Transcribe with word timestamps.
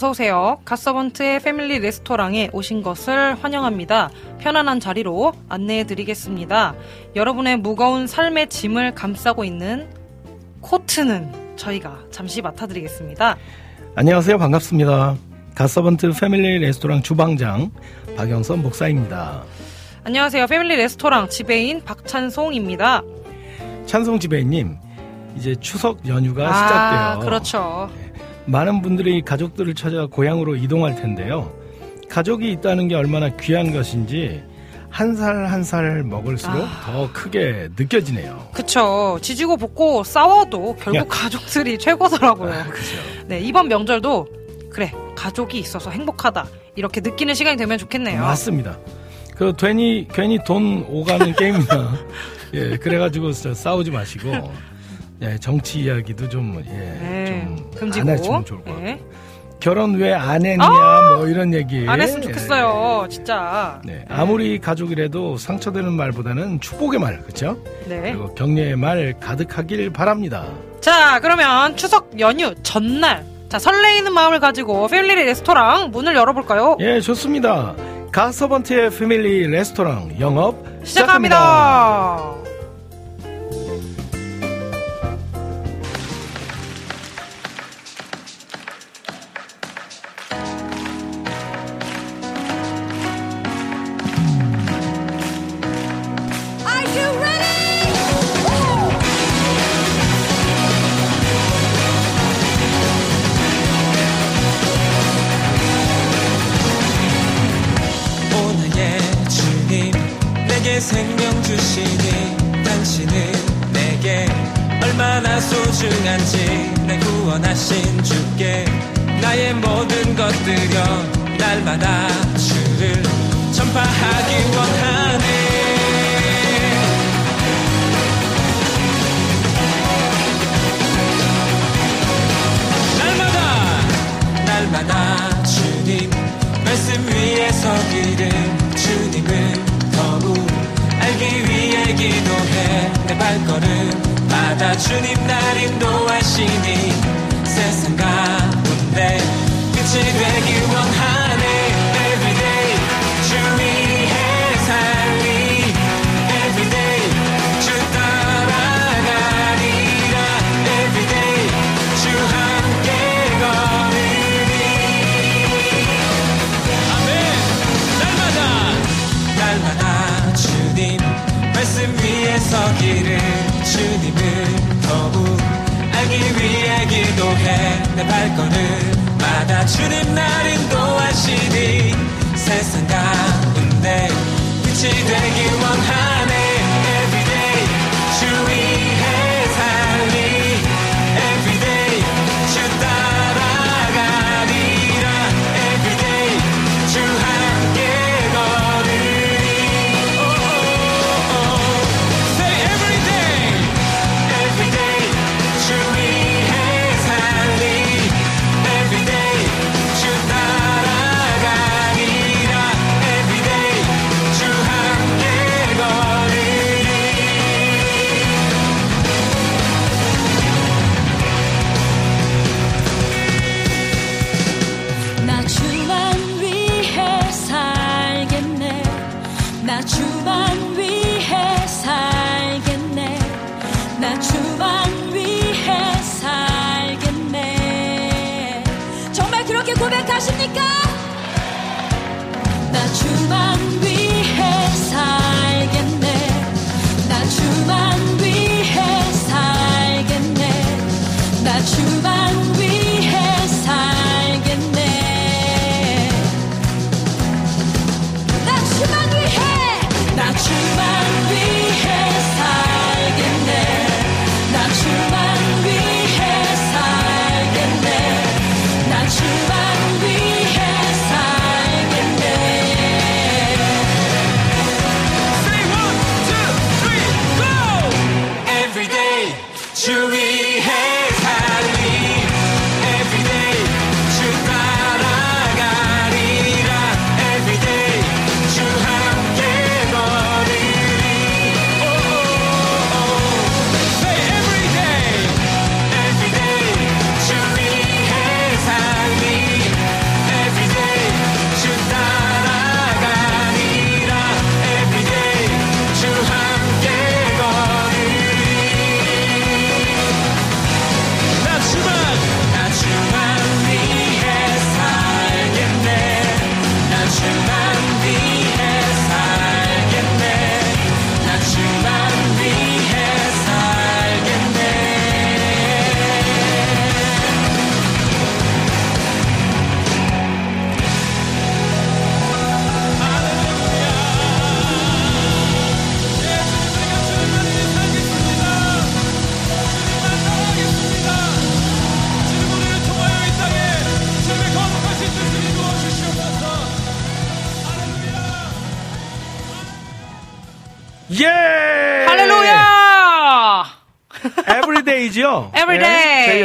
어서 0.00 0.12
오세요. 0.12 0.58
갓서번트의 0.64 1.40
패밀리 1.40 1.78
레스토랑에 1.78 2.48
오신 2.54 2.82
것을 2.82 3.34
환영합니다. 3.34 4.08
편안한 4.38 4.80
자리로 4.80 5.34
안내해 5.50 5.84
드리겠습니다. 5.84 6.74
여러분의 7.16 7.58
무거운 7.58 8.06
삶의 8.06 8.48
짐을 8.48 8.94
감싸고 8.94 9.44
있는 9.44 9.90
코트는 10.62 11.56
저희가 11.56 11.98
잠시 12.10 12.40
맡아드리겠습니다. 12.40 13.36
안녕하세요. 13.94 14.38
반갑습니다. 14.38 15.16
갓서번트 15.54 16.12
패밀리 16.18 16.60
레스토랑 16.60 17.02
주방장 17.02 17.70
박영선 18.16 18.62
목사입니다. 18.62 19.42
안녕하세요. 20.04 20.46
패밀리 20.46 20.76
레스토랑 20.76 21.28
지배인 21.28 21.84
박찬송입니다. 21.84 23.02
찬송 23.84 24.18
지배님, 24.18 24.78
이제 25.36 25.54
추석 25.60 26.08
연휴가 26.08 26.48
아, 26.48 26.54
시작돼요. 26.54 27.26
그렇죠. 27.26 28.09
많은 28.46 28.82
분들이 28.82 29.22
가족들을 29.22 29.74
찾아 29.74 30.06
고향으로 30.06 30.56
이동할 30.56 30.96
텐데요. 30.96 31.52
가족이 32.08 32.50
있다는 32.52 32.88
게 32.88 32.94
얼마나 32.94 33.28
귀한 33.36 33.72
것인지 33.72 34.42
한살한살 34.90 36.02
먹을수록 36.02 36.56
아. 36.56 36.82
더 36.84 37.12
크게 37.12 37.68
느껴지네요. 37.78 38.48
그쵸. 38.52 39.18
지지고 39.22 39.56
볶고 39.56 40.02
싸워도 40.02 40.76
결국 40.80 40.96
야. 40.96 41.04
가족들이 41.08 41.78
최고더라고요. 41.78 42.64
그죠? 42.70 42.96
네, 43.26 43.38
이번 43.40 43.68
명절도 43.68 44.26
그래, 44.70 44.92
가족이 45.16 45.58
있어서 45.58 45.90
행복하다. 45.90 46.46
이렇게 46.76 47.00
느끼는 47.00 47.34
시간이 47.34 47.56
되면 47.56 47.78
좋겠네요. 47.78 48.20
맞습니다. 48.22 48.78
그 49.36 49.52
괜히 49.56 50.06
괜히 50.12 50.38
돈 50.44 50.84
오가는 50.88 51.32
게임이나 51.36 51.92
예 52.54 52.76
그래가지고 52.76 53.32
저 53.32 53.54
싸우지 53.54 53.90
마시고 53.90 54.30
예 55.22 55.36
정치 55.38 55.80
이야기도 55.80 56.28
좀 56.28 56.62
예 56.66 56.70
네, 56.72 57.24
좀 57.26 57.70
금지고. 57.78 58.08
안 58.10 58.16
하시면 58.18 58.44
좋을 58.44 58.58
것 58.64 58.70
같아요. 58.70 58.84
네. 58.84 59.00
결혼 59.60 59.94
왜 59.96 60.14
안 60.14 60.44
했냐 60.46 60.64
아! 60.64 61.16
뭐 61.16 61.26
이런 61.28 61.52
얘기 61.52 61.84
안 61.86 62.00
했으면 62.00 62.22
좋겠어요. 62.22 63.06
진짜. 63.10 63.78
네, 63.84 64.04
아무리 64.08 64.58
가족이라도 64.58 65.36
상처되는 65.36 65.92
말보다는 65.92 66.60
축복의 66.60 66.98
말 66.98 67.20
그렇죠? 67.20 67.58
네. 67.86 68.00
그리고 68.00 68.34
격려의 68.34 68.76
말 68.76 69.14
가득하길 69.20 69.90
바랍니다. 69.92 70.46
자, 70.80 71.20
그러면 71.20 71.76
추석 71.76 72.18
연휴 72.18 72.54
전날. 72.62 73.22
자, 73.50 73.58
설레이는 73.58 74.14
마음을 74.14 74.40
가지고 74.40 74.88
패밀리 74.88 75.24
레스토랑 75.26 75.90
문을 75.90 76.14
열어볼까요? 76.16 76.78
예 76.80 77.00
좋습니다. 77.02 77.74
가서번트의 78.12 78.90
패밀리 78.90 79.46
레스토랑 79.46 80.12
영업 80.20 80.56
시작합니다. 80.84 82.16
Are 82.18 82.39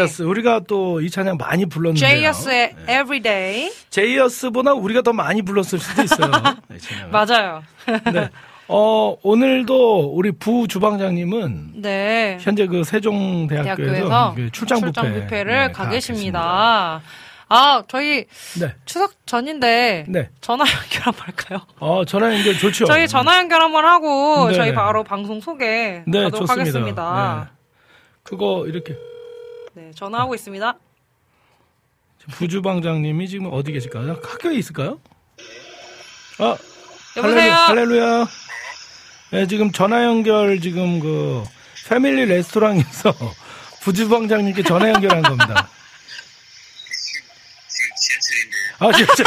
제이어스. 0.07 0.21
우리가 0.23 0.61
또 0.67 0.99
이 1.01 1.09
찬양 1.09 1.37
많이 1.37 1.65
불렀는데요. 1.65 2.09
제이어스의 2.09 2.75
Everyday. 2.89 3.71
제이어스보다 3.89 4.73
우리가 4.73 5.01
더 5.01 5.13
많이 5.13 5.41
불렀을 5.41 5.79
수도 5.79 6.03
있어요. 6.03 6.31
네. 6.69 6.77
맞아요. 7.11 7.63
네. 8.13 8.29
어, 8.67 9.15
오늘도 9.21 10.13
우리 10.15 10.31
부 10.31 10.67
주방장님은 10.67 11.81
네. 11.81 12.37
현재 12.41 12.65
그 12.65 12.83
세종대학교에서 12.83 13.75
대학교에서 13.85 14.33
그 14.35 14.51
출장 14.51 14.81
뷔페 14.81 15.43
를 15.43 15.67
네, 15.67 15.71
가가 15.71 15.89
계십니다. 15.91 17.01
아, 17.47 17.83
저희 17.87 18.25
네. 18.59 18.73
추석 18.85 19.13
전인데 19.27 20.05
네. 20.07 20.29
전화 20.41 20.65
연결 20.65 21.01
한번 21.03 21.21
할까요? 21.27 21.59
어, 21.79 22.03
전화 22.05 22.33
연결 22.33 22.57
좋죠. 22.57 22.85
저희 22.85 23.07
전화 23.07 23.37
연결 23.37 23.61
한번 23.61 23.85
하고 23.85 24.47
네. 24.49 24.55
저희 24.55 24.73
바로 24.73 25.03
방송 25.03 25.39
소개 25.41 26.01
네, 26.07 26.23
하도록 26.23 26.47
좋습니다. 26.47 26.53
하겠습니다. 26.61 27.47
네. 27.51 27.55
그거 28.23 28.65
이렇게 28.65 28.95
네, 29.75 29.91
전화하고 29.93 30.35
있습니다. 30.35 30.73
부주방장님이 32.31 33.27
지금 33.27 33.49
어디 33.51 33.73
계실까요? 33.73 34.19
학교에 34.23 34.55
있을까요? 34.55 35.01
아, 36.39 36.57
여보세요? 37.17 37.53
할렐루, 37.53 37.91
할렐루 37.91 37.97
야. 37.99 38.27
네, 39.31 39.47
지금 39.47 39.71
전화 39.73 40.05
연결 40.05 40.61
지금 40.61 41.01
그 41.01 41.43
패밀리 41.89 42.25
레스토랑에서 42.25 43.13
부주방장님께 43.83 44.63
전화 44.63 44.89
연결한 44.89 45.21
겁니다. 45.23 45.69
아, 48.79 48.91
진짜. 48.93 49.23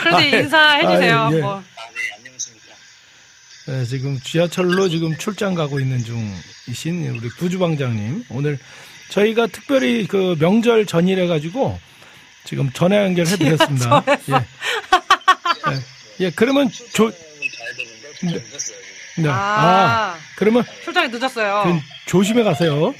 그래도 0.00 0.16
아, 0.16 0.22
예. 0.24 0.28
인사해 0.40 0.80
주세요. 0.86 1.18
아, 1.18 1.30
예, 1.30 1.36
예. 1.36 1.40
한번. 1.42 1.64
네, 3.66 3.84
지금 3.84 4.18
지하철로 4.18 4.88
지금 4.88 5.16
출장 5.16 5.54
가고 5.54 5.78
있는 5.78 5.98
중이신 5.98 7.06
우리 7.10 7.28
부주방장님. 7.28 8.24
오늘 8.30 8.58
저희가 9.12 9.46
특별히 9.48 10.06
그 10.06 10.36
명절 10.40 10.86
전이래 10.86 11.26
가지고 11.26 11.78
지금 12.44 12.70
전화 12.72 12.96
연결해 13.04 13.36
드렸습니다. 13.36 14.02
예. 14.08 14.34
예. 14.34 16.26
예, 16.26 16.30
그러면 16.30 16.70
조, 16.94 17.10
네. 17.10 18.42
네. 19.18 19.28
아, 19.28 19.34
아, 19.34 20.16
그러면 20.36 20.64
출장이 20.82 21.08
늦었어요. 21.08 21.62
그 21.64 21.80
조심해 22.06 22.42
가세요. 22.42 22.94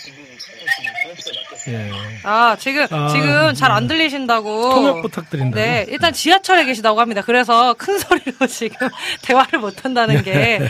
예. 1.68 1.90
아, 2.24 2.56
지금, 2.58 2.86
아, 2.90 3.08
지금 3.08 3.54
잘안 3.54 3.86
네. 3.86 3.94
들리신다고. 3.94 4.74
통역 4.74 5.02
부탁드린다고. 5.02 5.54
네, 5.54 5.86
일단 5.88 6.12
지하철에 6.12 6.64
계시다고 6.64 7.00
합니다. 7.00 7.22
그래서 7.22 7.72
큰 7.74 7.98
소리로 7.98 8.46
지금 8.50 8.88
대화를 9.22 9.60
못 9.60 9.84
한다는 9.84 10.22
게. 10.22 10.60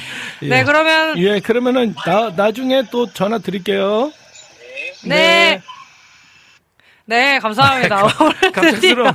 예. 0.42 0.46
네, 0.46 0.64
그러면, 0.64 1.18
예, 1.18 1.40
그러면은 1.40 1.94
나, 2.04 2.30
나중에 2.30 2.84
또 2.90 3.10
전화 3.12 3.38
드릴게요. 3.38 4.12
네. 5.06 5.60
네, 7.04 7.38
감사합니다. 7.40 8.04
오늘 8.04 8.34
드디어. 8.52 8.52
갑작스러운 8.52 9.12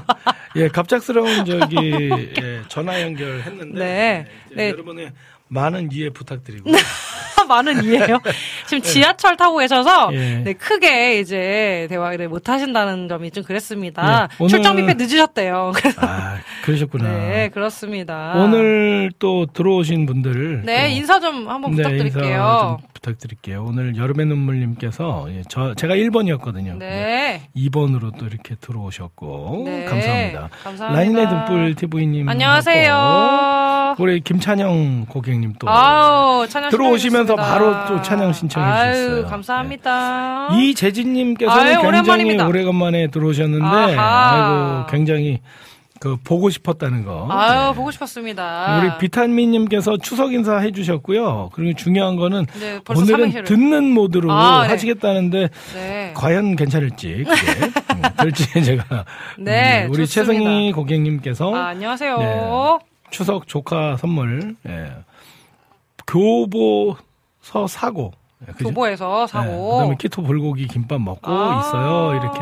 예 0.55 0.67
갑작스러운 0.67 1.45
저기 1.45 2.09
예, 2.41 2.61
전화 2.67 3.01
연결했는데 3.01 3.79
네. 3.79 4.27
이제 4.47 4.55
네. 4.55 4.69
여러분의 4.69 5.13
많은 5.47 5.89
이해 5.91 6.09
부탁드리고 6.09 6.69
많은 7.47 7.83
이해요. 7.83 8.19
지금 8.67 8.81
지하철 8.81 9.35
타고 9.37 9.57
계셔서 9.57 10.09
예. 10.13 10.37
네, 10.43 10.53
크게 10.53 11.19
이제 11.19 11.87
대화를 11.89 12.27
못 12.29 12.47
하신다는 12.49 13.07
점이 13.07 13.31
좀 13.31 13.43
그랬습니다. 13.43 14.27
예, 14.41 14.47
출장 14.47 14.75
뷔페 14.75 14.93
늦으셨대요. 14.95 15.71
아 15.97 16.37
그러셨구나 16.63 17.09
네, 17.17 17.49
그렇습니다. 17.49 18.33
오늘 18.35 19.11
또 19.19 19.45
들어오신 19.47 20.05
분들 20.05 20.63
네, 20.65 20.83
또, 20.83 20.87
인사 20.95 21.19
좀 21.19 21.47
한번 21.49 21.71
네, 21.71 21.77
부탁드릴게요. 21.77 22.23
인사 22.23 22.59
좀 22.61 22.77
부탁드릴게요 22.93 23.63
오늘 23.67 23.95
여름의 23.95 24.25
눈물님께서 24.25 25.27
예, 25.29 25.43
저 25.47 25.73
제가 25.75 25.93
1번이었거든요 25.95 26.77
네. 26.77 27.43
2번으로 27.55 28.17
또 28.17 28.25
이렇게 28.25 28.55
들어오셨고 28.59 29.63
네. 29.65 29.85
감사합니다 29.85 30.49
감사합니다. 30.63 30.99
라인의 30.99 31.29
등불 31.29 31.75
TV님 31.75 32.27
안녕하세요. 32.27 33.95
우리 33.99 34.19
김찬영 34.21 35.05
고객님 35.07 35.53
또 35.59 35.69
아우, 35.69 36.45
들어오시면서. 36.47 37.35
바로 37.41 37.85
또 37.87 38.01
찬양 38.01 38.33
신청해 38.33 38.65
아유, 38.67 38.93
주셨어요. 38.93 39.23
네. 39.23 39.29
감사합니다. 39.29 40.49
이재진님께서는 40.53 41.77
아유, 41.77 41.91
굉장히. 42.03 42.41
오래간만에 42.41 43.07
들어오셨는데, 43.07 43.65
아하. 43.65 44.77
아이고, 44.81 44.91
굉장히 44.91 45.39
그 45.99 46.15
보고 46.23 46.49
싶었다는 46.51 47.05
거. 47.05 47.27
아유, 47.31 47.69
네. 47.71 47.75
보고 47.75 47.89
싶었습니다. 47.89 48.79
우리 48.79 48.97
비타민님께서 48.99 49.97
추석 49.97 50.31
인사 50.33 50.57
해주셨고요. 50.57 51.49
그리고 51.53 51.75
중요한 51.75 52.15
거는 52.17 52.45
네, 52.59 52.79
오늘은 52.87 53.05
삼행시를. 53.07 53.43
듣는 53.45 53.83
모드로 53.91 54.31
아, 54.31 54.61
네. 54.63 54.69
하시겠다는데 54.69 55.49
네. 55.73 56.11
과연 56.15 56.55
괜찮을지 56.55 57.25
음, 57.27 58.01
될지 58.21 58.63
제가 58.63 59.05
네, 59.39 59.85
음, 59.85 59.91
우리 59.91 60.05
좋습니다. 60.05 60.33
최승희 60.33 60.71
고객님께서 60.73 61.55
아, 61.55 61.67
안녕하세요. 61.69 62.17
네. 62.19 62.85
추석 63.09 63.47
조카 63.47 63.97
선물 63.97 64.55
예. 64.69 64.91
교보 66.05 66.95
서 67.47 67.65
사고 67.65 68.11
예, 68.47 68.51
그죠? 68.51 68.65
교보에서 68.65 69.25
네, 69.25 69.31
사고. 69.31 69.71
그다음에 69.77 69.95
키토 69.97 70.21
불고기 70.21 70.67
김밥 70.67 70.99
먹고 71.01 71.31
아. 71.31 71.59
있어요. 71.61 72.19
이렇게 72.21 72.39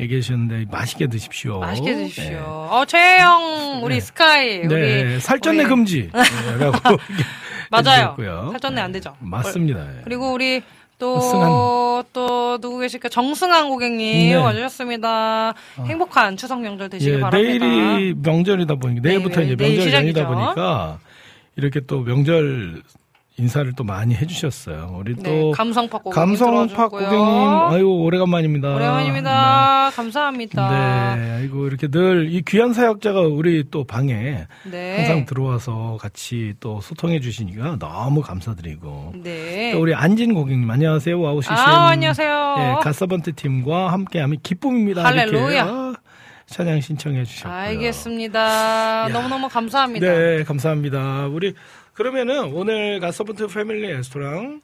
얘기해 0.00 0.20
주셨는데 0.20 0.66
맛있게 0.70 1.06
드십시오. 1.06 1.60
맛있게 1.60 1.94
드십시오. 1.94 2.38
어, 2.44 2.84
최혜영, 2.86 3.80
우리 3.84 4.00
스카이, 4.00 4.66
네, 4.66 4.74
우리. 4.74 5.04
네, 5.04 5.18
살전내 5.20 5.60
우리- 5.62 5.68
금지. 5.68 6.10
네, 6.12 6.20
라고 6.58 6.76
맞아요. 7.70 7.86
해주셨고요. 8.16 8.48
살전내 8.52 8.80
안 8.80 8.92
되죠. 8.92 9.14
맞습니다. 9.20 9.80
예. 9.98 10.00
그리고 10.04 10.32
우리 10.32 10.62
또, 10.98 11.20
승한. 11.20 11.48
또, 12.12 12.58
누구 12.58 12.78
계실까? 12.80 13.08
정승한 13.08 13.68
고객님 13.68 14.30
네. 14.30 14.34
와주셨습니다. 14.34 15.54
행복한 15.86 16.36
추석 16.36 16.60
명절 16.60 16.88
되시길 16.90 17.14
예, 17.16 17.20
바랍니다. 17.20 17.64
내일이 17.66 18.14
명절이다 18.22 18.74
보니까 18.74 19.08
내일부터 19.08 19.40
내일, 19.40 19.52
이제 19.52 19.56
내일 19.56 19.76
명절 19.76 19.92
전이다 19.92 20.20
시작이죠. 20.20 20.34
보니까 20.34 20.98
이렇게 21.56 21.80
또 21.86 22.00
명절 22.00 22.82
인사를 23.38 23.70
또 23.76 23.84
많이 23.84 24.14
해주셨어요. 24.14 24.96
우리 24.98 25.14
네, 25.14 25.22
또 25.22 25.50
감성팍 25.50 26.04
고객님 26.04 26.14
감성팍. 26.38 26.90
고객님, 26.90 27.18
아이고 27.18 28.02
오래간만입니다. 28.04 28.74
오랜만입니다. 28.76 29.90
네. 29.90 29.96
감사합니다. 29.96 31.16
네, 31.16 31.30
아이고 31.32 31.66
이렇게 31.66 31.88
늘 31.88 32.28
이 32.30 32.42
귀한 32.46 32.72
사역자가 32.72 33.20
우리 33.20 33.64
또 33.70 33.84
방에 33.84 34.46
네. 34.70 34.96
항상 34.96 35.26
들어와서 35.26 35.98
같이 36.00 36.54
또 36.60 36.80
소통해 36.80 37.20
주시니까 37.20 37.76
너무 37.78 38.22
감사드리고 38.22 39.12
네. 39.22 39.72
또 39.72 39.80
우리 39.80 39.94
안진 39.94 40.32
고객님 40.34 40.70
안녕하세요 40.70 41.20
WOW 41.20 41.42
CCM 41.42 41.54
아, 41.56 41.88
안녕하세요. 41.88 42.54
예, 42.58 42.82
God 42.82 42.98
Servant 42.98 43.34
팀과 43.34 43.92
함께하면 43.92 44.38
기쁨입니다. 44.42 45.04
할렐루야. 45.04 45.62
아, 45.64 45.94
찬양 46.46 46.80
신청해 46.80 47.24
주셨고요. 47.24 47.52
알겠습니다. 47.52 49.08
너무너무 49.08 49.48
감사합니다. 49.48 50.06
네, 50.06 50.42
감사합니다. 50.44 51.26
우리 51.26 51.54
그러면은 51.96 52.52
오늘 52.52 53.00
가서번트 53.00 53.46
패밀리 53.48 53.88
레스토랑 53.88 54.60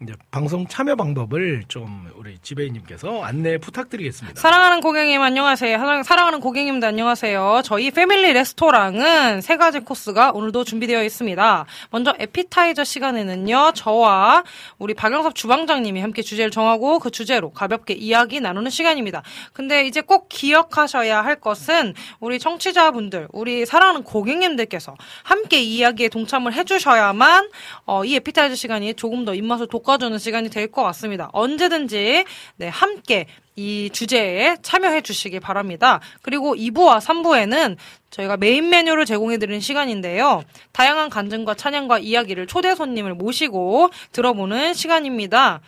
이제 0.00 0.12
방송 0.30 0.64
참여 0.68 0.94
방법을 0.94 1.64
좀 1.66 2.08
우리 2.14 2.38
지배인님께서 2.40 3.20
안내 3.24 3.58
부탁드리겠습니다. 3.58 4.40
사랑하는 4.40 4.80
고객님 4.80 5.20
안녕하세요. 5.20 5.76
사랑- 5.76 6.04
사랑 6.04 6.28
하는 6.28 6.38
고객님도 6.38 6.86
안녕하세요. 6.86 7.62
저희 7.64 7.90
패밀리 7.90 8.32
레스토랑은 8.32 9.40
세 9.40 9.56
가지 9.56 9.80
코스가 9.80 10.30
오늘도 10.30 10.62
준비되어 10.62 11.02
있습니다. 11.02 11.66
먼저 11.90 12.14
에피타이저 12.16 12.84
시간에는요. 12.84 13.72
저와 13.74 14.44
우리 14.78 14.94
박영섭 14.94 15.34
주방장님이 15.34 16.00
함께 16.00 16.22
주제를 16.22 16.52
정하고 16.52 17.00
그 17.00 17.10
주제로 17.10 17.50
가볍게 17.50 17.94
이야기 17.94 18.38
나누는 18.40 18.70
시간입니다. 18.70 19.24
근데 19.52 19.84
이제 19.84 20.00
꼭 20.00 20.28
기억하셔야 20.28 21.24
할 21.24 21.40
것은 21.40 21.94
우리 22.20 22.38
청취자분들, 22.38 23.26
우리 23.32 23.66
사랑하는 23.66 24.04
고객님들께서 24.04 24.94
함께 25.24 25.58
이 25.60 25.78
이야기에 25.78 26.08
동참을 26.08 26.52
해주셔야만 26.52 27.50
어, 27.86 28.04
이 28.04 28.14
에피타이저 28.14 28.54
시간이 28.54 28.94
조금 28.94 29.24
더 29.24 29.34
입맛을 29.34 29.66
돋 29.66 29.87
궈주는 29.88 30.18
시간이 30.18 30.50
될 30.50 30.68
것 30.68 30.82
같습니다. 30.82 31.30
언제든지 31.32 32.24
네, 32.56 32.68
함께 32.68 33.26
이 33.56 33.88
주제에 33.90 34.58
참여해 34.60 35.00
주시기 35.00 35.40
바랍니다. 35.40 36.00
그리고 36.20 36.54
2부와 36.54 37.00
3부에는 37.00 37.76
저희가 38.10 38.36
메인 38.36 38.68
메뉴를 38.68 39.06
제공해 39.06 39.38
드리는 39.38 39.60
시간인데요. 39.60 40.42
다양한 40.72 41.08
간증과 41.08 41.54
찬양과 41.54 42.00
이야기를 42.00 42.46
초대 42.46 42.74
손님을 42.74 43.14
모시고 43.14 43.88
들어보는 44.12 44.74
시간입니다. 44.74 45.60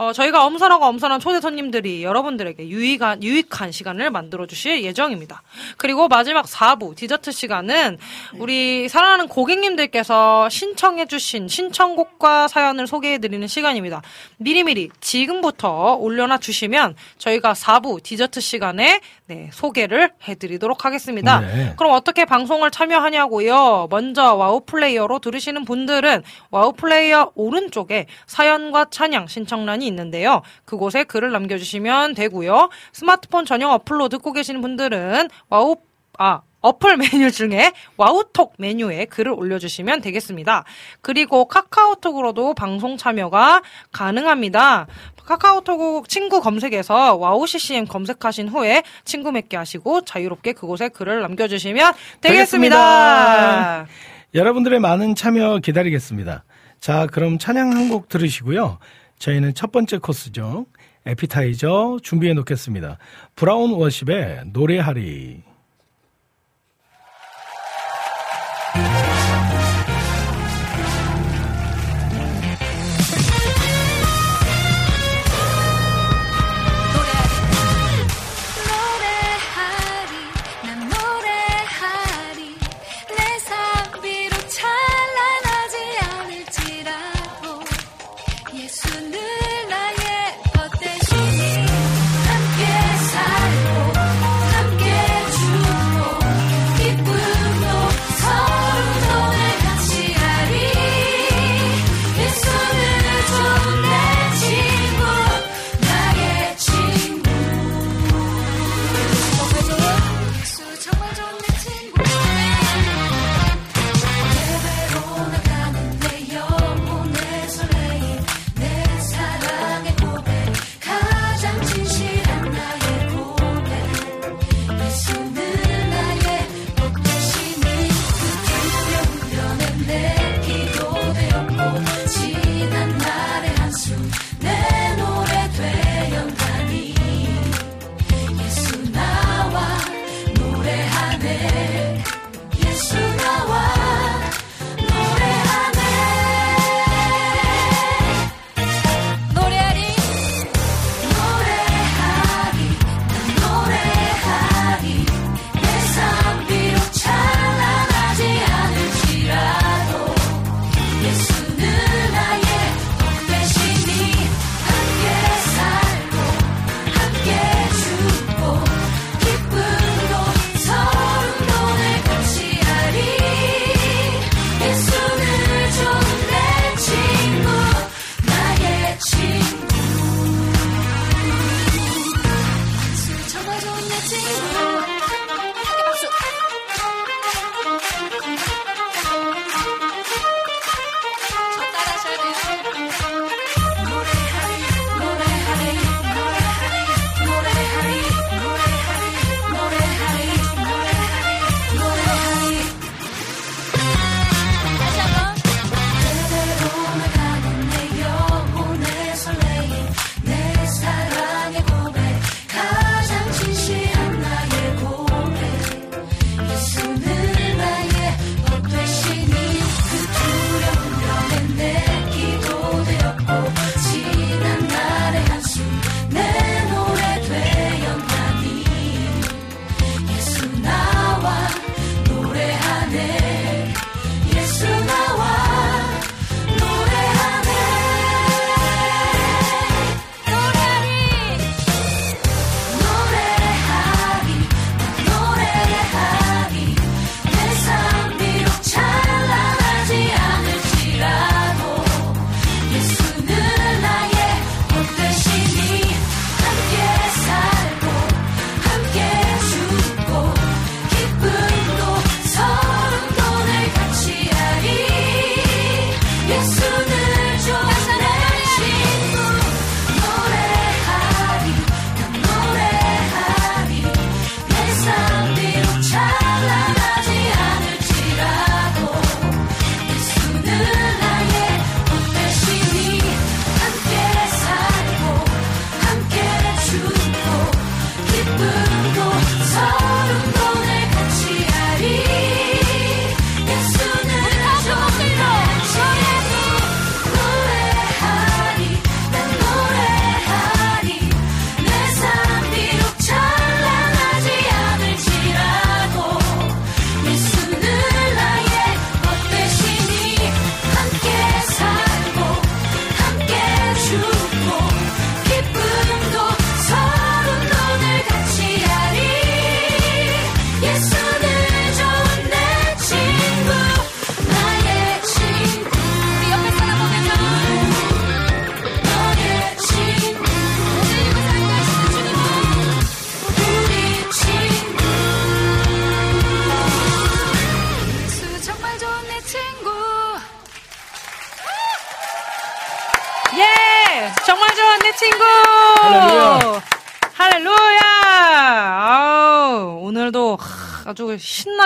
어, 0.00 0.14
저희가 0.14 0.46
엄선하고 0.46 0.86
엄선한 0.86 1.20
초대 1.20 1.42
손님들이 1.42 2.02
여러분들에게 2.02 2.66
유익한, 2.70 3.22
유익한 3.22 3.70
시간을 3.70 4.10
만들어 4.10 4.46
주실 4.46 4.82
예정입니다. 4.82 5.42
그리고 5.76 6.08
마지막 6.08 6.46
4부 6.46 6.96
디저트 6.96 7.32
시간은 7.32 7.98
우리 8.38 8.88
사랑하는 8.88 9.28
고객님들께서 9.28 10.48
신청해 10.48 11.04
주신 11.04 11.48
신청곡과 11.48 12.48
사연을 12.48 12.86
소개해 12.86 13.18
드리는 13.18 13.46
시간입니다. 13.46 14.00
미리미리 14.40 14.88
지금부터 15.00 15.96
올려놔 15.96 16.38
주시면 16.38 16.96
저희가 17.18 17.52
4부 17.52 18.02
디저트 18.02 18.40
시간에 18.40 19.02
네, 19.26 19.50
소개를 19.52 20.12
해 20.26 20.34
드리도록 20.34 20.86
하겠습니다. 20.86 21.40
네. 21.40 21.74
그럼 21.76 21.92
어떻게 21.92 22.24
방송을 22.24 22.70
참여하냐고요? 22.70 23.88
먼저 23.90 24.34
WOW 24.34 24.62
플레이어로 24.64 25.18
들으시는 25.18 25.66
분들은 25.66 26.22
WOW 26.50 26.72
플레이어 26.72 27.32
오른쪽에 27.34 28.06
사연과 28.26 28.86
찬양 28.90 29.26
신청란이 29.26 29.86
있는데요. 29.86 30.40
그곳에 30.64 31.04
글을 31.04 31.32
남겨주시면 31.32 32.14
되고요. 32.14 32.70
스마트폰 32.94 33.44
전용 33.44 33.72
어플로 33.72 34.08
듣고 34.08 34.32
계시는 34.32 34.62
분들은 34.62 35.28
WOW 35.50 35.76
아 36.18 36.40
어플 36.60 36.96
메뉴 36.98 37.30
중에 37.30 37.72
WOW톡 37.96 38.54
메뉴에 38.58 39.06
글을 39.06 39.32
올려주시면 39.32 40.00
되겠습니다. 40.02 40.64
그리고 41.00 41.46
카카오톡으로도 41.46 42.54
방송 42.54 42.96
참여가 42.96 43.62
가능합니다. 43.92 44.86
카카오톡 45.24 46.08
친구 46.08 46.40
검색에서 46.40 47.16
WOW 47.16 47.46
CCM 47.46 47.86
검색하신 47.86 48.48
후에 48.48 48.82
친구 49.04 49.32
맺기 49.32 49.56
하시고 49.56 50.02
자유롭게 50.02 50.52
그곳에 50.54 50.88
글을 50.88 51.22
남겨주시면 51.22 51.92
되겠습니다. 52.20 53.86
여러분들의 54.34 54.78
많은 54.80 55.14
참여 55.14 55.58
기다리겠습니다. 55.58 56.44
자, 56.80 57.06
그럼 57.06 57.38
찬양 57.38 57.72
한 57.72 57.88
곡 57.90 58.08
들으시고요. 58.08 58.78
저희는 59.18 59.54
첫 59.54 59.72
번째 59.72 59.98
코스죠. 59.98 60.66
에피타이저 61.06 61.98
준비해 62.02 62.32
놓겠습니다. 62.34 62.98
브라운 63.34 63.72
워십의. 63.72 64.42
노래하리 64.52 65.42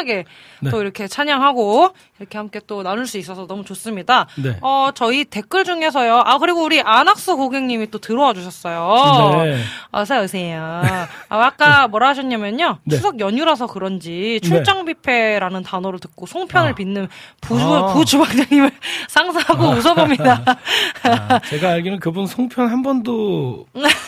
신나게 0.05 0.25
네. 0.61 0.71
또 0.71 0.81
이렇게 0.81 1.09
찬양하고 1.09 1.91
이렇게 2.21 2.39
함께 2.39 2.61
또 2.67 2.83
나눌 2.83 3.07
수 3.07 3.19
있어서 3.19 3.47
너무 3.47 3.65
좋습니다. 3.65 4.27
네. 4.37 4.57
어, 4.61 4.91
저희 4.95 5.25
댓글 5.25 5.65
중에서요. 5.65 6.23
아, 6.25 6.39
그리고 6.39 6.63
우리 6.63 6.81
안학수 6.81 7.37
고객님이 7.37 7.91
또 7.91 7.99
들어와 7.99 8.33
주셨어요. 8.35 9.57
네. 9.95 10.01
어서 10.01 10.21
오세요. 10.23 10.61
아, 10.63 11.09
아까 11.29 11.87
뭐라 11.89 12.09
하셨냐면요. 12.09 12.79
네. 12.85 12.97
추석 12.97 13.21
연휴라서 13.21 13.67
그런지 13.67 14.41
출장 14.43 14.85
뷔페라는 14.85 15.63
단어를 15.63 15.99
듣고 16.01 16.27
송편을 16.27 16.71
아. 16.71 16.75
빚는 16.75 17.09
부주, 17.41 17.65
아. 17.65 17.93
부주방장님을 17.95 18.73
상상하고 19.09 19.69
웃어봅니다. 19.69 20.43
아, 21.05 21.39
제가 21.49 21.71
알기로는 21.71 22.01
그분 22.01 22.27
송편 22.27 22.69
한 22.69 22.83
번도 22.83 23.67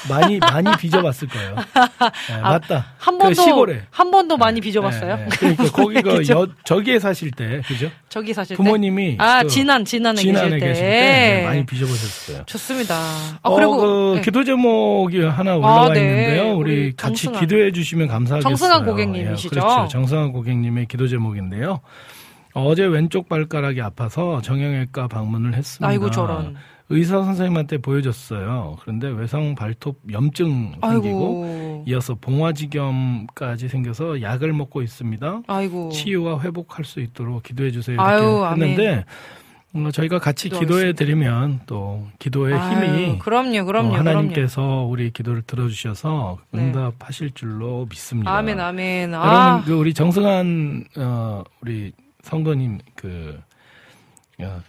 많이 0.08 0.38
많이 0.38 0.76
빚어봤을 0.76 1.28
거예요. 1.28 1.54
네, 2.28 2.36
맞다. 2.40 2.76
아, 2.76 2.94
한그 2.98 3.22
번도 3.24 3.42
시골에. 3.42 3.82
한 3.90 4.10
번도 4.10 4.36
많이 4.36 4.60
빚어봤어요. 4.60 5.16
네, 5.16 5.24
네. 5.24 5.36
그러니까 5.38 5.64
거기 5.70 6.02
그 6.02 6.16
그죠? 6.18 6.34
여, 6.34 6.46
저기에 6.64 6.98
사실 6.98 7.30
때 7.30 7.62
그죠? 7.66 7.90
저기 8.16 8.32
사실 8.32 8.56
부모님이 8.56 9.18
때. 9.18 9.22
아그 9.22 9.48
진안 9.48 9.84
진안에 9.84 10.16
진안에 10.16 10.48
계실 10.48 10.60
때, 10.60 10.66
계실 10.68 10.84
때 10.84 10.90
네, 10.90 11.44
많이 11.44 11.66
빚어보셨을 11.66 12.32
거예요. 12.32 12.46
좋습니다. 12.46 12.94
아 12.94 13.38
어, 13.42 13.54
그리고 13.54 13.76
그 13.76 14.12
네. 14.16 14.20
기도 14.22 14.42
제목이 14.42 15.20
하나 15.22 15.56
올라와 15.56 15.84
아, 15.84 15.92
네. 15.92 16.00
있는데요. 16.00 16.56
우리 16.56 16.72
우리 16.72 16.96
같이 16.96 17.24
정승환. 17.24 17.40
기도해 17.42 17.72
주시면 17.72 18.08
감사하겠어요. 18.08 18.48
정승환 18.56 18.86
고객님이시죠? 18.86 19.56
예, 19.56 19.60
그렇죠. 19.60 19.88
정승환 19.88 20.32
고객님의 20.32 20.86
기도 20.86 21.08
제목인데요. 21.08 21.80
어제 22.54 22.86
왼쪽 22.86 23.28
발가락이 23.28 23.82
아파서 23.82 24.40
정형외과 24.40 25.08
방문을 25.08 25.52
했습니다. 25.52 25.86
아이고 25.86 26.10
저런. 26.10 26.56
의사 26.88 27.22
선생님한테 27.22 27.78
보여줬어요. 27.78 28.76
그런데 28.80 29.08
외상 29.08 29.54
발톱 29.54 29.98
염증 30.10 30.76
생기고 30.80 30.86
아이고. 30.86 31.65
이어서 31.86 32.16
봉화지겸까지 32.20 33.68
생겨서 33.68 34.20
약을 34.20 34.52
먹고 34.52 34.82
있습니다. 34.82 35.42
아이고. 35.46 35.90
치유와 35.90 36.40
회복할 36.40 36.84
수 36.84 37.00
있도록 37.00 37.44
기도해 37.44 37.70
주세요. 37.70 37.94
이렇게 37.94 38.10
아유, 38.10 38.44
아멘. 38.44 38.70
했는데 38.70 39.04
어, 39.72 39.90
저희가 39.92 40.18
같이 40.18 40.48
기도해 40.48 40.94
드리면 40.94 41.60
또 41.66 42.06
기도의 42.18 42.54
아유, 42.58 42.86
힘이 42.86 43.18
그럼요, 43.18 43.64
그럼요, 43.66 43.94
어, 43.94 43.98
하나님께서 43.98 44.82
우리 44.88 45.12
기도를 45.12 45.42
들어주셔서 45.42 46.38
네. 46.50 46.60
응답하실 46.60 47.32
줄로 47.32 47.86
믿습니다. 47.88 48.30
그럼요. 48.32 48.38
아멘, 48.38 48.60
아멘. 48.60 49.12
여러분 49.12 49.30
아, 49.30 49.62
그 49.64 49.72
우리 49.74 49.94
정승한 49.94 50.84
어, 50.96 51.44
우리 51.60 51.92
성도님 52.22 52.78
그 52.96 53.38
어, 54.40 54.60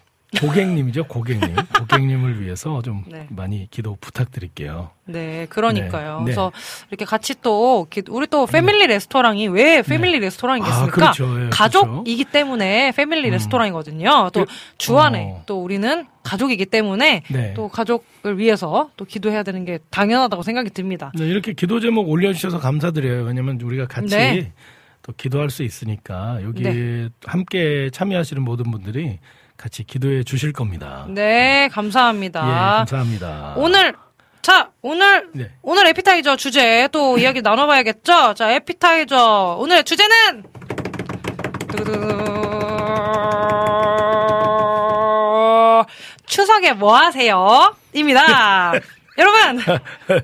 고객님이죠 0.42 1.06
고객님 1.06 1.56
고객님을 1.80 2.42
위해서 2.42 2.82
좀 2.82 3.04
네. 3.08 3.28
많이 3.30 3.68
기도 3.72 3.98
부탁드릴게요. 4.02 4.90
네, 5.06 5.46
그러니까요. 5.50 6.16
네, 6.16 6.18
네. 6.18 6.24
그래서 6.26 6.52
이렇게 6.90 7.06
같이 7.06 7.34
또 7.42 7.88
기- 7.90 8.04
우리 8.10 8.28
또 8.28 8.46
패밀리 8.46 8.86
레스토랑이 8.88 9.48
왜 9.48 9.82
패밀리 9.82 10.20
레스토랑이겠습니까? 10.20 10.86
아, 10.86 11.12
그렇죠. 11.14 11.46
예, 11.46 11.50
가족이기 11.50 12.26
때문에 12.26 12.92
패밀리 12.92 13.30
음. 13.30 13.32
레스토랑이거든요. 13.32 14.30
또 14.34 14.46
그- 14.46 14.52
주안에 14.78 15.32
어. 15.38 15.44
또 15.46 15.64
우리는 15.64 16.06
가족이기 16.24 16.66
때문에 16.66 17.24
네. 17.32 17.54
또 17.56 17.70
가족을 17.70 18.38
위해서 18.38 18.90
또 18.98 19.06
기도해야 19.06 19.44
되는 19.44 19.64
게 19.64 19.80
당연하다고 19.92 20.44
생각이 20.44 20.72
듭니다. 20.72 21.14
네, 21.18 21.26
이렇게 21.26 21.54
기도 21.54 21.80
제목 21.80 22.10
올려주셔서 22.10 22.60
감사드려요. 22.60 23.24
왜냐면 23.24 23.62
우리가 23.62 23.88
같이 23.88 24.16
네. 24.18 24.52
또 25.04 25.14
기도할 25.16 25.50
수 25.50 25.64
있으니까 25.64 26.40
여기 26.44 26.64
네. 26.64 27.08
함께 27.24 27.90
참여하시는 27.94 28.42
모든 28.44 28.70
분들이 28.72 29.20
같이 29.58 29.84
기도해 29.84 30.24
주실 30.24 30.54
겁니다. 30.54 31.06
네, 31.10 31.64
예, 31.64 31.70
감사합니다. 31.74 32.42
감사합니다. 32.86 33.54
오늘 33.58 33.96
자 34.42 34.70
오늘 34.82 35.30
네. 35.34 35.52
오늘 35.62 35.88
에피타이저 35.88 36.36
주제 36.38 36.88
또 36.92 37.18
이야기 37.18 37.42
나눠 37.42 37.66
봐야겠죠. 37.68 38.36
자 38.36 38.52
에피타이저 38.52 39.58
오늘의 39.60 39.84
주제는. 39.84 40.44
추석에 46.26 46.74
뭐 46.74 46.96
하세요? 46.96 47.76
입니다. 47.94 48.74
여러분 49.18 49.60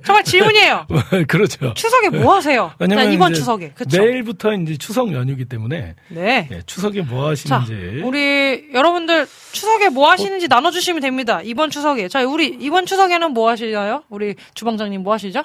정말 0.06 0.24
질문이에요. 0.24 0.86
그렇죠. 1.28 1.74
추석에 1.74 2.10
뭐 2.10 2.36
하세요? 2.36 2.68
자, 2.70 2.76
왜냐면 2.80 3.12
이번 3.12 3.34
추석에 3.34 3.72
그쵸? 3.76 4.02
내일부터 4.02 4.54
이제 4.54 4.78
추석 4.78 5.12
연휴기 5.12 5.46
때문에 5.46 5.96
네. 6.10 6.48
예, 6.52 6.62
추석에 6.66 7.02
뭐 7.02 7.34
자, 7.36 7.58
하시는지 7.58 8.02
우리 8.04 8.70
여러분들 8.74 9.28
추석에 9.52 9.90
뭐 9.90 10.12
하시는지 10.12 10.48
나눠주시면 10.48 11.02
됩니다. 11.02 11.42
이번 11.44 11.70
추석에. 11.72 12.08
자, 12.08 12.24
우리 12.24 12.56
이번 12.60 12.86
추석에는 12.86 13.32
뭐 13.32 13.50
하시나요? 13.50 14.04
우리 14.10 14.36
주방장님 14.54 15.02
뭐 15.02 15.14
하시죠? 15.14 15.44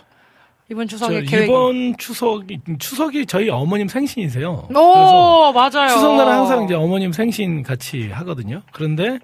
이번 0.70 0.86
저 0.86 0.96
추석에 0.98 1.22
계획. 1.22 1.44
이번 1.48 1.96
추석이 1.96 2.60
추석이 2.78 3.24
저희 3.24 3.48
어머님 3.48 3.88
생신이세요. 3.88 4.68
오, 4.74 5.52
맞아요. 5.54 5.88
추석날은 5.88 6.30
항상 6.32 6.64
이제 6.64 6.74
어머님 6.74 7.12
생신 7.12 7.62
같이 7.62 8.08
하거든요. 8.10 8.60
그런데 8.72 9.18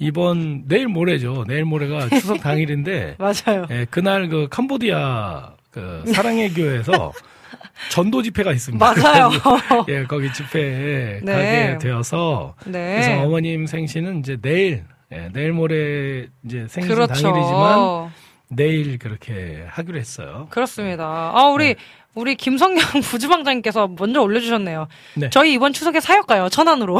이번 0.00 0.66
내일 0.66 0.88
모레죠. 0.88 1.44
내일 1.46 1.64
모레가 1.64 2.08
추석 2.18 2.40
당일인데 2.40 3.16
맞아요. 3.18 3.66
예, 3.70 3.86
그날 3.90 4.28
그 4.28 4.48
캄보디아 4.50 5.52
그 5.70 6.02
사랑의 6.12 6.52
교회에서 6.54 7.12
전도 7.92 8.22
집회가 8.22 8.52
있습니다. 8.52 8.84
맞아요. 8.84 9.28
그래서 9.28 9.86
예, 9.88 10.04
거기 10.04 10.32
집회에 10.32 11.20
네. 11.22 11.32
가게 11.32 11.78
되어서 11.78 12.54
그래서 12.58 13.10
네. 13.10 13.22
어머님 13.22 13.66
생신은 13.66 14.20
이제 14.20 14.36
내일 14.40 14.84
예, 15.12 15.28
내일 15.32 15.52
모레 15.52 16.28
이제 16.44 16.66
생신 16.68 16.94
그렇죠. 16.94 17.12
당일이지만 17.12 18.10
내일 18.48 18.98
그렇게 18.98 19.64
하기로 19.68 19.98
했어요. 19.98 20.48
그렇습니다. 20.50 21.04
아, 21.34 21.46
우리, 21.50 21.76
우리 22.14 22.34
김성경 22.34 23.00
부주방장님께서 23.02 23.88
먼저 23.98 24.20
올려주셨네요. 24.20 24.88
네. 25.14 25.30
저희 25.30 25.52
이번 25.52 25.72
추석에 25.72 26.00
사역 26.00 26.26
가요, 26.26 26.48
천안으로. 26.48 26.98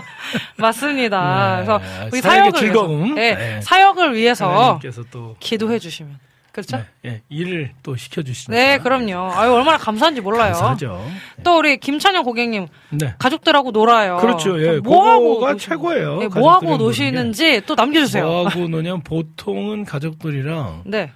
맞습니다. 0.56 1.56
네. 1.60 1.64
그래서 1.66 1.80
우리 2.12 2.20
사역을 2.20 2.52
즐거움. 2.60 3.04
위해서, 3.04 3.14
네, 3.14 3.34
네. 3.34 3.60
사역을 3.60 4.14
위해서 4.14 4.74
또 5.10 5.36
기도해 5.38 5.78
주시면. 5.78 6.18
그렇죠? 6.52 6.76
네, 6.76 6.84
예, 7.06 7.22
일을 7.30 7.72
또 7.82 7.96
시켜주시니까 7.96 8.52
네, 8.62 8.76
그럼요. 8.78 9.32
아유, 9.32 9.52
얼마나 9.52 9.78
감사한지 9.78 10.20
몰라요. 10.20 10.52
감사하죠. 10.52 11.02
또 11.42 11.56
우리 11.56 11.78
김찬영 11.78 12.24
고객님 12.24 12.66
네. 12.90 13.14
가족들하고 13.18 13.70
놀아요. 13.70 14.18
그렇죠. 14.18 14.62
예, 14.62 14.78
뭐 14.78 15.10
하고 15.10 15.36
그거가 15.36 15.52
노시- 15.54 15.58
최고예요. 15.70 16.18
네, 16.18 16.28
뭐 16.28 16.50
하고 16.52 16.66
가족들이랑 16.66 16.78
노시는지 16.78 17.62
또 17.64 17.74
남겨주세요. 17.74 18.24
뭐 18.26 18.48
하고 18.48 18.68
노냐면 18.68 19.02
보통은 19.02 19.86
가족들이랑 19.86 20.82
네. 20.88 21.10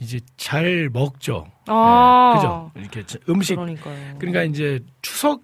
이제 0.00 0.20
잘 0.38 0.88
먹죠. 0.90 1.46
아. 1.68 2.32
네, 2.34 2.40
그죠? 2.40 2.70
이렇게 2.76 3.06
자- 3.06 3.18
음식 3.28 3.54
그러니까요. 3.56 4.16
그러니까 4.18 4.42
이제 4.44 4.80
추석 5.02 5.42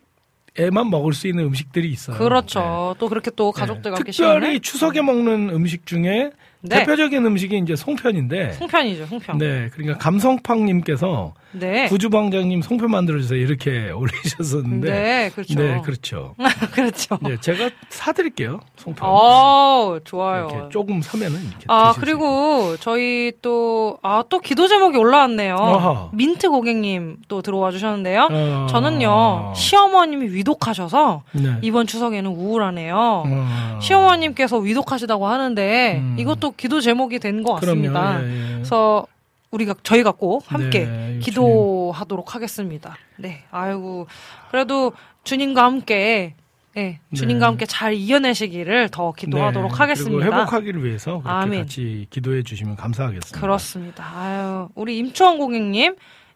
에만 0.57 0.89
먹을 0.89 1.13
수 1.15 1.27
있는 1.27 1.47
음식들이 1.47 1.91
있어요. 1.91 2.17
그렇죠. 2.17 2.95
또 3.01 3.09
그렇게 3.09 3.31
또 3.35 3.51
네. 3.53 3.61
가족들과 3.61 3.97
함께 3.99 4.13
특별히 4.13 4.13
시간을 4.41 4.61
추석에 4.61 5.03
먹는 5.03 5.51
음식 5.51 5.85
중에 5.85 6.31
네. 6.61 6.79
대표적인 6.79 7.27
음식이 7.27 7.59
이제 7.59 7.75
송편인데. 7.75 8.53
송편이죠, 8.53 9.07
송편. 9.07 9.39
네, 9.39 9.69
그러니까 9.73 9.99
감성팡님께서 9.99 11.35
네. 11.55 11.89
부주방장님 11.89 12.63
송편 12.63 12.91
만들어주세요 12.91 13.39
이렇게 13.41 13.91
올리셨었는데. 13.95 14.91
네, 14.91 15.31
그렇죠. 15.35 15.55
네, 15.61 15.81
그렇죠. 15.83 16.35
그렇죠. 16.73 17.19
네, 17.23 17.37
제가 17.41 17.71
사드릴게요 17.89 18.61
송편. 18.77 19.09
어, 19.09 19.99
좋아요. 20.05 20.69
조금 20.73 21.01
사면은 21.03 21.41
이렇게. 21.41 21.65
아, 21.69 21.93
그리고 21.99 22.77
저희 22.81 23.33
또, 23.43 23.99
아, 24.03 24.25
또 24.29 24.41
기도 24.41 24.67
제목이 24.69 24.99
올라왔네요. 24.99 25.55
어허. 25.55 26.11
민트 26.15 26.51
고객님 26.51 27.19
또 27.29 27.43
들어와 27.43 27.71
주셨는데요. 27.71 28.29
어. 28.31 28.67
저는요, 28.71 29.53
시어머님이 29.55 30.27
위독하셔서 30.29 31.23
네. 31.33 31.57
이번 31.63 31.87
추석에는 31.87 32.31
우울하네요. 32.31 32.97
어. 33.27 33.79
시어머님께서 33.81 34.59
위독하시다고 34.59 35.27
하는데 35.27 35.97
음. 35.99 36.17
이것도 36.19 36.53
기도 36.57 36.81
제목이 36.81 37.19
된 37.19 37.45
것 37.45 37.55
같습니다. 37.61 38.23
예, 38.23 38.27
예. 38.27 38.53
그래서 38.55 39.07
우리가 39.55 39.75
저희가 39.83 40.13
꼭 40.13 40.45
함께 40.47 40.85
네, 40.85 41.19
기도하도록 41.23 42.35
하겠습니다. 42.35 42.97
네, 43.17 43.45
아이고 43.51 44.07
그래도 44.51 44.93
주님과 45.23 45.65
함께 45.65 46.35
네, 46.75 46.99
주님과 47.15 47.39
네. 47.39 47.45
함께 47.47 47.67
잘 47.67 47.95
이겨내시기를 47.95 48.89
더 48.89 49.13
기도하도록 49.13 49.71
네, 49.71 49.77
하겠습니다. 49.79 50.19
그리고 50.19 50.35
회복하기를 50.35 50.85
위해서. 50.85 51.21
같이 51.23 52.07
기도해 52.11 52.43
주시면 52.43 52.75
감사하겠습니다. 52.75 53.41
그렇습니다. 53.41 54.05
아유, 54.13 54.69
우리 54.75 54.99
임초원 54.99 55.39
고객님 55.39 55.95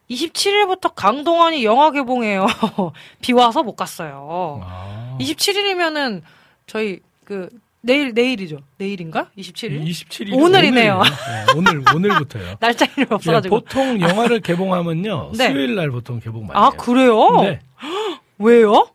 27일부터 0.09 0.93
강동원이 0.95 1.65
영화 1.65 1.91
개봉해요. 1.91 2.47
비 3.21 3.33
와서 3.33 3.63
못 3.63 3.75
갔어요. 3.75 4.61
아. 4.63 5.17
27일이면은 5.19 6.21
저희 6.67 7.01
그 7.25 7.49
내일 7.81 8.13
내일이죠. 8.13 8.57
내일인가? 8.77 9.27
27일? 9.37 9.85
27일 9.85 10.33
오늘이네요. 10.41 11.01
오늘 11.55 11.81
오늘부터요. 11.95 12.55
날짜 12.59 12.85
이름이 12.85 13.07
예, 13.11 13.15
없어가지고. 13.15 13.59
보통 13.59 14.01
영화를 14.01 14.41
개봉하면요 14.41 15.31
네. 15.37 15.49
수요일 15.49 15.75
날 15.75 15.89
보통 15.89 16.19
개봉 16.19 16.47
많이 16.47 16.59
아 16.59 16.63
해요. 16.65 16.71
그래요? 16.77 17.41
네. 17.41 17.59
왜요? 18.37 18.87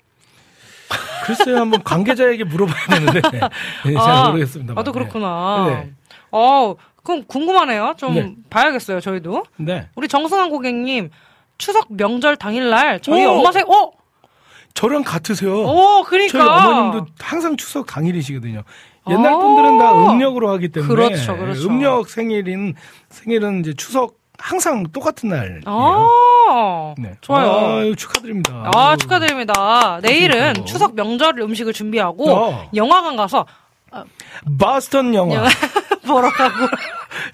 글쎄요 1.24 1.56
한번 1.60 1.82
관계자에게 1.82 2.44
물어봐야 2.44 2.86
되는데 2.98 3.20
네, 3.86 3.94
잘 3.94 4.10
아, 4.10 4.28
모르겠습니다. 4.28 4.74
나도 4.74 4.92
그렇구나. 4.92 5.66
네. 5.68 5.92
어 6.30 6.74
그럼 7.02 7.24
궁금하네요. 7.26 7.94
좀 7.96 8.14
네. 8.14 8.34
봐야겠어요, 8.50 9.00
저희도. 9.00 9.44
네. 9.56 9.88
우리 9.94 10.08
정승환 10.08 10.50
고객님, 10.50 11.10
추석 11.56 11.86
명절 11.90 12.36
당일날 12.36 13.00
저희 13.00 13.24
오! 13.24 13.30
엄마 13.38 13.52
생, 13.52 13.64
어? 13.68 13.90
저랑 14.74 15.04
같으세요. 15.04 15.54
오, 15.54 16.02
그러니까. 16.02 16.38
저희 16.38 16.48
어머님도 16.48 17.06
항상 17.20 17.56
추석 17.56 17.86
당일이시거든요. 17.86 18.62
옛날 19.08 19.34
아. 19.34 19.38
분들은 19.38 19.78
다 19.78 19.92
음력으로 19.92 20.50
하기 20.52 20.68
때문에 20.70 20.94
그렇죠, 20.94 21.36
그렇죠. 21.36 21.68
음력 21.68 22.08
생일인 22.08 22.74
생일은 23.10 23.60
이제 23.60 23.74
추석 23.74 24.18
항상 24.36 24.82
똑같은 24.92 25.28
날이에요. 25.28 25.60
아, 25.66 26.94
네. 26.98 27.12
좋아요. 27.20 27.50
아유, 27.78 27.94
축하드립니다. 27.94 28.70
아. 28.74 28.96
축하드립니다. 28.96 30.00
내일은 30.02 30.38
그러니까요. 30.38 30.64
추석 30.64 30.94
명절 30.96 31.38
음식을 31.38 31.72
준비하고 31.72 32.30
어. 32.34 32.70
영화관 32.74 33.14
가서 33.16 33.46
바스턴 34.58 35.14
영화. 35.14 35.36
영화 35.36 35.48
보러 36.04 36.30
가고 36.32 36.66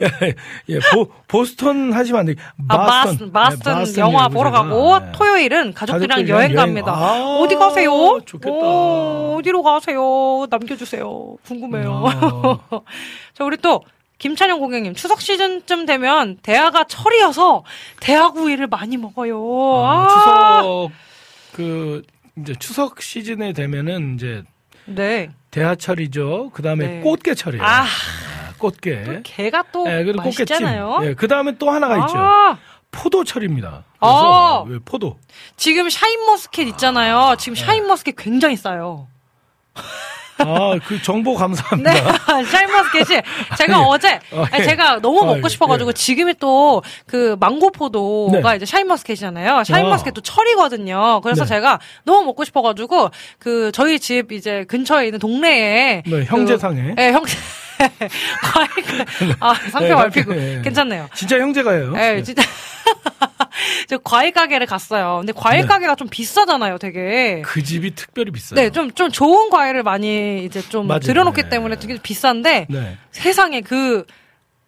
예, 0.03 0.35
예, 0.69 0.79
보, 0.93 1.09
보스턴 1.29 1.93
하시면 1.93 2.21
안 2.21 2.27
돼. 2.27 2.35
아, 2.69 2.77
바스턴. 2.87 3.33
바스턴, 3.33 3.73
네, 3.75 3.79
바스턴 3.81 4.01
영화 4.01 4.25
여기다가. 4.25 4.29
보러 4.29 4.51
가고 4.51 4.99
네. 4.99 5.13
토요일은 5.13 5.75
가족들이랑 5.75 6.09
가족들이랑 6.17 6.29
여행 6.29 6.55
여행. 6.55 6.57
갑니다. 6.57 6.93
아, 6.93 7.39
어디 7.41 7.55
가세요? 7.57 8.21
좋겠다. 8.25 8.53
오, 8.55 9.37
어디로 9.39 9.63
가세요? 9.63 10.47
남겨주세요. 10.51 11.37
궁금해요. 11.47 12.05
아. 12.07 12.59
자, 13.35 13.45
우리 13.45 13.57
또 13.59 13.83
김찬영 14.19 14.59
고객님 14.61 14.95
추석 14.95 15.21
시즌쯤 15.21 15.87
되면 15.87 16.37
대하가 16.43 16.85
철이어서 16.85 17.65
대하구이를 18.01 18.67
많이 18.67 18.97
먹어요. 18.99 19.39
아, 19.85 20.05
아, 20.05 20.09
추석 20.63 20.91
그 21.53 22.03
이제 22.39 22.55
추석 22.59 23.01
시즌에 23.03 23.53
되면은 23.55 24.15
이제 24.17 24.43
네. 24.85 25.31
대하철이죠. 25.51 26.51
그다음에 26.53 26.87
네. 26.87 27.01
꽃게철이에요. 27.01 27.65
아, 27.65 27.83
아, 27.83 27.87
꽃게. 28.61 29.03
또 29.05 29.13
개가 29.25 29.65
또 29.73 29.85
예, 29.91 30.05
그리고. 30.05 30.23
맛있잖아요. 30.23 31.01
예, 31.03 31.15
그 31.15 31.27
다음에 31.27 31.57
또 31.59 31.71
하나가 31.71 31.97
있죠. 31.99 32.17
아, 32.17 32.59
포도철입니다. 32.93 33.85
아. 34.01 34.09
그래서 34.09 34.63
왜 34.69 34.79
포도. 34.85 35.17
지금 35.57 35.91
샤인머스켓 35.91 36.69
있잖아요. 36.69 37.35
지금 37.39 37.55
네. 37.57 37.65
샤인머스켓 37.65 38.15
굉장히 38.17 38.57
싸요. 38.57 39.09
아, 40.43 40.79
그 40.87 41.01
정보 41.03 41.33
네, 41.33 41.37
감사합니다. 41.39 41.93
샤인머스켓이 42.45 43.21
제가 43.59 43.79
예. 43.79 43.85
어제 43.87 44.19
어, 44.33 44.45
아니, 44.51 44.63
예. 44.63 44.69
제가 44.69 44.99
너무 45.01 45.21
어, 45.21 45.25
먹고 45.27 45.43
예, 45.45 45.49
싶어가지고 45.51 45.91
예. 45.91 45.93
지금이 45.93 46.35
또 46.39 46.81
그 47.07 47.37
망고포도가 47.41 48.51
네. 48.53 48.57
이제 48.57 48.65
샤인머스켓이잖아요. 48.65 49.65
샤인머스켓도 49.65 50.23
철이거든요. 50.23 51.21
그래서 51.23 51.45
네. 51.45 51.49
제가 51.49 51.79
너무 52.05 52.25
먹고 52.25 52.45
싶어가지고 52.45 53.11
그 53.39 53.71
저희 53.73 53.99
집 54.01 54.33
이제 54.33 54.65
근처에 54.65 55.07
있는 55.07 55.19
동네에 55.19 56.03
네, 56.07 56.11
그- 56.11 56.25
형제상회. 56.25 56.95
예, 56.99 57.13
형제 57.13 57.37
아 59.41 59.55
상표 59.55 59.89
네, 59.89 59.95
말피고 59.95 60.37
예. 60.37 60.61
괜찮네요. 60.63 61.09
진짜 61.15 61.39
형제가예요. 61.39 61.95
예, 61.97 62.15
네. 62.15 62.23
진짜. 62.23 62.43
저 63.89 63.99
과일 63.99 64.33
가게를 64.33 64.67
갔어요. 64.67 65.19
근데 65.19 65.33
과일 65.35 65.63
네. 65.63 65.67
가게가 65.67 65.95
좀 65.97 66.09
비싸잖아요, 66.09 66.79
되게. 66.79 67.43
그 67.45 67.63
집이 67.63 67.95
특별히 67.95 68.31
비싸요. 68.31 68.61
네, 68.61 68.71
좀, 68.71 68.91
좀 68.93 69.11
좋은 69.11 69.51
과일을 69.51 69.83
많이 69.83 70.45
이제 70.45 70.61
좀 70.63 70.87
맞아요. 70.87 71.01
들여놓기 71.01 71.43
네. 71.45 71.49
때문에 71.49 71.77
되게 71.79 71.99
비싼데, 72.01 72.67
네. 72.69 72.99
세상에 73.11 73.61
그, 73.61 74.05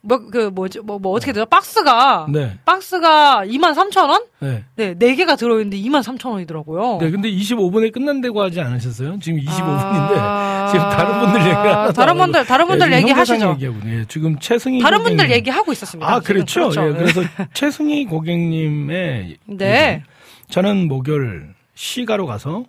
뭐, 0.05 0.19
그, 0.31 0.51
뭐지, 0.53 0.81
뭐, 0.81 0.99
뭐, 0.99 1.13
어떻게 1.13 1.33
되죠? 1.33 1.47
박스가, 1.47 2.27
네. 2.29 2.59
박스가 2.65 3.45
23,000원? 3.47 4.25
네. 4.41 4.65
네, 4.75 4.95
4개가 4.95 5.39
들어있는데 5.39 5.77
23,000원이더라고요. 5.79 6.99
네, 6.99 7.11
근데 7.13 7.31
25분에 7.31 7.93
끝난다고 7.93 8.43
하지 8.43 8.61
않으셨어요? 8.61 9.21
지금 9.21 9.39
25분인데 9.39 10.17
아, 10.19 10.69
지금 10.73 10.89
다른 10.91 11.21
분들 11.21 11.41
얘기 11.43 11.53
하나 11.53 11.93
다른 11.93 12.19
분들, 12.19 12.45
다른 12.47 12.67
분들 12.67 12.93
얘기하시죠. 12.95 13.51
얘기하고 13.53 13.79
네, 13.85 14.05
지금 14.09 14.39
최승희 14.41 14.81
다른 14.81 14.99
분들 15.05 15.19
고객님. 15.27 15.37
얘기하고 15.37 15.73
있었습니다. 15.73 16.13
아. 16.13 16.19
그렇죠. 16.21 16.69
그렇죠. 16.71 16.89
예, 16.89 16.93
그래서 16.95 17.23
최승희 17.55 18.07
고객님의 18.07 19.37
네. 19.47 20.03
저는 20.51 20.89
목요일 20.89 21.55
시가로 21.75 22.27
가서 22.27 22.65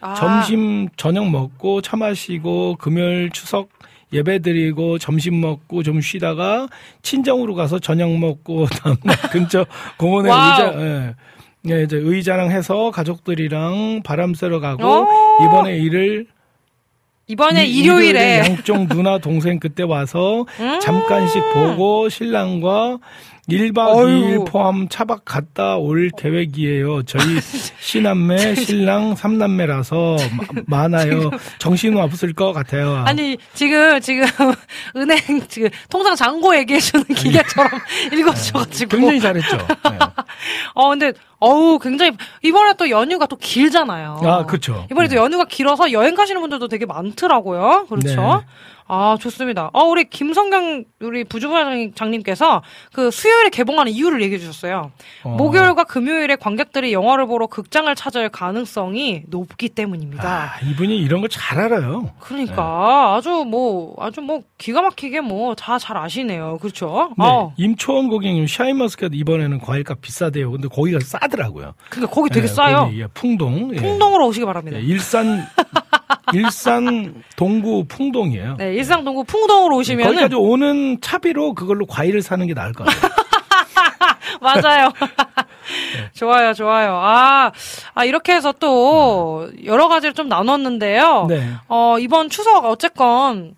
아, 0.00 0.14
점심 0.14 0.88
저녁 0.96 1.28
먹고 1.28 1.82
차 1.82 1.96
마시고 1.98 2.76
금요일 2.78 3.28
추석 3.30 3.68
예배 4.12 4.40
드리고 4.40 4.98
점심 4.98 5.40
먹고 5.40 5.82
좀 5.82 6.00
쉬다가 6.00 6.68
친정으로 7.02 7.54
가서 7.54 7.78
저녁 7.78 8.10
먹고 8.18 8.66
다음날 8.82 9.16
근처 9.30 9.64
공원에. 9.96 10.28
의자 10.30 10.74
예. 10.80 11.14
예, 11.70 11.82
이제 11.82 11.96
의자랑 11.96 12.50
해서 12.50 12.90
가족들이랑 12.90 14.00
바람 14.02 14.34
쐬러 14.34 14.60
가고 14.60 14.82
오. 15.02 15.44
이번에 15.44 15.76
일을 15.76 16.26
이번에 17.28 17.64
이- 17.66 17.78
일요일에. 17.80 18.38
양쪽 18.40 18.88
누나 18.88 19.18
동생 19.18 19.60
그때 19.60 19.82
와서 19.84 20.46
음. 20.58 20.80
잠깐씩 20.80 21.40
보고 21.54 22.08
신랑과 22.08 22.98
1박 23.50 23.78
어이구. 23.96 24.44
2일 24.44 24.46
포함 24.46 24.88
차박 24.88 25.24
갔다 25.24 25.76
올 25.76 26.10
계획이에요. 26.16 27.02
저희 27.04 27.22
시남매, 27.80 28.54
신랑, 28.56 29.14
삼남매라서 29.14 30.16
마- 30.66 30.88
많아요. 30.88 31.30
정신 31.58 31.96
없을 31.98 32.32
것 32.32 32.52
같아요. 32.52 32.96
아니 33.06 33.36
지금 33.54 34.00
지금 34.00 34.24
은행 34.96 35.18
지금 35.48 35.68
통장 35.88 36.14
잔고 36.14 36.54
얘기해주는 36.56 37.04
기계처럼 37.06 37.70
읽어주셔가지고 38.12 38.96
굉장히 38.96 39.20
잘했죠. 39.20 39.56
네. 39.56 39.98
어 40.74 40.88
근데 40.90 41.12
어우 41.38 41.78
굉장히 41.78 42.12
이번에 42.42 42.74
또 42.74 42.90
연휴가 42.90 43.26
또 43.26 43.36
길잖아요. 43.36 44.20
아, 44.24 44.46
그렇죠. 44.46 44.86
이번에 44.90 45.08
또 45.08 45.16
연휴가 45.16 45.44
길어서 45.46 45.90
여행 45.92 46.14
가시는 46.14 46.40
분들도 46.40 46.68
되게 46.68 46.86
많더라고요. 46.86 47.86
그렇죠. 47.88 48.20
네. 48.40 48.46
아 48.92 49.16
좋습니다. 49.20 49.70
어 49.72 49.84
우리 49.84 50.04
김성경 50.04 50.84
우리 51.00 51.22
부주부장님께서 51.24 52.62
그 52.92 53.10
수요일에 53.12 53.50
개봉하는 53.50 53.92
이유를 53.92 54.20
얘기해 54.22 54.38
주셨어요. 54.40 54.90
어. 55.22 55.28
목요일과 55.36 55.84
금요일에 55.84 56.34
관객들이 56.36 56.92
영화를 56.92 57.26
보러 57.26 57.46
극장을 57.46 57.94
찾을 57.94 58.28
가능성이 58.30 59.22
높기 59.28 59.68
때문입니다. 59.68 60.28
아, 60.28 60.66
이분이 60.66 60.96
이런 60.98 61.20
걸 61.20 61.30
잘 61.30 61.60
알아요. 61.60 62.10
그러니까 62.18 63.14
아주 63.14 63.44
뭐 63.46 63.94
아주 64.00 64.20
뭐 64.20 64.40
기가 64.58 64.82
막히게 64.82 65.20
뭐 65.20 65.54
다 65.54 65.78
잘 65.78 65.96
아시네요. 65.96 66.58
그렇죠? 66.60 67.10
네. 67.16 67.24
어. 67.24 67.54
임초원 67.56 68.08
고객님 68.08 68.46
샤인머스켓 68.48 69.12
이번에는 69.14 69.60
과일값 69.60 70.00
비싸대요. 70.00 70.50
근데 70.50 70.66
거기가 70.66 70.98
싸더라고요. 71.00 71.74
그러니까 71.88 72.12
거기 72.12 72.28
되게 72.30 72.48
네, 72.48 72.52
싸요. 72.52 72.76
거기, 72.86 73.00
예, 73.02 73.06
풍동. 73.14 73.70
예. 73.72 73.76
풍동으로 73.80 74.26
오시기 74.26 74.44
바랍니다. 74.44 74.78
예, 74.78 74.82
일산 74.82 75.46
일산 76.34 77.22
동구 77.36 77.86
풍동이에요. 77.88 78.56
네, 78.56 78.74
일상 78.74 79.04
동구 79.04 79.24
풍동으로 79.24 79.76
오시면은 79.76 80.12
거기까지 80.12 80.34
오는 80.36 81.00
차비로 81.00 81.54
그걸로 81.54 81.86
과일을 81.86 82.22
사는 82.22 82.46
게 82.46 82.54
나을 82.54 82.72
것 82.72 82.84
같아요. 82.84 83.10
맞아요. 84.40 84.86
네. 84.86 86.10
좋아요, 86.14 86.54
좋아요. 86.54 86.96
아, 86.96 87.52
아 87.94 88.04
이렇게 88.04 88.34
해서 88.34 88.52
또 88.58 89.50
여러 89.64 89.88
가지를 89.88 90.14
좀 90.14 90.28
나눴는데요. 90.28 91.26
네. 91.28 91.54
어, 91.68 91.96
이번 91.98 92.30
추석 92.30 92.64
어쨌건 92.64 93.54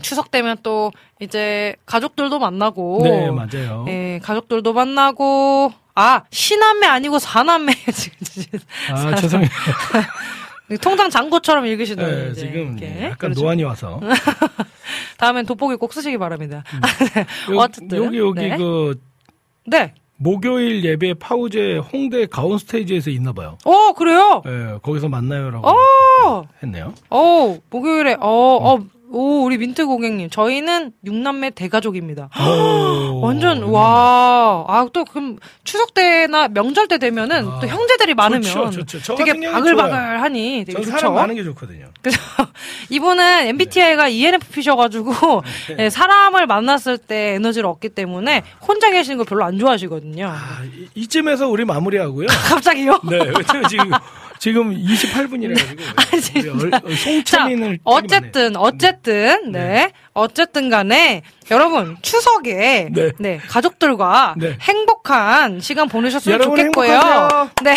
추석 0.00 0.30
되면 0.30 0.56
또 0.62 0.92
이제 1.20 1.76
가족들도 1.86 2.38
만나고 2.38 3.00
네, 3.02 3.30
맞아요. 3.30 3.84
예, 3.88 4.20
가족들도 4.22 4.72
만나고 4.72 5.72
아, 5.94 6.22
시남매 6.30 6.86
아니고 6.86 7.18
사남매 7.18 7.72
지금 7.92 8.58
아, 8.92 9.14
죄송해요. 9.14 9.48
통장 10.80 11.10
잔고처럼 11.10 11.66
읽으시는 11.66 12.28
네, 12.28 12.32
지금 12.34 12.78
이렇게. 12.78 13.04
약간 13.04 13.16
그렇죠. 13.16 13.42
노안이 13.42 13.62
와서. 13.62 14.00
다음엔 15.18 15.46
돋보기 15.46 15.76
꼭 15.76 15.92
쓰시기 15.92 16.18
바랍니다. 16.18 16.64
여, 17.52 17.56
어쨌든. 17.56 18.04
여기 18.04 18.18
여기 18.18 18.40
네. 18.40 18.56
그 18.56 19.00
네. 19.66 19.94
목요일 20.18 20.84
예배 20.84 21.14
파우제 21.14 21.76
홍대 21.92 22.26
가온 22.26 22.58
스테이지에서 22.58 23.10
있나 23.10 23.32
봐요. 23.32 23.58
어, 23.64 23.92
그래요. 23.92 24.42
예, 24.46 24.78
거기서 24.82 25.08
만나요라고 25.08 25.68
어. 25.68 26.48
했네요. 26.62 26.94
어, 27.10 27.58
목요일에 27.70 28.14
어, 28.14 28.28
어, 28.28 28.78
오, 29.10 29.44
우리 29.44 29.56
민트 29.58 29.86
고객님. 29.86 30.30
저희는 30.30 30.92
육남매 31.04 31.50
대가족입니다. 31.50 32.28
오, 32.40 33.20
완전 33.22 33.60
네. 33.60 33.66
와. 33.68 34.64
아, 34.68 34.86
또 34.92 35.04
그럼 35.04 35.38
추석 35.64 35.94
때나 35.94 36.48
명절 36.48 36.88
때 36.88 36.98
되면은 36.98 37.48
아, 37.48 37.58
또 37.60 37.66
형제들이 37.66 38.14
많으면 38.14 38.42
좋죠, 38.42 38.70
좋죠. 38.70 39.00
저 39.02 39.14
되게 39.14 39.30
같은 39.32 39.42
경우는 39.42 39.76
바글바글하니 39.76 40.64
되게 40.66 40.72
전 40.72 40.82
좋죠. 40.82 40.96
사람 40.98 41.14
많은 41.14 41.34
게 41.34 41.44
좋거든요. 41.44 41.86
그죠? 42.02 42.18
이분은 42.90 43.46
MBTI가 43.48 44.08
E 44.08 44.18
ENFP셔가지고 44.26 45.42
네. 45.68 45.84
예, 45.84 45.90
사람을 45.90 46.46
만났을 46.46 46.98
때 46.98 47.34
에너지를 47.34 47.68
얻기 47.68 47.90
때문에 47.90 48.42
혼자 48.66 48.90
계시는 48.90 49.18
걸 49.18 49.26
별로 49.26 49.44
안 49.44 49.58
좋아하시거든요. 49.58 50.26
아, 50.26 50.62
이- 50.64 50.88
이쯤에서 51.02 51.48
우리 51.48 51.64
마무리하고요. 51.64 52.26
갑자기요? 52.48 53.00
네, 53.08 53.18
지금 53.68 53.90
지금 54.38 54.74
28분이라 54.84 55.54
가지고 56.10 56.50
우리 56.58 56.64
얼- 56.64 56.74
어, 56.74 56.80
자, 56.80 56.96
송채민을 56.96 57.78
어쨌든, 57.84 58.56
어쨌든, 58.96 59.52
네. 59.52 59.92
어쨌든 60.14 60.70
간에, 60.70 61.22
여러분, 61.50 61.96
추석에, 62.02 62.88
네. 62.90 63.12
네. 63.18 63.38
가족들과 63.48 64.34
네. 64.38 64.56
행복한 64.60 65.60
시간 65.60 65.88
보내셨으면 65.88 66.40
좋겠고요. 66.40 66.92
행복하세요. 66.92 67.50
네. 67.62 67.76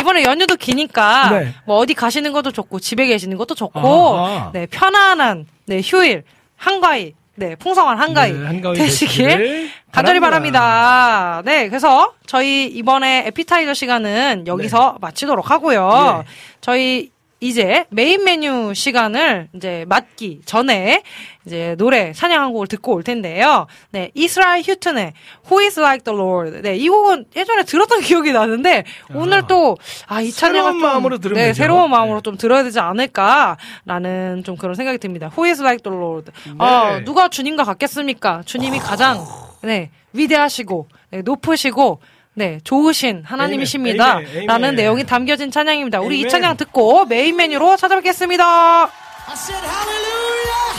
이번에 0.00 0.24
연휴도 0.24 0.56
기니까, 0.56 1.30
네. 1.30 1.54
뭐 1.66 1.78
어디 1.78 1.94
가시는 1.94 2.32
것도 2.32 2.52
좋고, 2.52 2.80
집에 2.80 3.06
계시는 3.06 3.36
것도 3.36 3.54
좋고, 3.54 4.18
아하. 4.18 4.50
네. 4.52 4.66
편안한, 4.66 5.46
네. 5.66 5.80
휴일, 5.82 6.24
한가위, 6.56 7.14
네, 7.36 7.56
풍성한 7.56 7.98
한가위, 7.98 8.32
네, 8.32 8.46
한가위 8.46 8.76
되시길 8.76 9.28
되시길 9.28 9.70
간절히 9.92 10.20
바랍니다. 10.20 10.60
바랍니다. 10.60 11.42
네, 11.46 11.68
그래서 11.68 12.12
저희 12.26 12.66
이번에 12.66 13.24
에피타이저 13.28 13.72
시간은 13.72 14.44
여기서 14.46 14.98
마치도록 15.00 15.50
하고요. 15.50 16.22
네. 16.22 16.30
저희 16.60 17.10
이제 17.40 17.86
메인 17.88 18.22
메뉴 18.24 18.74
시간을 18.74 19.48
이제 19.54 19.86
맞기 19.88 20.42
전에 20.44 21.02
이제 21.46 21.74
노래 21.78 22.12
사냥 22.12 22.42
한 22.42 22.52
곡을 22.52 22.66
듣고 22.66 22.92
올 22.94 23.02
텐데요. 23.02 23.66
네, 23.90 24.10
이스라엘 24.14 24.62
휴튼의 24.62 25.14
Who 25.50 25.64
is 25.64 25.80
like 25.80 26.04
the 26.04 26.14
Lord. 26.14 26.60
네, 26.60 26.76
이 26.76 26.88
곡은 26.88 27.26
예전에 27.34 27.62
들었던 27.62 28.00
기억이 28.04 28.32
나는데 28.32 28.84
오늘 29.14 29.46
또 29.46 29.78
아, 30.06 30.20
이 30.20 30.30
찬양을 30.30 30.60
새로운 30.60 30.72
좀 30.72 30.82
마음으로 30.82 31.18
들으면 31.18 31.42
네, 31.42 31.48
되죠. 31.48 31.62
새로운 31.62 31.90
마음으로 31.90 32.18
네. 32.18 32.22
좀 32.22 32.36
들어야 32.36 32.62
되지 32.62 32.78
않을까라는 32.78 34.42
좀 34.44 34.56
그런 34.56 34.74
생각이 34.74 34.98
듭니다. 34.98 35.30
Who 35.34 35.48
is 35.48 35.62
like 35.62 35.82
the 35.82 35.96
Lord. 35.96 36.30
어, 36.58 36.96
네. 36.98 37.04
누가 37.04 37.28
주님과 37.28 37.64
같겠습니까? 37.64 38.42
주님이 38.44 38.78
가장 38.78 39.24
네, 39.62 39.90
위대하시고 40.12 40.88
네, 41.10 41.22
높으시고 41.22 42.00
네, 42.34 42.60
좋으신 42.64 43.24
하나님이십니다. 43.26 44.18
에이멘, 44.20 44.30
에이멘. 44.32 44.46
라는 44.46 44.74
내용이 44.74 45.04
담겨진 45.04 45.50
찬양입니다. 45.50 46.00
우리 46.00 46.20
이. 46.20 46.28
찬양 46.28 46.56
듣고 46.56 47.04
메인 47.06 47.36
메뉴로 47.36 47.76
찾아뵙겠습니다. 47.76 48.44
I 48.44 49.34
said 49.34 49.60
hallelujah. 49.62 50.74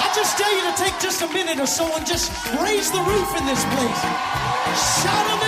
I 0.00 0.12
just 0.14 0.36
tell 0.36 0.52
you 0.52 0.62
to 0.70 0.74
take 0.76 0.98
just 1.00 1.22
a 1.24 1.28
minute 1.32 1.58
or 1.58 1.66
so 1.66 1.84
and 1.96 2.06
just 2.06 2.30
raise 2.62 2.90
the 2.92 3.00
roof 3.00 3.28
in 3.38 3.46
this 3.46 3.64
place. 3.64 4.02
Shout 5.02 5.26
on 5.32 5.47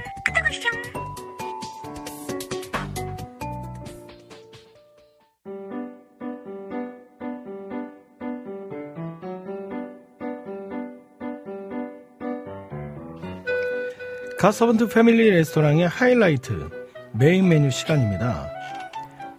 God 14.41 14.55
Servant 14.55 14.87
패밀리 14.87 15.29
레스토랑의 15.29 15.87
하이라이트 15.87 16.67
메인 17.11 17.47
메뉴 17.47 17.69
시간입니다. 17.69 18.49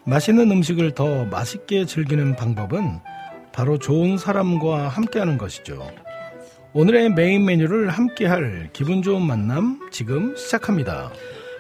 맛있는 0.05 0.49
음식을 0.49 0.93
더 0.93 1.25
맛있게 1.25 1.87
즐기는 1.87 2.37
방법은 2.37 3.01
바로 3.51 3.81
좋은 3.81 4.17
사람과 4.17 4.87
함께하는 4.87 5.39
것이죠. 5.39 5.85
오늘의 6.73 7.15
메인 7.15 7.45
메뉴를 7.45 7.89
함께할 7.89 8.71
기분 8.73 9.03
좋은 9.03 9.23
만남 9.23 9.91
지금 9.91 10.37
시작합니다. 10.37 11.11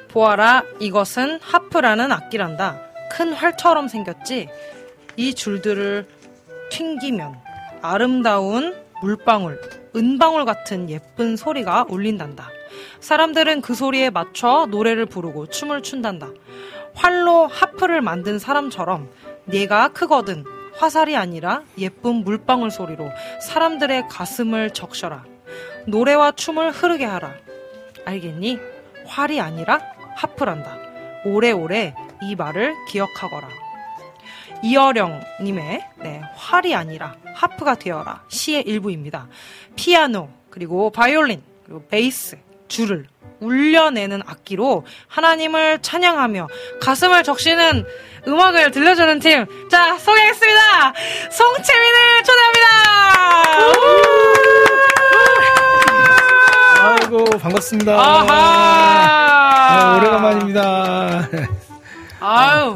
보아라, 0.06 0.62
이것은 0.78 1.40
하프라는 1.42 2.12
악기란다. 2.12 2.80
큰 3.10 3.32
활처럼 3.32 3.88
생겼지? 3.88 4.50
이 5.16 5.34
줄들을 5.34 6.06
튕기면 6.70 7.34
아름다운 7.82 8.76
물방울, 9.00 9.60
은방울 9.96 10.44
같은 10.44 10.88
예쁜 10.88 11.34
소리가 11.34 11.86
울린단다. 11.88 12.61
사람들은 13.00 13.60
그 13.62 13.74
소리에 13.74 14.10
맞춰 14.10 14.66
노래를 14.70 15.06
부르고 15.06 15.48
춤을 15.48 15.82
춘단다. 15.82 16.28
활로 16.94 17.46
하프를 17.46 18.00
만든 18.00 18.38
사람처럼 18.38 19.10
네가 19.44 19.88
크거든 19.88 20.44
화살이 20.76 21.16
아니라 21.16 21.62
예쁜 21.78 22.16
물방울 22.16 22.70
소리로 22.70 23.10
사람들의 23.40 24.08
가슴을 24.08 24.70
적셔라. 24.70 25.24
노래와 25.86 26.32
춤을 26.32 26.70
흐르게 26.70 27.04
하라. 27.04 27.34
알겠니? 28.04 28.58
활이 29.06 29.40
아니라 29.40 29.80
하프란다. 30.16 30.78
오래오래 31.24 31.94
이 32.22 32.34
말을 32.34 32.74
기억하거라. 32.88 33.48
이어령님의 34.64 35.88
네, 35.96 36.22
활이 36.36 36.74
아니라 36.74 37.16
하프가 37.34 37.74
되어라 37.74 38.24
시의 38.28 38.62
일부입니다. 38.62 39.28
피아노 39.74 40.28
그리고 40.50 40.90
바이올린 40.90 41.42
그리고 41.64 41.84
베이스 41.88 42.38
줄을 42.72 43.06
울려내는 43.40 44.22
악기로 44.24 44.86
하나님을 45.08 45.82
찬양하며 45.82 46.48
가슴을 46.80 47.22
적시는 47.22 47.84
음악을 48.26 48.70
들려주는 48.70 49.18
팀. 49.18 49.44
자, 49.68 49.98
소개하겠습니다. 49.98 50.92
송채민을 51.30 52.22
초대합니다. 52.24 52.66
아이고 56.80 57.24
반갑습니다. 57.38 57.92
아하. 58.00 59.72
네, 59.72 59.98
오래간만입니다. 59.98 61.28
아유, 62.20 62.74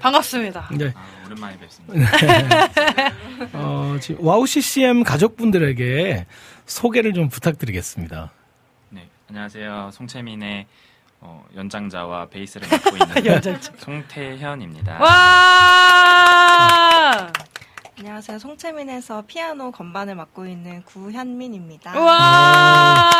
반갑습니다. 0.00 0.68
네. 0.72 0.94
아, 0.96 1.06
오랜만에 1.26 1.58
뵙습니다. 1.58 2.08
어, 3.52 3.96
지금 4.00 4.24
WOW 4.24 4.46
CCM 4.46 5.02
가족분들에게 5.02 6.26
소개를 6.66 7.12
좀 7.12 7.28
부탁드리겠습니다. 7.28 8.30
네, 9.30 9.34
안녕하세요. 9.34 9.90
송채민의 9.92 10.66
어, 11.20 11.44
연장자와 11.54 12.28
베이스를 12.30 12.66
맡고 12.68 12.96
있는 12.96 13.60
송태현입니다. 13.78 14.98
와! 15.02 15.08
안녕하세요. 17.98 18.38
송채민에서 18.38 19.24
피아노 19.26 19.70
건반을 19.70 20.14
맡고 20.14 20.46
있는 20.46 20.82
구현민입니다. 20.84 22.00
와! 22.00 23.10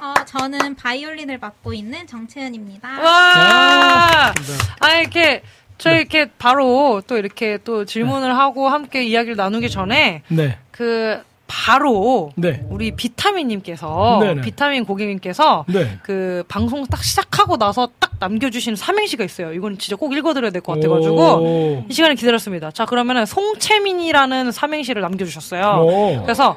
어, 0.00 0.14
저는 0.24 0.76
바이올린을 0.76 1.38
맡고 1.38 1.74
있는 1.74 2.06
정채은입니다. 2.06 2.88
와! 3.02 4.32
네. 4.34 4.42
아, 4.80 4.94
이렇게, 4.94 5.42
저희 5.76 5.96
이렇게 5.98 6.30
바로 6.38 7.02
또 7.06 7.18
이렇게 7.18 7.58
또 7.64 7.84
질문을 7.84 8.34
하고 8.38 8.68
함께 8.70 9.02
이야기를 9.04 9.36
나누기 9.36 9.68
전에 9.68 10.22
네. 10.28 10.58
그 10.70 11.22
바로 11.54 12.32
네. 12.34 12.64
우리 12.70 12.92
비타민님께서 12.92 14.18
네네. 14.22 14.40
비타민 14.40 14.86
고객님께서 14.86 15.66
네. 15.68 15.98
그 16.02 16.42
방송 16.48 16.86
딱 16.86 17.04
시작하고 17.04 17.58
나서 17.58 17.90
딱 17.98 18.12
남겨주신 18.18 18.74
삼행시가 18.74 19.22
있어요. 19.22 19.52
이건 19.52 19.76
진짜 19.76 19.96
꼭 19.96 20.14
읽어드려야 20.14 20.50
될 20.50 20.62
것 20.62 20.74
같아가지고 20.76 21.16
오. 21.16 21.84
이 21.90 21.92
시간에 21.92 22.14
기다렸습니다. 22.14 22.70
자 22.70 22.86
그러면은 22.86 23.26
송채민이라는 23.26 24.50
삼행시를 24.50 25.02
남겨주셨어요. 25.02 25.84
오. 25.84 26.22
그래서 26.22 26.56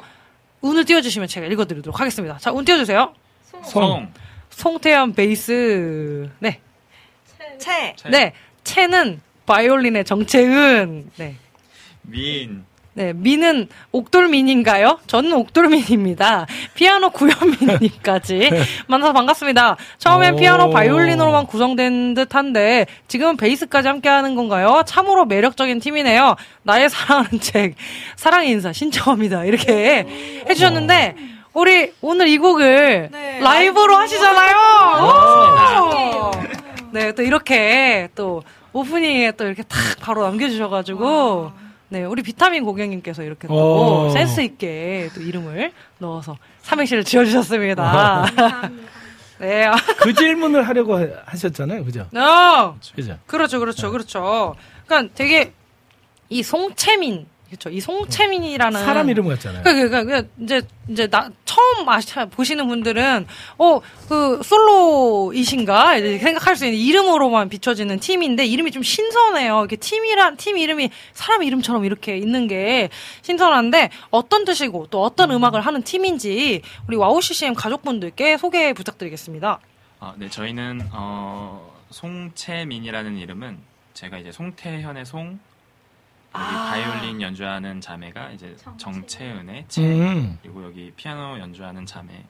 운을 0.62 0.86
띄워주시면 0.86 1.28
제가 1.28 1.46
읽어드리도록 1.46 2.00
하겠습니다. 2.00 2.38
자 2.38 2.50
운 2.52 2.64
띄워주세요. 2.64 3.12
송, 3.64 4.08
송태현 4.48 5.12
베이스 5.12 6.30
네. 6.38 6.60
채. 7.58 7.94
채, 7.96 8.08
네, 8.08 8.32
채는 8.64 9.20
바이올린의 9.44 10.04
정채은. 10.06 11.10
네. 11.16 11.34
민, 12.02 12.64
네, 12.96 13.12
미는 13.14 13.68
옥돌민인가요? 13.92 15.00
저는 15.06 15.34
옥돌민입니다. 15.34 16.46
피아노 16.72 17.10
구현민님까지 17.10 18.50
만나서 18.88 19.12
반갑습니다. 19.12 19.76
처음엔 19.98 20.32
오. 20.32 20.36
피아노 20.38 20.70
바이올린으로만 20.70 21.46
구성된 21.46 22.14
듯한데 22.14 22.86
지금은 23.06 23.36
베이스까지 23.36 23.88
함께하는 23.88 24.34
건가요? 24.34 24.82
참으로 24.86 25.26
매력적인 25.26 25.78
팀이네요. 25.78 26.36
나의 26.62 26.88
사랑하는 26.88 27.38
책 27.38 27.74
사랑 28.16 28.46
인사 28.46 28.72
신청합니다. 28.72 29.44
이렇게 29.44 30.06
해주셨는데 30.48 31.16
우리 31.52 31.92
오늘 32.00 32.28
이 32.28 32.38
곡을 32.38 33.10
네, 33.12 33.40
라이브로 33.40 33.88
라이브로 33.88 33.96
하시잖아요. 33.96 34.56
네, 36.92 37.12
또 37.12 37.22
이렇게 37.22 38.08
또 38.14 38.42
오프닝에 38.72 39.32
또 39.32 39.44
이렇게 39.44 39.62
탁 39.64 39.78
바로 40.00 40.22
남겨주셔가지고 40.22 41.65
네, 41.88 42.04
우리 42.04 42.22
비타민 42.22 42.64
고객님께서 42.64 43.22
이렇게 43.22 43.46
또 43.46 44.06
오. 44.06 44.10
센스 44.10 44.40
있게 44.40 45.08
또 45.14 45.20
이름을 45.20 45.72
넣어서 45.98 46.36
삼행시를 46.62 47.04
지어주셨습니다. 47.04 48.26
네, 49.38 49.66
아, 49.66 49.74
그 50.00 50.12
질문을 50.12 50.66
하려고 50.66 50.96
하- 50.98 51.06
하셨잖아요. 51.26 51.84
그죠? 51.84 52.08
어, 52.16 52.76
그죠? 52.94 53.18
그렇죠, 53.26 53.60
그렇죠, 53.60 53.90
그렇죠. 53.92 54.56
그러니까 54.86 55.12
되게 55.14 55.52
이 56.28 56.42
송채민, 56.42 57.26
그렇죠, 57.48 57.70
이 57.70 57.80
송채민이라는 57.80 58.84
사람 58.84 59.08
이름 59.08 59.28
같잖아요. 59.28 59.62
그러니까, 59.62 60.02
그러니까 60.02 60.28
이제 60.40 60.62
이제 60.88 61.06
나 61.06 61.30
처음 61.44 61.88
아시 61.88 62.12
보시는 62.30 62.66
분들은 62.66 63.26
어 63.58 63.80
그 64.08 64.40
솔로이신가 64.42 65.96
이제 65.96 66.18
생각할 66.18 66.56
수 66.56 66.64
있는 66.64 66.78
이름으로만 66.78 67.48
비춰지는 67.48 67.98
팀인데 67.98 68.46
이름이 68.46 68.70
좀 68.70 68.82
신선해요. 68.82 69.58
이렇게 69.58 69.76
팀이란 69.76 70.36
팀 70.36 70.58
이름이 70.58 70.90
사람 71.12 71.42
이름처럼 71.42 71.84
이렇게 71.84 72.16
있는 72.16 72.46
게 72.46 72.88
신선한데 73.22 73.90
어떤 74.10 74.44
뜻이고 74.44 74.86
또 74.90 75.02
어떤 75.02 75.32
음악을 75.32 75.60
하는 75.60 75.82
팀인지 75.82 76.62
우리 76.86 76.96
WOW 76.96 77.20
CCM 77.20 77.54
가족분들께 77.54 78.36
소개 78.36 78.72
부탁드리겠습니다. 78.72 79.58
아, 79.98 80.14
네, 80.16 80.28
저희는 80.28 80.88
어, 80.92 81.72
송채민이라는 81.90 83.16
이름은 83.16 83.58
제가 83.94 84.18
이제 84.18 84.30
송태현의 84.30 85.04
송, 85.06 85.40
아. 86.38 86.70
바이올린 86.70 87.20
연주하는 87.22 87.80
자매가 87.80 88.30
이제 88.32 88.54
정채은. 88.62 88.78
정채은의 88.78 89.64
채, 89.68 89.82
음. 89.82 90.38
그리고 90.42 90.64
여기 90.64 90.92
피아노 90.96 91.38
연주하는 91.38 91.86
자매 91.86 92.24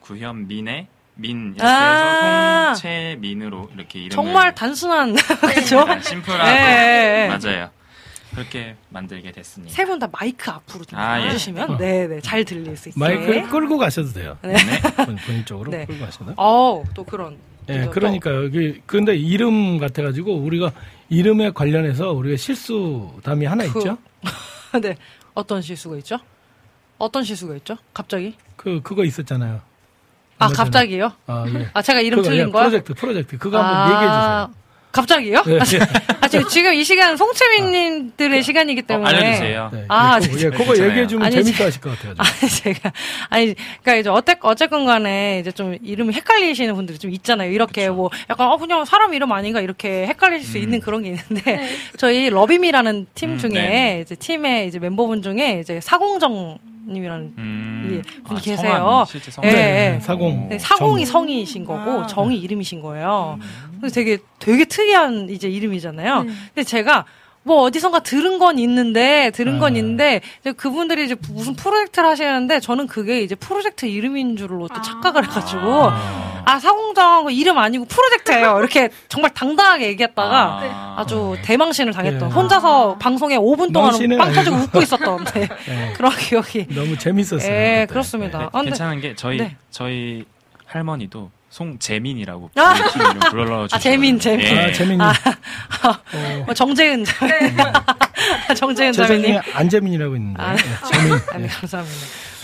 구현민의 0.00 0.86
민 1.14 1.54
이렇게 1.56 1.62
아. 1.64 2.68
해서 2.70 2.74
송채민으로 2.76 3.70
이렇게 3.74 3.98
이름을 4.00 4.10
정말 4.10 4.54
단순한 4.54 5.14
그렇죠? 5.40 5.78
약간 5.78 6.00
심플하고 6.02 6.48
예, 6.48 6.54
예, 6.54 7.22
예. 7.24 7.28
맞아요. 7.28 7.70
그렇게 8.34 8.76
만들게 8.90 9.32
됐습니다. 9.32 9.74
세 9.74 9.84
분 9.86 9.98
다 9.98 10.06
마이크 10.12 10.50
앞으로 10.50 10.84
좀 10.84 10.98
아, 10.98 11.20
예. 11.20 11.26
해주시면 11.26 11.78
네네 11.78 12.20
잘 12.20 12.44
들릴 12.44 12.76
수 12.76 12.90
있게. 12.90 13.00
마이크를 13.00 13.48
끌고 13.48 13.78
가셔도 13.78 14.12
돼요. 14.12 14.36
네. 14.42 14.54
본- 15.04 15.16
본인 15.16 15.44
쪽으로 15.44 15.70
네. 15.72 15.86
끌고 15.86 16.04
가셔도. 16.04 16.34
어, 16.36 16.84
또 16.94 17.04
그런. 17.04 17.36
예, 17.68 17.84
또- 17.84 17.90
그러니까 17.90 18.34
여기 18.34 18.80
근데 18.86 19.14
이름 19.16 19.78
같아가지고 19.78 20.36
우리가 20.36 20.72
이름에 21.08 21.50
관련해서 21.50 22.12
우리가 22.12 22.36
실수담이 22.36 23.46
하나 23.46 23.64
그- 23.70 23.78
있죠. 23.78 23.98
네. 24.82 24.96
어떤 25.34 25.62
실수가 25.62 25.96
있죠? 25.98 26.18
어떤 26.98 27.22
실수가 27.24 27.54
있죠? 27.56 27.76
갑자기? 27.94 28.34
그 28.56 28.80
그거 28.82 29.04
있었잖아요. 29.04 29.60
아. 30.38 30.48
갑자기요? 30.48 31.12
아 31.26 31.44
예. 31.48 31.68
아, 31.74 31.82
제가 31.82 32.00
이름 32.00 32.18
그거, 32.18 32.30
틀린 32.30 32.48
예, 32.48 32.50
거야? 32.50 32.64
프로젝트 32.68 32.94
프로젝트 32.94 33.38
그거 33.38 33.58
한번 33.58 33.74
아, 33.76 33.84
얘기해 33.86 34.08
주세요. 34.08 34.67
갑자기요? 35.00 35.42
네. 35.46 35.58
아, 36.20 36.28
지금, 36.28 36.48
지금 36.48 36.74
이 36.74 36.82
시간 36.84 37.16
송채민님들의 37.16 38.42
시간이기 38.42 38.80
어, 38.82 38.86
때문에. 38.86 39.08
알려주세요. 39.08 39.70
네, 39.72 39.84
아, 39.88 40.18
그거, 40.18 40.38
예. 40.40 40.50
그거 40.50 40.64
괜찮아요. 40.64 40.90
얘기해 40.90 41.06
주면 41.06 41.26
아니, 41.26 41.34
재밌어 41.36 41.56
제- 41.56 41.64
하실 41.64 41.80
것 41.80 41.90
같아요. 41.96 42.14
아니, 42.18 42.50
제가, 42.50 42.92
아니, 43.30 43.54
그니까 43.54 43.94
이제 43.96 44.10
어쨌, 44.10 44.38
어쨌건 44.42 44.86
간에 44.86 45.38
이제 45.40 45.52
좀 45.52 45.76
이름이 45.82 46.14
헷갈리시는 46.14 46.74
분들이 46.74 46.98
좀 46.98 47.10
있잖아요. 47.12 47.50
이렇게 47.52 47.88
뭐 47.88 48.10
약간, 48.28 48.48
어, 48.48 48.56
그냥 48.56 48.84
사람 48.84 49.14
이름 49.14 49.32
아닌가 49.32 49.60
이렇게 49.60 50.06
헷갈릴 50.06 50.42
수 50.42 50.58
음. 50.58 50.62
있는 50.62 50.80
그런 50.80 51.02
게 51.02 51.10
있는데, 51.10 51.68
저희 51.96 52.28
러비미라는 52.30 53.06
팀 53.14 53.32
음, 53.32 53.38
중에 53.38 53.50
네. 53.50 54.00
이제 54.02 54.14
팀의 54.14 54.66
이제 54.68 54.78
멤버분 54.78 55.22
중에 55.22 55.60
이제 55.60 55.80
사공정 55.80 56.58
님이라는 56.90 57.34
음, 57.36 57.88
예, 57.92 58.22
분이 58.26 58.38
아, 58.38 58.42
계세요. 58.42 59.06
예, 59.44 59.50
네, 59.50 59.94
예. 59.96 60.00
사공. 60.00 60.48
네, 60.48 60.58
사공이 60.58 61.04
정. 61.04 61.12
성이신 61.12 61.66
거고 61.66 62.04
아. 62.04 62.06
정이 62.06 62.38
이름이신 62.38 62.80
거예요. 62.80 63.38
음. 63.42 63.67
그래서 63.80 63.94
되게 63.94 64.18
되게 64.38 64.64
특이한 64.64 65.28
이제 65.30 65.48
이름이잖아요. 65.48 66.22
네. 66.24 66.32
근데 66.54 66.64
제가 66.64 67.04
뭐 67.44 67.62
어디선가 67.62 68.00
들은 68.00 68.38
건 68.38 68.58
있는데 68.58 69.30
들은 69.30 69.58
건 69.58 69.72
아. 69.72 69.76
있는데 69.76 70.20
이제 70.40 70.52
그분들이 70.52 71.04
이제 71.06 71.16
무슨 71.30 71.54
프로젝트를 71.54 72.06
하시는데 72.08 72.60
저는 72.60 72.86
그게 72.88 73.22
이제 73.22 73.34
프로젝트 73.34 73.86
이름인 73.86 74.36
줄로 74.36 74.68
또 74.68 74.74
아. 74.78 74.82
착각을 74.82 75.24
해가지고 75.24 75.84
아, 75.84 76.42
아 76.44 76.58
사공정 76.58 77.24
그 77.24 77.32
이름 77.32 77.56
아니고 77.56 77.86
프로젝트예요. 77.86 78.58
이렇게 78.58 78.90
정말 79.08 79.32
당당하게 79.32 79.86
얘기했다가 79.86 80.36
아, 80.62 80.94
아주 80.98 81.34
네. 81.36 81.42
대망신을 81.42 81.92
당했던 81.94 82.28
예. 82.28 82.34
혼자서 82.34 82.96
방송에 82.98 83.38
5분 83.38 83.72
동안 83.72 83.92
빵 84.18 84.32
터지고 84.32 84.56
아니고. 84.56 84.64
웃고 84.66 84.82
있었던 84.82 85.24
네, 85.24 85.48
예. 85.68 85.92
그런 85.96 86.12
기억이. 86.12 86.66
너무 86.74 86.98
재밌었어요. 86.98 87.50
예, 87.50 87.80
그때. 87.84 87.86
그렇습니다. 87.86 88.38
네, 88.40 88.44
아, 88.46 88.50
근데- 88.50 88.64
괜찮은 88.70 89.00
게 89.00 89.14
저희 89.14 89.38
네. 89.38 89.56
저희 89.70 90.24
할머니도 90.66 91.30
송재민이라고 91.68 92.50
아! 92.54 92.74
불러주시고 93.30 93.76
아, 93.76 93.78
재민, 93.80 94.18
재민. 94.20 94.46
아, 94.56 94.72
재민님. 94.72 95.00
아, 95.00 95.10
어, 95.10 96.44
뭐 96.46 96.54
정재은 96.54 97.04
정재은 98.56 98.92
제 98.92 99.02
자매님. 99.02 99.22
생에 99.26 99.40
안재민이라고 99.54 100.16
있는데. 100.16 100.40
아. 100.42 100.54
예, 100.54 100.58
재민. 100.92 101.12
아, 101.14 101.38
네, 101.38 101.44
예. 101.44 101.48
감사합니다. 101.48 101.96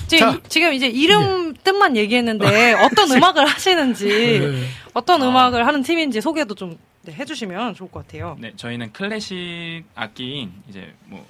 지금, 0.08 0.32
자. 0.32 0.36
이- 0.36 0.40
지금 0.48 0.72
이제 0.72 0.86
이름 0.88 1.54
뜻만 1.54 1.96
얘기했는데 1.96 2.72
어떤 2.82 3.10
음악을 3.12 3.46
하시는지 3.46 4.06
네. 4.40 4.66
어떤 4.94 5.22
아. 5.22 5.28
음악을 5.28 5.64
하는 5.66 5.82
팀인지 5.82 6.20
소개도 6.20 6.54
좀 6.56 6.76
네, 7.02 7.12
해주시면 7.12 7.74
좋을 7.74 7.90
것 7.90 8.04
같아요. 8.06 8.36
네, 8.40 8.52
저희는 8.56 8.92
클래식 8.92 9.84
악기인 9.94 10.52
이제 10.68 10.92
뭐 11.04 11.24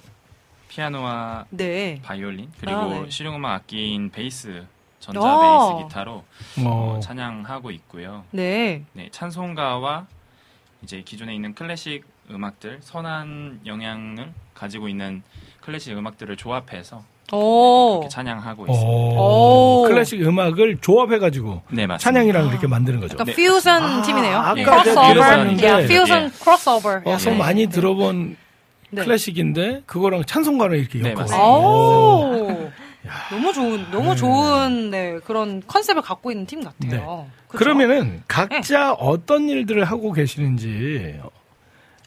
피아노와 0.69 1.45
네. 1.51 1.99
바이올린 2.03 2.49
그리고 2.59 2.77
아, 2.77 2.87
네. 3.03 3.05
실용음악 3.09 3.51
악기인 3.53 4.09
베이스, 4.09 4.65
전자 5.05 5.19
어. 5.21 5.75
베이스 5.77 5.87
기타로 5.87 6.11
어, 6.11 6.23
어, 6.65 6.99
찬양하고 6.99 7.69
있고요. 7.71 8.23
네. 8.31 8.83
네, 8.93 9.09
찬송가와 9.11 10.07
이제 10.81 11.01
기존에 11.05 11.35
있는 11.35 11.53
클래식 11.53 12.03
음악들 12.31 12.79
선한 12.81 13.61
영향을 13.67 14.33
가지고 14.55 14.87
있는 14.87 15.21
클래식 15.61 15.95
음악들을 15.95 16.35
조합해서 16.37 17.03
오. 17.33 18.07
찬양하고 18.09 18.65
있습니다. 18.67 18.87
오. 18.87 19.83
오. 19.83 19.87
클래식 19.87 20.21
음악을 20.23 20.77
조합해가지고 20.81 21.61
네. 21.69 21.87
찬양이랑 21.99 22.47
이렇게 22.47 22.65
만드는 22.67 22.99
거죠. 22.99 23.15
그러니까 23.15 23.35
퓨전 23.35 23.83
아, 23.83 24.01
팀이네요. 24.01 24.37
아까 24.37 24.83
제가 24.83 25.13
크로스오버. 25.13 25.87
퓨전 25.87 26.23
예. 26.25 26.29
크로스오버. 26.39 27.01
어서 27.05 27.29
네. 27.29 27.37
많이 27.37 27.67
들어본 27.67 28.37
네. 28.91 29.03
클래식인데 29.03 29.83
그거랑 29.85 30.25
찬송가를 30.25 30.79
이렇게 30.79 30.99
네, 30.99 31.09
엮어. 31.11 31.19
맞습니다. 31.19 31.47
오. 31.47 32.71
너무 33.29 33.53
좋은, 33.53 33.91
너무 33.91 34.09
네. 34.11 34.15
좋은, 34.15 34.89
네, 34.91 35.19
그런 35.25 35.61
컨셉을 35.65 36.01
갖고 36.01 36.31
있는 36.31 36.45
팀 36.45 36.63
같아요. 36.63 37.27
그쵸? 37.47 37.57
그러면은 37.57 38.23
각자 38.27 38.93
어떤 38.93 39.49
일들을 39.49 39.83
하고 39.85 40.11
계시는지 40.11 41.19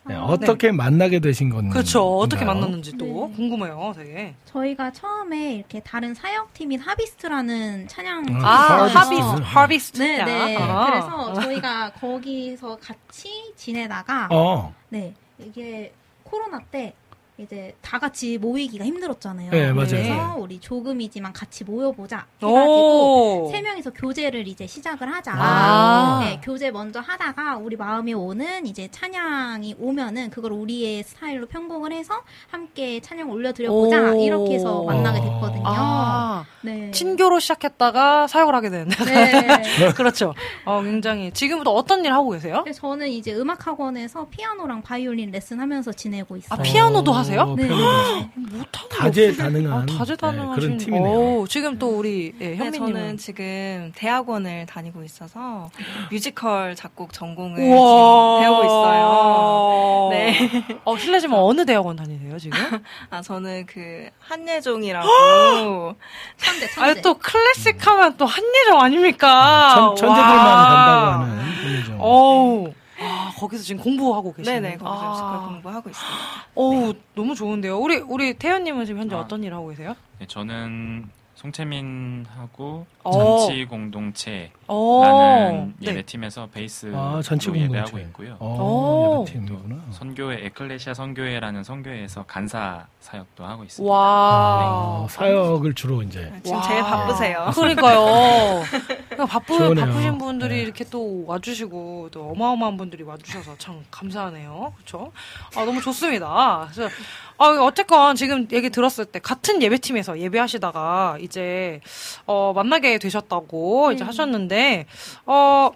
네, 0.09 0.15
어떻게 0.15 0.73
만나게 0.73 1.21
되신 1.21 1.51
건가요? 1.51 1.71
그렇죠. 1.71 2.03
어떻게 2.19 2.45
만났는지 2.45 2.97
또 2.97 3.29
네. 3.31 3.37
궁금해요, 3.37 3.93
되게. 3.95 4.35
저희가 4.47 4.91
처음에 4.93 5.57
이렇게 5.57 5.81
다른 5.81 6.15
사역팀인 6.15 6.81
하비스트라는 6.81 7.89
찬양 7.89 8.25
아, 8.43 8.49
아, 8.49 8.87
하비스트. 8.87 8.99
하비스트, 8.99 9.43
하비스트. 9.45 10.03
네, 10.03 10.25
네. 10.25 10.57
아. 10.59 10.87
그래서 10.87 11.35
저희가 11.43 11.91
거기서 11.93 12.79
같이 12.79 13.53
지내다가 13.57 14.29
어, 14.31 14.75
네 14.89 15.13
이게 15.39 15.93
코로나 16.23 16.59
때 16.71 16.95
이제 17.39 17.73
다 17.81 18.01
같이 18.01 18.37
모이기가 18.37 18.85
힘들었잖아요. 18.85 19.51
네, 19.53 19.73
맞아요. 19.73 19.87
그래서 19.91 20.37
우리 20.39 20.59
조금이지만 20.59 21.33
같이 21.33 21.63
모여보자 21.63 22.27
해가지고 22.43 23.45
오. 23.47 23.51
세 23.53 23.61
명이서 23.61 23.91
교제를 23.93 24.49
이제 24.49 24.67
시작을 24.67 25.13
하자. 25.13 25.35
아. 25.37 26.21
네, 26.25 26.41
교제 26.43 26.73
먼저 26.73 26.99
하다가 26.99 27.59
우리 27.59 27.77
마음에 27.77 28.13
오는 28.13 28.67
이제 28.67 28.89
찬양이 28.91 29.77
오면은 29.79 30.31
그걸 30.31 30.51
우리의 30.53 31.05
스타일로 31.05 31.47
편곡을 31.47 31.93
해서 31.93 32.23
함께 32.51 32.99
찬양 32.99 33.31
올려드려보자 33.31 34.15
오. 34.15 34.21
이렇게 34.21 34.55
해서 34.55 34.83
만나게 34.83 35.21
됐거든요. 35.21 35.63
아, 35.65 36.45
네. 36.63 36.91
친교로 36.91 37.39
시작했다가 37.39 38.27
사역을 38.27 38.53
하게 38.53 38.71
되는. 38.71 38.89
네. 38.89 39.93
그렇죠. 39.95 40.35
어, 40.65 40.83
굉장히. 40.83 41.31
지금부터 41.33 41.71
어떤 41.73 42.05
일 42.05 42.13
하고 42.13 42.31
계세요? 42.31 42.63
그래서 42.65 42.81
저는 42.81 43.09
이제 43.09 43.33
음악 43.35 43.65
학원에서 43.65 44.27
피아노랑 44.29 44.83
바이올린 44.83 45.31
레슨 45.31 45.61
하면서 45.61 45.93
지내고 45.93 46.37
있어요. 46.37 46.59
아, 46.59 46.63
피아노도 46.63 47.13
하세요? 47.13 47.28
네. 47.31 47.67
피아노도 47.69 48.29
못하고 48.35 48.89
다재다능한 48.89 49.73
아, 49.83 49.87
다재다능하신 49.87 50.55
네, 50.55 50.67
그런 50.67 50.79
팀이네요. 50.79 51.19
오, 51.41 51.47
지금 51.47 51.79
또 51.79 51.99
우리 51.99 52.33
예, 52.41 52.51
네, 52.51 52.57
현미님은 52.57 52.93
저는 52.95 53.17
지금 53.19 53.93
대학원을 53.95 54.67
다니고 54.67 55.03
있어서 55.05 55.71
뮤지컬 56.11 56.75
작곡 56.75 57.13
전공을 57.13 57.57
배우고 57.57 58.65
있어요. 58.65 60.09
네. 60.13 60.65
어, 60.85 60.97
실례지만 60.97 61.39
어느 61.41 61.65
대학원 61.65 61.97
다니세요, 61.97 62.39
지금? 62.39 62.59
아, 63.11 63.23
저는 63.23 63.67
그 63.67 64.09
한예종이라고 64.21 65.07
천재 66.39 66.69
천재. 66.69 66.81
아, 66.99 67.03
또 67.03 67.15
클래식 67.15 67.87
하면 67.87 68.17
또 68.17 68.27
한예종 68.27 68.81
아닙니까? 68.81 69.75
천, 69.75 69.97
천재들만 69.97 70.37
와. 70.37 70.65
간다고 70.65 71.25
하는 71.25 71.55
분이죠. 71.63 71.97
어우. 71.99 72.73
아, 73.01 73.33
거기서 73.37 73.63
지금 73.63 73.83
공부하고 73.83 74.33
계시는 74.35 74.63
네네 74.63 74.77
거기서 74.79 75.01
아. 75.01 75.11
뮤지컬 75.11 75.49
공부하고 75.49 75.91
있습니다. 75.91 76.17
어우, 76.55 76.95
너무 77.15 77.35
좋은데요. 77.35 77.79
우리 77.79 77.97
우리 77.99 78.35
태연님은 78.35 78.87
지금 78.87 79.01
현재 79.03 79.15
아. 79.15 79.21
어떤 79.21 79.45
일 79.45 79.55
하고 79.55 79.69
계세요? 79.69 79.95
네, 80.19 80.27
저는 80.27 81.09
송채민하고 81.39 82.85
어. 83.05 83.13
잔치 83.47 83.65
공동체라는 83.67 84.51
어. 84.67 85.73
예배 85.81 86.03
팀에서 86.03 86.49
베이스 86.53 86.93
아, 86.93 87.21
잔치 87.25 87.51
예배하고. 87.55 87.99
있고요. 88.01 88.37
어, 88.41 88.57
오. 88.61 89.25
예배팀이구나. 89.29 89.77
선교회 89.93 90.47
에클레시아 90.47 90.95
선교회라는 90.95 91.63
선교회에서 91.63 92.25
간사 92.25 92.87
사역도 93.01 93.45
하고 93.45 93.63
있습니다. 93.63 93.93
와. 93.93 95.03
어, 95.05 95.07
사역을 95.09 95.75
주로 95.75 96.03
이제 96.03 96.33
지금 96.43 96.59
와. 96.59 96.63
제일 96.63 96.83
바쁘세요. 96.83 97.51
그러니까요. 97.55 98.63
그러니까 99.09 99.27
바쁘, 99.27 99.59
좋으네요. 99.59 99.87
바쁘신 99.87 100.19
분들이 100.19 100.57
네. 100.57 100.63
이렇게 100.63 100.85
또 100.91 101.25
와주시고 101.27 102.09
또 102.13 102.31
어마어마한 102.31 102.77
분들이 102.77 103.05
와주셔서 103.05 103.57
참 103.59 103.85
감사하네요. 103.93 104.73
그렇죠? 104.77 105.13
아 105.57 105.65
너무 105.65 105.81
좋습니다. 105.81 106.69
그래서 106.73 106.93
아 107.39 107.47
어쨌건 107.63 108.17
지금 108.17 108.49
얘기 108.53 108.69
들었을 108.69 109.05
때 109.07 109.19
같은 109.21 109.63
예배팀에서 109.63 110.19
예배하시다가 110.19 111.19
이제 111.21 111.81
어 112.27 112.53
만나게 112.55 112.99
되셨다고 112.99 113.93
이제 113.93 114.01
네. 114.01 114.07
하셨는데 114.07 114.87
어. 115.27 115.71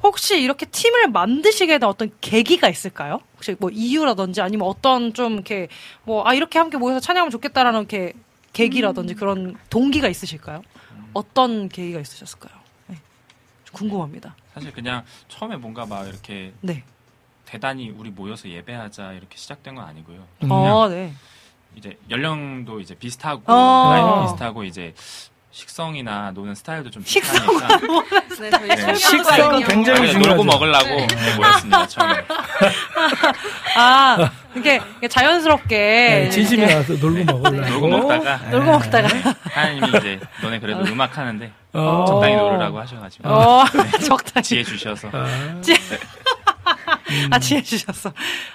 혹시 0.00 0.40
이렇게 0.40 0.64
팀을 0.64 1.08
만드시게 1.08 1.80
된 1.80 1.88
어떤 1.88 2.12
계기가 2.20 2.68
있을까요? 2.68 3.18
혹시 3.34 3.56
뭐 3.58 3.68
이유라든지 3.68 4.40
아니면 4.40 4.68
어떤 4.68 5.12
좀 5.12 5.32
이렇게 5.32 5.66
뭐 6.04 6.22
아 6.24 6.34
이렇게 6.34 6.60
함께 6.60 6.76
모여서 6.76 7.00
찬양하면 7.00 7.32
좋겠다라는 7.32 7.80
이렇게 7.80 8.12
계기라든지 8.52 9.14
그런 9.14 9.56
동기가 9.70 10.06
있으실까요? 10.06 10.62
어떤 11.14 11.68
계기가 11.68 11.98
있으셨을까요? 11.98 12.52
네. 12.86 12.96
좀 13.64 13.74
궁금합니다. 13.74 14.36
사실 14.54 14.72
그냥 14.72 15.04
처음에 15.26 15.56
뭔가 15.56 15.84
막 15.84 16.06
이렇게 16.06 16.52
네. 16.60 16.84
대단히 17.52 17.88
우리 17.96 18.10
모여서 18.10 18.46
예배하자 18.46 19.12
이렇게 19.12 19.36
시작된 19.38 19.74
건 19.74 19.84
아니고요. 19.84 20.18
음. 20.18 20.48
그냥 20.48 20.76
아, 20.82 20.88
네. 20.88 21.14
이제 21.74 21.98
연령도 22.10 22.80
이제 22.80 22.94
비슷하고 22.94 23.42
어. 23.50 23.90
나이도 23.90 24.22
비슷하고 24.26 24.64
이제 24.64 24.94
식성이나 25.50 26.32
노는 26.32 26.54
스타일도 26.54 26.90
좀 26.90 27.02
식성? 27.04 27.40
비슷하니까 27.40 27.78
네, 28.38 28.50
저희 28.50 28.68
네. 28.68 28.94
식성. 28.94 29.60
굉장히 29.64 30.12
중요하죠. 30.12 30.18
놀고 30.28 30.44
먹으려고 30.44 30.84
네, 30.84 31.36
모였습니다 31.36 31.86
처음에. 31.88 32.24
아, 33.76 34.30
이렇게, 34.54 34.74
이렇게 34.76 35.08
자연스럽게 35.08 35.76
네, 35.76 36.30
진심이 36.30 36.62
이렇게 36.62 36.74
나와서 36.74 36.92
놀고 36.94 37.24
먹으려고. 37.24 37.68
놀고 37.70 37.88
먹다가 37.88 38.36
놀고 38.50 38.70
먹다가 38.72 39.08
하나님이 39.42 39.88
이제 39.98 40.20
너네 40.42 40.58
그래도 40.60 40.80
음악 40.84 41.16
하는데 41.18 41.50
어. 41.74 42.04
적당히 42.08 42.34
놀으라고 42.36 42.80
하셔가지고 42.80 43.28
어, 43.28 43.64
적당히 44.04 44.42
지혜 44.42 44.62
주셔서 44.62 45.10
지- 45.60 45.74
아, 47.30 47.38
지혜 47.38 47.62
주셨어. 47.62 48.12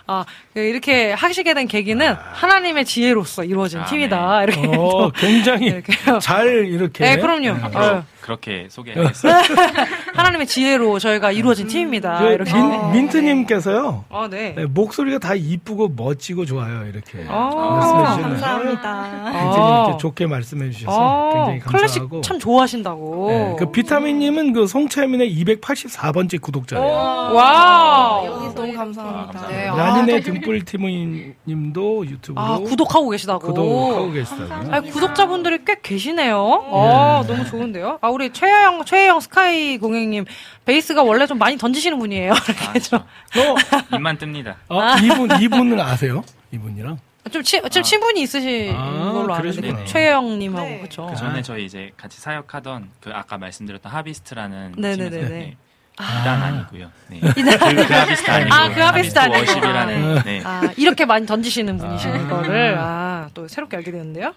아, 0.07 0.25
그 0.53 0.59
이렇게 0.59 1.13
하시게 1.13 1.53
된 1.53 1.67
계기는 1.67 2.15
하나님의 2.33 2.85
지혜로서 2.85 3.43
이루어진 3.43 3.79
아, 3.79 3.85
팀이다. 3.85 4.43
이렇게. 4.43 4.67
어, 4.67 4.71
또 4.73 5.11
굉장히 5.15 5.67
이렇게. 5.67 5.93
잘 6.21 6.47
이렇게. 6.65 7.03
네, 7.03 7.17
그럼요. 7.17 7.57
앞으로 7.65 7.83
어, 7.83 8.05
그렇게 8.24 8.67
소개하겠습니다. 8.69 9.41
하나님의 10.15 10.47
지혜로 10.47 10.97
저희가 10.99 11.34
이루어진 11.34 11.67
팀입니다. 11.67 12.19
저 12.19 12.32
이렇게. 12.32 12.53
민, 12.53 12.91
민트님께서요. 12.93 14.05
아, 14.09 14.28
네. 14.32 14.53
네, 14.55 14.65
목소리가 14.65 15.19
다 15.19 15.36
이쁘고 15.36 15.89
멋지고 15.97 16.45
좋아요. 16.45 16.86
이렇게 16.88 17.26
아, 17.28 17.49
말씀해 17.53 18.05
주시네요. 18.05 18.24
감사합니다. 18.30 19.03
굉장히 19.34 19.71
아. 19.71 19.84
이렇게 19.86 19.97
좋게 19.97 20.28
말씀해 20.28 20.69
주셔서 20.71 20.97
아, 20.97 21.34
굉장히 21.34 21.59
클래식 21.59 21.99
감사하고. 21.99 22.21
참 22.21 22.39
좋아하신다고. 22.39 23.28
네, 23.30 23.55
그 23.59 23.71
비타민님은 23.71 24.53
그 24.53 24.67
송채민의 24.67 25.36
284번째 25.43 26.41
구독자예요. 26.41 26.86
와우. 27.34 28.53
너무 28.55 28.71
감사합니다. 28.74 29.47
네, 29.49 29.67
아, 29.67 29.76
라니네 29.76 30.21
또- 30.21 30.32
등불티모님도 30.32 32.05
유튜브로 32.05 32.41
아, 32.45 32.57
구독하고 32.59 33.09
계시다고. 33.09 33.47
구독하고 33.47 34.11
계시다고요. 34.11 34.69
아, 34.74 34.80
구독자분들이 34.82 35.65
꽤 35.65 35.76
계시네요. 35.82 36.63
아, 36.71 37.24
너무 37.28 37.43
좋은데요. 37.45 37.97
아, 37.99 38.09
우리 38.14 38.32
최혜영, 38.32 38.86
최혜영 38.86 39.20
스카이 39.22 39.78
공행님, 39.80 40.26
베이스가 40.66 41.01
원래 41.01 41.26
좀 41.26 41.39
많이 41.39 41.57
던지시는 41.57 41.97
분이에요. 41.97 42.34
이렇게 42.47 42.80
좀, 42.80 42.99
어, 42.99 43.95
입만 43.95 44.18
뜹니다. 44.20 44.55
어, 44.70 44.95
이분 45.01 45.41
이분은 45.41 45.80
아세요? 45.80 46.24
이분이랑? 46.51 46.99
좀, 47.32 47.41
치, 47.41 47.59
좀 47.72 47.82
친분이 47.82 48.22
있으신 48.22 48.76
아, 48.76 49.11
걸로 49.14 49.34
아는데. 49.34 49.74
그 49.74 49.86
최혜영님하고, 49.86 50.68
네. 50.68 50.80
그쵸. 50.82 51.07
그 51.09 51.16
전에 51.16 51.41
저희 51.41 51.66
이제 51.66 51.91
같이 51.97 52.22
사역하던 52.22 52.91
그 52.99 53.09
아까 53.14 53.39
말씀드렸던 53.39 53.91
하비스트라는 53.91 54.74
네네네네. 54.78 55.09
팀에서 55.09 55.30
네. 55.30 55.57
이단 55.93 56.41
아니고요. 56.41 56.91
네. 57.07 57.20
그, 57.34 57.34
그 57.34 57.93
하비스트 57.93 58.30
아니고 58.30 58.53
아, 58.53 58.70
그 58.70 58.80
하비스트 58.80 59.18
아니고. 59.20 59.39
워십이라는 59.39 60.22
네. 60.24 60.41
아, 60.43 60.61
이렇게 60.78 61.05
많이 61.05 61.26
던지시는 61.26 61.78
분이신 61.78 62.11
아. 62.11 62.28
거를, 62.28 62.76
아, 62.78 63.30
또 63.34 63.47
새롭게 63.47 63.78
알게 63.78 63.91
되는데요. 63.91 64.36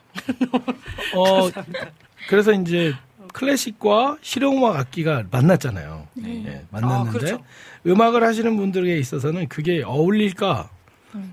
어, 1.14 1.50
그래서 2.28 2.52
이제 2.52 2.94
클래식과 3.36 4.16
실용음악 4.22 4.76
악기가 4.76 5.24
만났잖아요. 5.30 6.08
예, 6.24 6.62
만났는데 6.70 7.08
아, 7.08 7.12
그렇죠. 7.12 7.44
음악을 7.86 8.24
하시는 8.24 8.56
분들에게 8.56 8.96
있어서는 8.98 9.48
그게 9.48 9.82
어울릴까? 9.82 10.70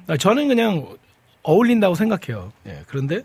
아, 0.07 0.17
저는 0.17 0.49
그냥 0.49 0.85
어울린다고 1.43 1.95
생각해요. 1.95 2.51
예, 2.67 2.81
그런데 2.87 3.21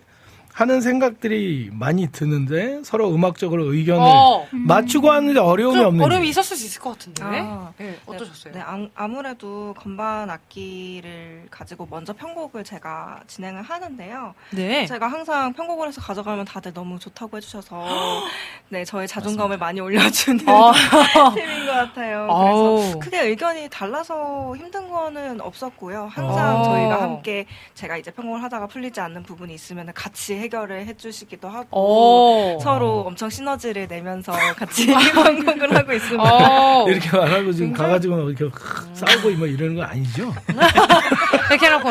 하는 0.59 0.80
생각들이 0.80 1.70
많이 1.72 2.11
드는데 2.11 2.80
서로 2.82 3.14
음악적으로 3.14 3.72
의견을 3.72 4.02
어. 4.02 4.44
맞추고 4.50 5.09
하는데 5.09 5.38
어려움이 5.38 5.76
좀 5.76 5.86
없는지. 5.86 6.04
어려움이 6.04 6.28
있었을 6.30 6.56
수 6.56 6.66
있을 6.66 6.80
것 6.80 6.90
같은데. 6.94 7.22
아, 7.22 7.70
네, 7.78 7.96
어떠셨어요? 8.04 8.54
네, 8.54 8.61
아, 8.61 8.88
아무래도 8.96 9.72
건반 9.78 10.28
악기를 10.28 11.46
가지고 11.48 11.86
먼저 11.88 12.12
편곡을 12.12 12.64
제가 12.64 13.20
진행을 13.28 13.62
하는데요. 13.62 14.34
네. 14.50 14.84
제가 14.86 15.06
항상 15.06 15.52
편곡을 15.52 15.86
해서 15.86 16.00
가져가면 16.00 16.44
다들 16.44 16.74
너무 16.74 16.98
좋다고 16.98 17.36
해주셔서 17.36 17.84
네 18.70 18.84
저의 18.84 19.06
자존감을 19.06 19.59
많이 19.59 19.80
올려주는 19.80 20.48
어. 20.48 20.72
팀인 21.36 21.66
것 21.66 21.72
같아요. 21.72 22.26
그래서 22.26 22.98
크게 22.98 23.20
의견이 23.28 23.68
달라서 23.70 24.56
힘든 24.56 24.88
거는 24.88 25.40
없었고요. 25.40 26.09
항상 26.11 26.62
어. 26.62 26.64
저희가 26.64 27.00
함께 27.00 27.46
제가 27.74 27.96
이제 27.96 28.11
편곡을 28.11 28.42
하다가 28.42 28.66
풀리지 28.66 28.98
않는 28.98 29.22
부분이 29.22 29.54
있으면 29.54 29.92
같이 29.94 30.34
해 30.34 30.47
결을 30.49 30.86
해주시기도 30.86 31.49
하고 31.49 31.78
오. 31.78 32.59
서로 32.61 33.01
엄청 33.01 33.30
시너지를 33.30 33.86
내면서 33.88 34.32
같이 34.57 34.86
편곡을 35.14 35.74
하고 35.76 35.92
있습니다. 35.92 36.22
어. 36.22 36.88
이렇게 36.88 37.16
말하고 37.16 37.53
지금 37.53 37.72
가가지고 37.72 38.30
이렇게 38.30 38.57
싸우고 38.94 39.30
뭐 39.38 39.46
이러는 39.46 39.74
거 39.74 39.82
아니죠? 39.82 40.34
이렇게 41.51 41.66
해놓고 41.66 41.88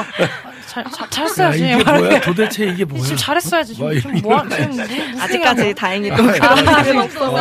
잘, 0.68 0.84
잘, 0.92 1.06
야, 1.06 1.10
잘했어야지. 1.10 1.64
이게 1.64 1.76
뭐야? 1.84 2.22
도대체 2.22 2.66
이게 2.66 2.84
뭐야? 2.86 3.02
지금 3.02 3.18
잘했어야지. 3.18 3.74
지금, 3.74 3.88
뭐 3.88 3.96
지금 3.96 4.18
이런 4.18 4.22
뭐, 4.30 4.38
거 4.44 4.50
지금 4.50 4.70
무슨 4.70 5.22
아직까지 5.22 5.74
다행히 5.76 6.10
또 6.10 6.24
아, 6.24 6.52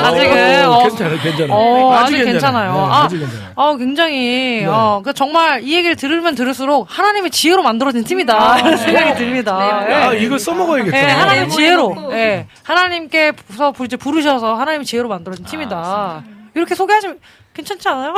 아직은, 0.09 0.67
어. 0.69 0.83
괜찮아요, 0.83 1.19
괜찮아요. 1.21 1.53
어, 1.53 1.93
아직 1.95 2.25
괜찮아요. 2.25 2.73
네, 2.73 2.79
아, 2.79 3.09
괜찮아요. 3.09 3.77
굉장히, 3.79 4.61
네. 4.61 4.67
어, 4.67 5.03
그 5.05 5.13
정말 5.13 5.63
이 5.65 5.75
얘기를 5.75 5.97
들으면 5.97 6.35
들을수록 6.35 6.87
하나님의 6.89 7.31
지혜로 7.31 7.63
만들어진 7.63 8.05
팀이다. 8.05 8.35
아, 8.53 8.59
이런 8.61 8.77
생각이 8.77 9.15
듭니다. 9.19 9.57
아, 9.57 10.15
예. 10.15 10.19
이거 10.21 10.39
써먹어야겠다. 10.39 10.97
예, 10.97 11.03
하나님 11.11 11.43
네, 11.45 11.49
지혜로. 11.49 12.09
예, 12.13 12.47
하나님께서 12.63 13.73
부- 13.73 13.85
이제 13.85 13.97
부르셔서 13.97 14.55
하나님 14.55 14.83
지혜로 14.85 15.09
만들어진 15.09 15.45
팀이다. 15.45 16.23
이렇게 16.55 16.75
소개하시면 16.75 17.19
괜찮지 17.57 17.89
않아요? 17.89 18.15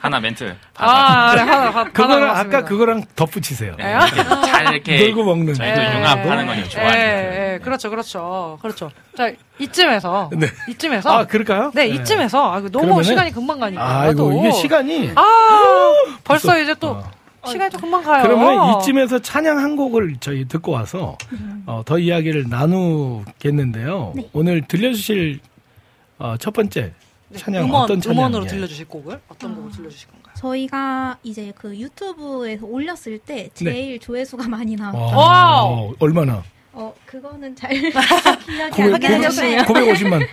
하나 0.00 0.20
멘트. 0.20 0.54
아, 0.76 1.30
그래, 1.32 1.40
하나, 1.42 1.70
하나, 1.70 1.84
그거랑 1.84 2.22
하나 2.30 2.38
아까 2.40 2.64
그거랑 2.64 3.04
덧붙이세요. 3.16 3.74
네, 3.78 3.92
이렇게 3.92 4.22
잘 4.46 4.74
이렇게 4.74 4.98
놀고 5.06 5.24
먹는. 5.24 5.54
저희도 5.54 5.80
예. 5.80 5.96
융합하는 5.96 6.46
건 6.46 6.68
좋아하니까. 6.68 6.98
예, 6.98 7.54
예, 7.54 7.58
그렇죠, 7.62 7.88
그렇죠, 7.88 8.58
그렇죠. 8.60 8.90
자, 9.16 9.32
이쯤에서, 9.58 10.30
네. 10.36 10.46
이쯤에서, 10.68 11.10
아, 11.10 11.24
그럴까요? 11.26 11.70
네, 11.74 11.86
이쯤에서, 11.88 12.52
아, 12.52 12.58
이거 12.58 12.68
너무 12.68 12.86
그러면은- 12.96 13.04
시간이 13.04 13.32
금방 13.32 13.60
가니까. 13.60 14.00
아이고, 14.02 14.16
또. 14.30 14.38
이게 14.38 14.50
시간이. 14.52 15.12
아, 15.14 15.92
벌써 16.22 16.60
이제 16.60 16.74
또 16.78 16.90
어. 16.90 17.10
시간이 17.46 17.70
또 17.70 17.78
금방 17.78 18.02
가요. 18.02 18.22
그러면 18.22 18.78
이쯤에서 18.82 19.20
찬양 19.20 19.56
한 19.58 19.74
곡을 19.76 20.16
저희 20.20 20.46
듣고 20.46 20.72
와서 20.72 21.16
어, 21.64 21.80
더 21.86 21.98
이야기를 21.98 22.46
나누겠는데요. 22.50 24.12
네. 24.16 24.28
오늘 24.34 24.60
들려주실 24.68 25.40
어, 26.18 26.34
첫 26.38 26.52
번째 26.52 26.92
찬양 27.36 27.64
음원, 27.64 27.82
어떤 27.84 28.00
찬양? 28.00 28.16
음원으로 28.18 28.44
예. 28.44 28.48
들려주실 28.48 28.88
곡을 28.88 29.20
어떤 29.28 29.54
곡을 29.54 29.70
들려주실 29.72 30.08
건가요? 30.08 30.34
저희가 30.36 31.18
이제 31.22 31.52
그 31.56 31.76
유튜브에서 31.76 32.66
올렸을 32.66 33.18
때 33.24 33.48
네. 33.48 33.50
제일 33.54 33.98
조회수가 34.00 34.48
많이 34.48 34.76
와, 34.80 34.90
와우. 34.92 35.94
얼마나? 35.98 36.42
어 36.72 36.94
그거는 37.04 37.56
잘 37.56 37.70
기억이 37.74 38.62
안 38.62 38.70
900, 38.70 39.10
나셨어요. 39.10 39.58
950만. 39.62 40.26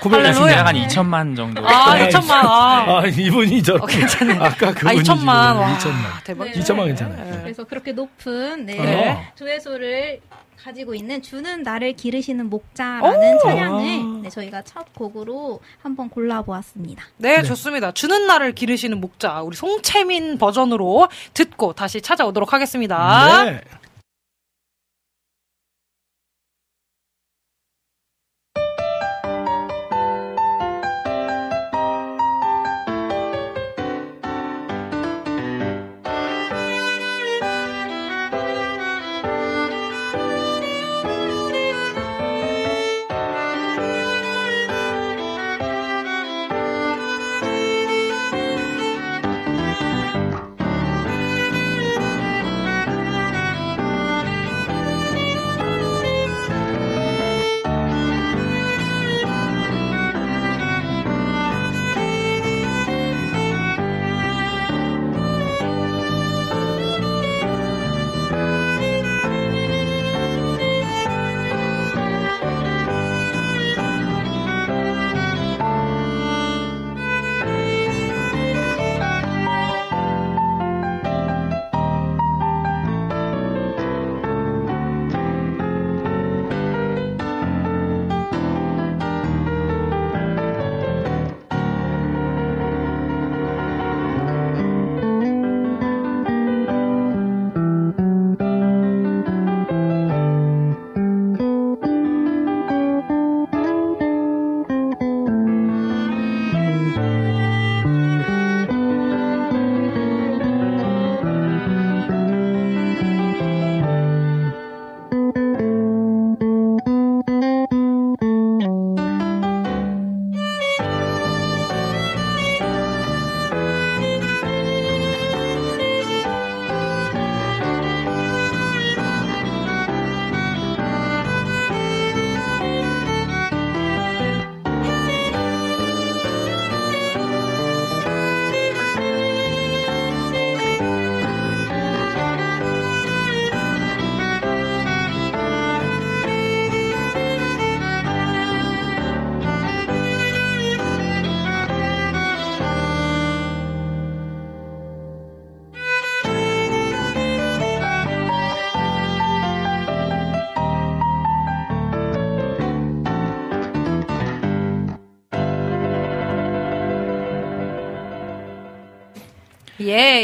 950만. 0.00 0.10
할렐루야. 0.12 0.46
대략 0.48 0.66
한 0.66 0.74
2천만 0.76 1.34
정도. 1.34 1.66
아, 1.66 1.94
네. 1.94 2.08
2천만. 2.10 2.30
아, 2.32 3.00
아, 3.00 3.06
이분이 3.06 3.62
저렇게. 3.62 3.82
어, 3.82 3.86
괜찮네. 3.86 4.34
아까 4.34 4.68
아 4.68 4.74
그분이 4.74 4.98
2천만. 5.02 5.26
와, 5.28 5.78
2천만. 5.78 6.24
대박. 6.24 6.44
네. 6.44 6.52
2천만 6.52 6.84
괜찮아요. 6.86 7.40
그래서 7.42 7.64
그렇게 7.64 7.92
높은 7.92 8.66
네, 8.66 8.74
네. 8.76 9.32
조회수를 9.34 10.20
가지고 10.64 10.94
있는 10.94 11.20
주는 11.20 11.62
나를 11.62 11.92
기르시는 11.92 12.48
목자라는 12.48 13.36
오! 13.36 13.38
찬양을 13.42 14.22
네, 14.22 14.30
저희가 14.30 14.62
첫 14.62 14.94
곡으로 14.94 15.60
한번 15.82 16.08
골라보았습니다. 16.08 17.04
네, 17.18 17.42
좋습니다. 17.42 17.92
주는 17.92 18.26
날을 18.26 18.52
기르시는 18.54 18.98
목자, 18.98 19.42
우리 19.42 19.56
송채민 19.56 20.38
버전으로 20.38 21.08
듣고 21.34 21.74
다시 21.74 22.00
찾아오도록 22.00 22.54
하겠습니다. 22.54 23.44
네. 23.44 23.60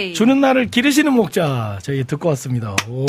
예이. 0.01 0.15
주는 0.15 0.41
나를 0.41 0.67
기르시는 0.71 1.13
목자 1.13 1.79
저희 1.83 2.05
듣고 2.05 2.29
왔습니다. 2.31 2.75
오. 2.89 3.05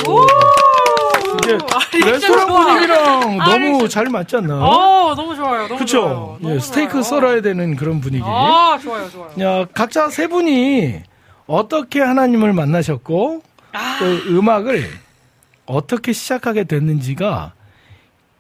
이게 1.44 1.58
리액션 1.94 2.12
레스토랑. 2.12 2.48
분위기랑 2.48 3.42
아, 3.42 3.50
너무. 3.50 3.88
잘 3.88 4.06
맞지 4.08 4.36
않나? 4.38 4.60
어, 4.64 5.16
너무 5.16 5.36
좋아요. 5.36 5.68
너무 5.68 5.78
그쵸? 5.80 6.38
좋아요. 6.42 6.56
예, 6.56 6.60
스테이크. 6.60 7.02
썰어야 7.02 7.42
되는 7.42 7.76
그런 7.76 8.02
분위기. 8.02 8.24
아, 8.26 8.78
좋아요, 8.82 9.10
좋아요. 9.10 9.32
야, 9.40 9.66
각자 9.74 10.10
세 10.10 10.28
분이 10.28 11.02
어떻게 11.48 12.02
하나님을 12.02 12.54
만나셨고 12.54 13.42
아. 13.74 13.98
또 14.00 14.06
음악을 14.32 14.90
어떻게 15.66 16.12
시작하게 16.12 16.66
됐는지가 16.66 17.54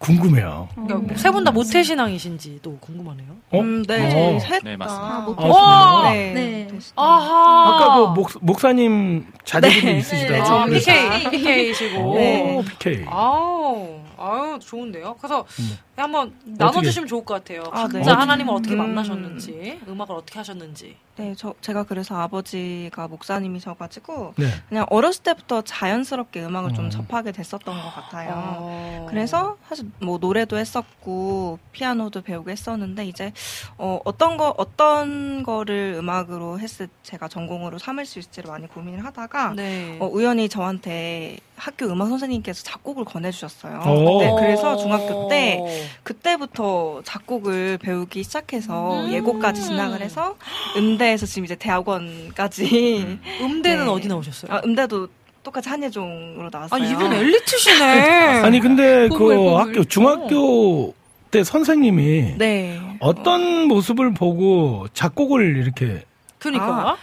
궁금해요. 0.02 0.68
그러니까 0.76 1.16
세분 1.16 1.43
다 1.43 1.52
모태 1.52 1.84
신앙이신지도 1.84 2.78
궁금하네요. 2.80 3.28
어? 3.52 3.60
음, 3.60 3.84
네, 3.84 4.36
어. 4.36 4.39
셋 4.39 4.64
네, 4.64 4.72
다. 4.76 4.78
맞습니다. 4.86 5.20
못 5.20 5.39
아, 5.39 5.47
와! 5.47 6.12
네. 6.12 6.34
네. 6.34 6.68
아하. 6.95 7.76
아까 7.76 7.95
그 7.95 8.20
목, 8.20 8.32
목사님 8.41 9.28
자제분이 9.45 9.84
네. 9.93 9.97
있으시다고. 9.99 10.43
아, 10.43 10.66
그래서- 10.66 10.91
PK, 10.91 11.30
PK이시고. 11.30 11.99
오, 12.02 12.16
네. 12.16 12.62
PK. 12.68 13.06
아우, 13.08 13.99
아유, 14.22 14.60
좋은데요? 14.60 15.16
그래서 15.20 15.46
음. 15.60 15.78
한번 15.96 16.34
나눠주시면 16.44 17.08
좋을 17.08 17.26
것 17.26 17.36
같아요. 17.36 17.64
아, 17.72 17.88
네. 17.88 18.00
각자 18.00 18.18
하나님을 18.18 18.54
어떻게 18.54 18.76
음. 18.76 18.80
만나셨는지, 18.80 19.80
음 19.88 20.02
악을 20.02 20.16
어떻게 20.16 20.40
하셨는지. 20.40 20.98
네, 21.18 21.36
저, 21.38 21.54
제가 21.62 21.84
그래서 21.84 22.16
아버지가 22.20 23.08
목사님이셔가지고 23.08 24.34
네. 24.38 24.48
그냥 24.70 24.86
어렸을 24.90 25.22
때부터 25.24 25.62
자연스럽게 25.62 26.44
음악을 26.44 26.74
좀 26.74 26.86
음. 26.86 26.90
접하게 26.90 27.32
됐었던 27.32 27.76
것 27.76 27.90
같아요. 27.94 28.32
어. 28.34 29.08
그래서 29.10 29.58
사실 29.68 29.86
뭐 30.00 30.18
노래도 30.18 30.58
했었고 30.58 31.60
피아노도 31.74 32.22
배우고 32.22 32.50
했었는데 32.50 33.06
이제 33.06 33.34
어, 33.78 34.00
어떤 34.06 34.38
거 34.38 34.56
어떤 34.58 35.44
거를 35.44 35.96
음악으로 36.00 36.60
했을 36.60 36.88
제가 37.04 37.28
전공으로 37.28 37.78
삼을 37.78 38.06
수 38.06 38.18
있을지를 38.20 38.50
많이 38.50 38.68
고민을 38.68 39.06
하다가 39.06 39.54
네. 39.56 39.98
어, 40.00 40.08
우연히 40.08 40.50
저한테 40.50 41.38
학교 41.62 41.86
음악 41.86 42.09
선생님께서 42.09 42.64
작곡을 42.64 43.05
권해주셨어요. 43.05 43.82
오. 43.82 44.20
네, 44.20 44.30
어. 44.30 44.36
그래서 44.36 44.78
중학교 44.78 45.28
때 45.28 45.62
그때부터 46.01 47.03
작곡을 47.05 47.78
배우기 47.78 48.24
시작해서 48.24 49.01
음. 49.01 49.14
예고까지 49.14 49.62
진학을 49.62 50.01
해서 50.01 50.38
음대에서 50.76 51.28
지금 51.28 51.45
이제 51.45 51.53
대학원까지 51.55 53.03
음. 53.05 53.22
음대는 53.41 53.86
네. 53.86 53.91
어디 53.91 54.07
나오셨어요? 54.07 54.51
아, 54.51 54.62
음대도 54.66 55.07
똑같이 55.43 55.70
한예종으로 55.70 56.47
아, 56.47 56.49
나왔어요. 56.51 56.84
이분 56.84 57.14
엘리트시네. 57.14 58.41
아니 58.41 58.59
근데 58.59 59.07
그 59.09 59.18
꾸고 59.20 59.59
학교. 59.59 59.84
중학교 59.84 60.95
때 61.30 61.43
선생님이 61.43 62.38
네. 62.39 62.82
어떤 62.99 63.68
모습을 63.68 64.16
보고 64.16 64.88
작곡을 64.95 65.57
이렇게 65.57 66.05
그니까. 66.39 66.97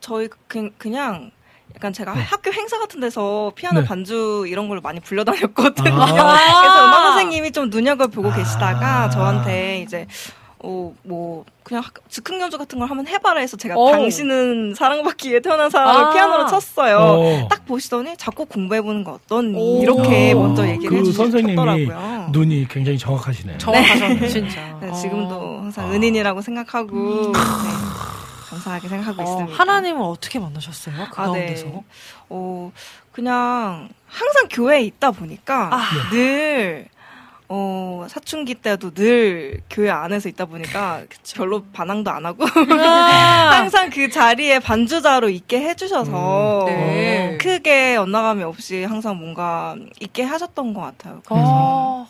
저희 0.00 0.28
그, 0.46 0.70
그냥 0.78 1.32
약간 1.76 1.92
제가 1.92 2.14
네. 2.14 2.22
학교 2.22 2.52
행사 2.52 2.78
같은 2.78 3.00
데서 3.00 3.52
피아노 3.56 3.80
네. 3.80 3.86
반주 3.86 4.44
이런 4.48 4.68
걸 4.68 4.80
많이 4.80 5.00
불려다녔거든요. 5.00 5.90
아. 5.92 6.06
그래서 6.62 6.84
음악 6.86 7.02
선생님이 7.12 7.52
좀 7.52 7.68
눈여겨보고 7.70 8.30
아. 8.30 8.36
계시다가 8.36 9.10
저한테 9.10 9.80
이제 9.80 10.06
어, 10.66 10.94
뭐, 11.02 11.44
그냥 11.62 11.82
학- 11.84 11.92
즉흥 12.08 12.40
연주 12.40 12.56
같은 12.56 12.78
걸 12.78 12.88
한번 12.88 13.06
해봐라 13.06 13.40
해서 13.40 13.54
제가 13.54 13.74
오. 13.76 13.90
당신은 13.90 14.74
사랑받기 14.74 15.28
위해 15.28 15.40
태어난 15.40 15.68
사람을 15.68 16.04
아. 16.04 16.10
피아노로 16.10 16.46
쳤어요. 16.46 16.96
어, 16.96 17.48
딱 17.50 17.66
보시더니 17.66 18.16
작곡 18.16 18.48
공부해보는 18.48 19.04
거 19.04 19.12
어떠니? 19.12 19.54
오. 19.58 19.82
이렇게 19.82 20.32
어. 20.32 20.36
먼저 20.38 20.66
얘기를 20.66 20.88
그 20.88 20.96
해주셨더라고요. 21.00 21.56
선생님이 21.56 22.30
눈이 22.30 22.68
굉장히 22.68 22.96
정확하시네. 22.96 23.58
정확하셨네, 23.58 24.28
진짜. 24.28 24.78
네, 24.80 24.88
어. 24.88 24.92
지금도 24.94 25.58
항상 25.58 25.90
아. 25.90 25.92
은인이라고 25.92 26.40
생각하고 26.40 27.32
네, 27.32 27.38
감사하게 28.54 28.88
생각하고 28.88 29.22
어, 29.22 29.24
있습니다. 29.24 29.58
하나님은 29.62 30.02
어떻게 30.02 30.38
만나셨어요? 30.38 30.96
그 30.96 31.02
아, 31.02 31.24
가운데서. 31.24 31.66
네. 31.66 31.84
어, 32.28 32.72
그냥 33.12 33.88
항상 34.06 34.48
교회에 34.50 34.82
있다 34.82 35.10
보니까 35.10 35.70
아. 35.72 36.10
늘 36.10 36.88
어, 37.48 38.06
사춘기 38.08 38.54
때도 38.54 38.92
늘 38.94 39.60
교회 39.68 39.90
안에서 39.90 40.28
있다 40.28 40.46
보니까 40.46 41.02
별로 41.36 41.62
반항도 41.72 42.10
안 42.10 42.24
하고 42.24 42.44
아. 42.44 42.48
항상 43.60 43.90
그 43.90 44.08
자리에 44.08 44.58
반주자로 44.60 45.28
있게 45.28 45.60
해주셔서 45.60 46.64
음, 46.64 46.66
네. 46.66 47.38
크게 47.40 47.96
엇나감이 47.96 48.42
없이 48.42 48.84
항상 48.84 49.18
뭔가 49.18 49.76
있게 50.00 50.22
하셨던 50.22 50.74
것 50.74 50.80
같아요. 50.80 51.22
어, 51.30 52.06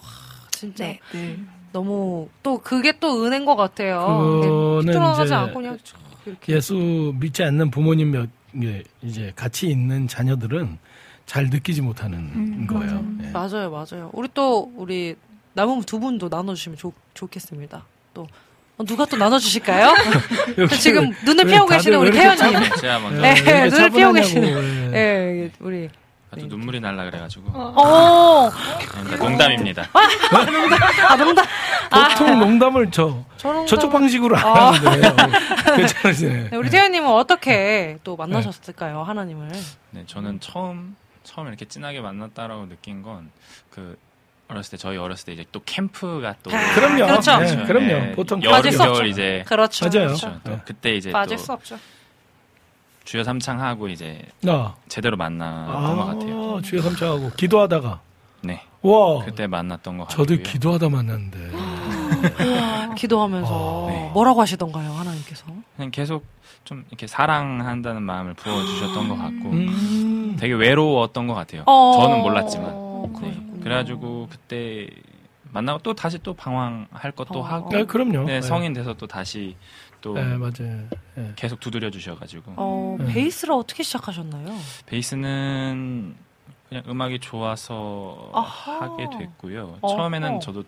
진짜. 0.53 0.85
네, 0.85 1.01
늘. 1.13 1.47
너무 1.73 2.29
또 2.45 2.59
그게 2.59 2.93
또 3.01 3.25
은혜인 3.25 3.45
것 3.45 3.57
같아요. 3.57 4.07
그거는 4.41 4.87
삐뚤어가지 4.87 5.25
이제 5.25 5.35
않고 5.35 5.55
그냥 5.55 5.77
쭉 6.25 6.31
이렇게. 6.31 6.53
예수 6.55 7.15
믿지 7.19 7.43
않는 7.45 7.71
부모님 7.71 8.11
몇 8.13 8.29
예, 8.63 8.83
이제 9.03 9.33
같이 9.35 9.67
있는 9.69 10.07
자녀들은 10.09 10.79
잘 11.27 11.47
느끼지 11.51 11.83
못하는 11.83 12.19
음, 12.19 12.67
거예요. 12.69 13.03
맞아요. 13.03 13.05
예. 13.23 13.31
맞아요, 13.31 13.71
맞아요. 13.71 14.11
우리 14.13 14.29
또 14.35 14.73
우리 14.77 15.17
남은 15.55 15.83
두 15.83 15.99
분도 16.01 16.29
나눠주시면 16.29 16.77
좋, 16.79 16.93
좋겠습니다. 17.15 17.85
또 18.13 18.27
어, 18.77 18.85
누가 18.85 19.05
또 19.07 19.17
나눠주실까요? 19.17 19.95
지금 20.81 21.11
눈을 21.25 21.47
다들 21.47 21.67
계시는 21.77 21.99
왜 22.01 22.09
우리 22.09 22.17
태연님. 22.17 22.37
참- 22.39 22.77
제가 22.81 22.99
먼저 22.99 23.27
예, 23.27 23.35
네, 23.35 23.65
눈을 23.69 23.71
피하고 23.71 23.71
차분하냐고, 23.71 24.13
계시는. 24.15 24.93
예. 24.95 24.97
예, 24.99 25.51
우리. 25.61 25.89
아주 26.37 26.47
눈물이 26.47 26.81
날라 26.81 27.05
그래가지고 27.05 27.51
어, 27.55 28.51
아닙니다. 28.95 29.17
농담입니다. 29.25 29.89
아, 31.09 31.17
농담. 31.17 31.45
보통 31.91 32.39
농담을 32.39 32.91
저 32.91 33.25
저런 33.37 33.67
저쪽 33.67 33.91
방식으로 33.93 34.37
안 34.37 34.45
아. 34.47 34.71
하는데 34.73 35.09
어, 35.09 35.77
괜찮으시네. 35.77 36.49
네, 36.51 36.57
우리 36.57 36.71
태연님은 36.71 37.09
어떻게 37.11 37.99
또 38.05 38.17
만나셨을까요, 38.17 39.03
하나님을? 39.03 39.51
네, 39.91 40.05
저는 40.07 40.41
처음 40.41 40.97
처음 41.23 41.49
이렇게 41.49 41.65
진하게 41.67 42.01
만났다라고 42.01 42.69
느낀 42.69 43.03
건 43.03 43.31
그 43.71 43.97
어렸을 44.47 44.73
때 44.73 44.77
저희 44.77 44.99
어렸을 44.99 45.25
때 45.27 45.33
이제 45.33 45.45
또 45.51 45.61
캠프가 45.65 46.35
또 46.43 46.55
아, 46.55 46.75
그럼요. 46.75 47.07
그렇죠. 47.07 47.39
네, 47.39 47.65
그럼요. 47.65 48.13
보통 48.15 48.41
여름 48.43 48.57
빠질 48.57 48.73
수 48.73 48.83
없죠. 48.83 48.93
겨울 48.93 49.07
이제 49.09 49.43
그렇죠. 49.47 49.87
맞아요. 49.89 50.07
그렇죠. 50.09 50.41
또 50.45 50.51
네. 50.51 50.61
그때 50.67 50.95
이제 50.95 51.11
빠질 51.11 51.37
또 51.39 51.43
수 51.43 51.53
없죠. 51.55 51.79
주여 53.05 53.25
삼창하고 53.25 53.89
이제 53.89 54.23
아, 54.47 54.75
제대로 54.89 55.17
만났던 55.17 55.97
것 55.97 56.05
같아요. 56.07 56.57
아, 56.57 56.61
주여 56.63 56.81
삼창하고 56.83 57.31
기도하다가 57.37 58.01
네, 58.43 58.63
와 58.83 59.25
그때 59.25 59.47
만났던 59.47 59.99
것 59.99 60.09
같고요. 60.09 60.27
저도 60.27 60.43
기도하다 60.43 60.89
만났는데 60.89 61.51
기도하면서 62.97 63.87
아, 63.89 63.91
네. 63.91 64.11
뭐라고 64.15 64.41
하시던가요, 64.41 64.91
하나님께서? 64.93 65.45
그냥 65.77 65.91
계속 65.91 66.25
좀 66.65 66.85
이렇게 66.89 67.07
사랑한다는 67.07 68.03
마음을 68.03 68.35
부어주셨던 68.35 69.09
것 69.09 69.17
같고 69.17 69.51
음. 69.51 70.37
되게 70.39 70.55
외로웠던 70.55 71.27
것 71.27 71.35
같아요. 71.35 71.63
어, 71.67 71.93
저는 72.01 72.23
몰랐지만. 72.23 72.71
어, 72.73 73.13
네. 73.21 73.39
그래가지고 73.63 74.29
그때 74.31 74.89
만나고 75.53 75.81
또 75.83 75.95
다시 75.95 76.19
또 76.23 76.35
방황할 76.35 77.13
것도 77.13 77.41
어. 77.41 77.43
하고 77.43 77.69
네, 77.71 77.85
그럼요. 77.85 78.25
네, 78.25 78.35
네. 78.35 78.41
성인 78.41 78.73
돼서 78.73 78.95
또 78.95 79.07
다시 79.07 79.57
또 80.05 80.13
네, 80.13 80.23
맞아요. 80.37 80.87
네. 81.15 81.33
계속 81.35 81.61
두드려 81.61 81.89
주셔가지고 81.91 82.53
어, 82.57 82.97
네. 83.01 83.07
베이스를 83.15 83.55
어떻게 83.55 83.83
시작하셨나요? 83.83 84.55
베이스는 84.85 86.15
그냥 86.69 86.85
음악이 86.87 87.21
좋아서 87.21 88.31
아하. 88.35 88.83
하게 88.83 89.09
됐고요. 89.19 89.79
어허. 89.81 89.97
처음에는 89.97 90.41
저도 90.41 90.65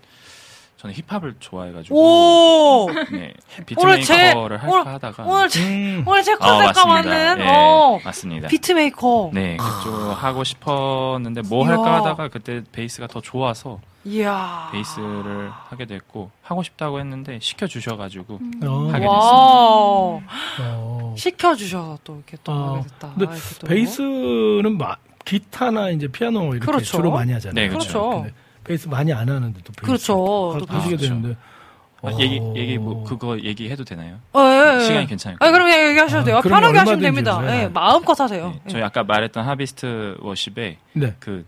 저는 0.77 0.95
힙합을 0.95 1.37
좋아해가지고 1.41 1.97
오! 1.97 2.91
네, 3.11 3.33
오늘 3.79 4.03
제- 4.03 4.13
beatmaker를 4.13 4.63
할까 4.63 4.73
오늘- 4.81 4.87
하다가 4.93 5.25
오늘 5.25 5.49
제, 5.49 5.63
음. 5.65 6.05
오늘 6.07 6.23
제 6.23 6.33
아, 6.33 6.37
컨셉과 6.37 6.87
맞습니다. 6.87 7.11
맞는, 7.11 7.45
예, 7.45 7.49
어, 7.49 8.01
맞습니다. 8.05 8.49
beatmaker. 8.49 9.31
네, 9.33 9.57
그쪽 9.57 10.11
하고 10.23 10.45
싶었는데 10.45 11.43
뭐 11.43 11.65
이야. 11.65 11.71
할까 11.73 11.97
하다가 11.97 12.29
그때 12.29 12.63
베이스가 12.73 13.07
더 13.07 13.23
좋아서 13.23 13.81
이야. 14.05 14.69
베이스를 14.71 15.51
하게 15.51 15.87
됐고 15.87 16.31
하고 16.43 16.63
싶다고 16.63 17.01
했는데 17.01 17.39
시켜 17.41 17.67
주셔가지고 17.67 18.39
어. 18.67 18.89
하게 18.93 19.07
와우. 19.07 20.21
어. 20.61 21.15
시켜 21.17 21.55
주셔서 21.55 21.99
또 22.05 22.17
이렇게 22.17 22.37
또 22.45 22.53
아, 22.53 22.73
하게 22.75 22.83
됐다. 22.83 23.09
근데 23.17 23.25
이렇게 23.25 23.41
또. 23.61 23.67
베이스는 23.67 24.77
마- 24.77 24.97
기타나 25.25 25.89
이제 25.89 26.07
피아노 26.07 26.53
이렇게 26.53 26.67
그렇죠. 26.67 26.85
주로 26.85 27.11
많이 27.11 27.33
하잖아요. 27.33 27.55
네, 27.55 27.69
그렇죠. 27.69 28.27
베이스 28.67 28.89
많이 28.89 29.13
안 29.13 29.29
하는데 29.29 29.61
또 29.65 29.73
베이스 29.73 29.83
그렇죠. 29.87 30.53
하- 30.55 30.59
또 30.59 30.67
하시게 30.69 30.97
그렇죠. 30.97 31.15
되는데 31.15 31.37
아, 32.03 32.09
어. 32.09 32.19
얘기 32.21 32.41
얘기 32.57 32.79
뭐 32.79 33.05
그거 33.05 33.39
얘기해도 33.39 33.85
되나요? 33.85 34.17
어, 34.33 34.41
예, 34.41 34.77
예. 34.77 34.85
시간이 34.85 35.07
괜찮을까요? 35.07 35.49
아, 35.49 35.53
그럼 35.53 35.67
그냥 35.69 35.89
얘기하셔도 35.89 36.21
아, 36.21 36.25
돼요. 36.25 36.41
그럼요. 36.41 36.61
편하게 36.61 36.79
하시면 36.79 37.01
됩니다. 37.01 37.63
예, 37.63 37.69
마음껏 37.69 38.19
하세요. 38.21 38.49
네, 38.49 38.61
예. 38.67 38.71
저희 38.71 38.83
아까 38.83 39.03
말했던 39.05 39.45
하비스트 39.45 40.17
워십에 40.21 40.79
네. 40.93 41.15
그 41.19 41.47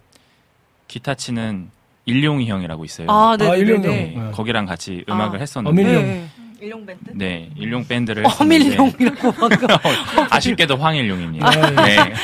기타 0.86 1.14
치는 1.14 1.70
일용이 2.06 2.48
형이라고 2.48 2.84
있어요. 2.86 3.06
아, 3.10 3.36
네, 3.38 3.46
아, 3.46 3.52
네, 3.52 3.58
일용 3.58 3.82
네. 3.82 3.88
네, 3.88 4.14
형. 4.14 4.24
네. 4.26 4.30
거기랑 4.32 4.64
같이 4.66 5.04
아. 5.08 5.12
음악을 5.14 5.40
했었는데 5.40 5.82
어밀 5.82 5.94
형. 5.94 6.02
네. 6.02 6.28
일용 6.60 6.86
밴드? 6.86 7.10
네, 7.14 7.50
일용 7.56 7.86
밴드를 7.86 8.24
어밀용이라고 8.40 9.32
방금. 9.32 9.68
아쉽게도 10.30 10.76
황일용입니다. 10.76 11.46
아, 11.46 11.70
네. 11.84 11.96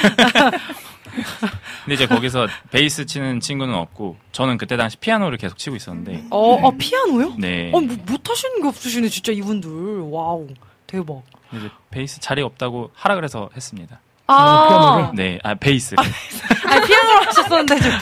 근데 1.84 1.94
이제 1.94 2.06
거기서 2.06 2.48
베이스 2.70 3.06
치는 3.06 3.40
친구는 3.40 3.74
없고 3.74 4.16
저는 4.32 4.58
그때 4.58 4.76
당시 4.76 4.96
피아노를 4.96 5.38
계속 5.38 5.58
치고 5.58 5.76
있었는데 5.76 6.24
어, 6.30 6.54
어, 6.62 6.70
피아노요? 6.76 7.34
네. 7.38 7.70
어, 7.72 7.80
뭐, 7.80 7.96
못하시는 8.06 8.62
게 8.62 8.68
없으시네, 8.68 9.08
진짜 9.08 9.32
이분들. 9.32 9.70
와우. 10.10 10.48
대박. 10.86 11.22
이제 11.52 11.70
베이스 11.90 12.20
자리 12.20 12.42
없다고 12.42 12.90
하라 12.94 13.14
그래서 13.14 13.48
했습니다. 13.54 14.00
아, 14.26 14.66
피아노를? 14.68 15.10
네, 15.14 15.38
아 15.42 15.54
베이스를. 15.54 16.02
아니, 16.66 16.86
피아노로 16.86 17.20
하셨었는데 17.26 17.80
좀. 17.80 17.92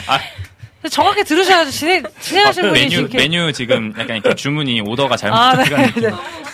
정확히 0.89 1.23
들으셔야지 1.23 1.71
진행, 1.71 2.03
진행하시는 2.19 2.69
분이 2.69 2.81
메뉴 2.81 2.99
이렇게. 2.99 3.17
메뉴 3.17 3.53
지금 3.53 3.93
약간 3.97 4.17
이렇게 4.17 4.35
주문이 4.35 4.81
오더가 4.81 5.15
잘못 5.15 5.37
아, 5.37 5.55
네. 5.55 5.63
네. 5.95 6.09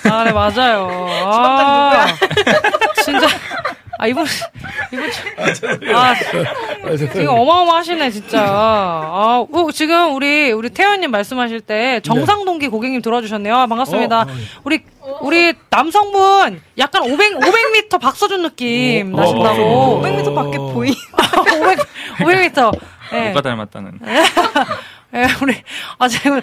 아, 0.10 0.24
네, 0.24 0.32
맞아요. 0.32 0.88
아, 1.26 2.06
진짜. 3.04 3.28
아, 4.02 4.08
이분, 4.08 4.24
이분, 4.94 5.12
참- 5.12 5.78
아, 5.94 6.16
지금 6.96 7.28
어마어마하시네, 7.28 8.10
진짜. 8.12 8.42
아, 8.48 9.46
어, 9.52 9.72
지금 9.74 10.16
우리, 10.16 10.54
우리 10.54 10.70
태연님 10.70 11.12
말씀하실 11.12 11.60
때 11.60 12.00
정상동기 12.06 12.70
고객님 12.70 13.02
들어와주셨네요. 13.02 13.54
아, 13.54 13.68
반갑습니다. 13.68 14.20
어, 14.20 14.22
어, 14.22 14.26
예. 14.30 14.34
우리, 14.64 14.84
우리 15.20 15.54
남성분 15.70 16.62
약간 16.78 17.04
500, 17.04 17.40
500m 17.40 18.00
박서준 18.00 18.42
느낌 18.44 19.14
어, 19.14 19.18
나신다고. 19.20 19.62
어, 19.64 20.02
500m 20.02 20.34
밖에 20.34 20.58
보이. 20.58 20.94
500, 21.60 21.80
500m. 22.54 22.80
예. 23.16 23.32
오빠 23.32 23.42
닮았다는. 23.42 24.00
예, 25.14 25.26
우리, 25.42 25.56
아, 25.98 26.08
지금, 26.08 26.40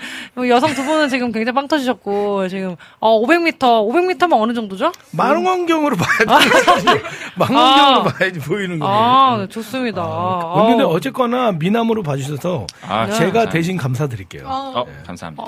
여성 0.48 0.74
두 0.74 0.84
분은 0.84 1.08
지금 1.08 1.30
굉장히 1.30 1.54
빵 1.54 1.68
터지셨고, 1.68 2.48
지금, 2.48 2.74
어, 2.98 3.20
500m, 3.22 3.58
500m면 3.60 4.32
어느 4.42 4.52
정도죠? 4.54 4.90
망원경으로 5.12 5.96
봐야 5.96 6.18
돼. 6.18 7.02
망원경으로 7.36 8.00
아. 8.00 8.02
봐야지 8.02 8.40
보이는 8.40 8.78
거예요. 8.80 8.92
아, 8.94 9.36
네, 9.38 9.48
좋습니다. 9.48 10.02
어, 10.04 10.66
근데 10.66 10.82
아, 10.82 10.86
어쨌거나 10.86 11.52
미남으로 11.52 12.02
봐주셔서 12.02 12.66
아, 12.82 13.06
제가 13.06 13.16
감사합니다. 13.16 13.50
대신 13.50 13.76
감사드릴게요. 13.76 14.44
어, 14.46 14.84
감사합니다. 15.06 15.44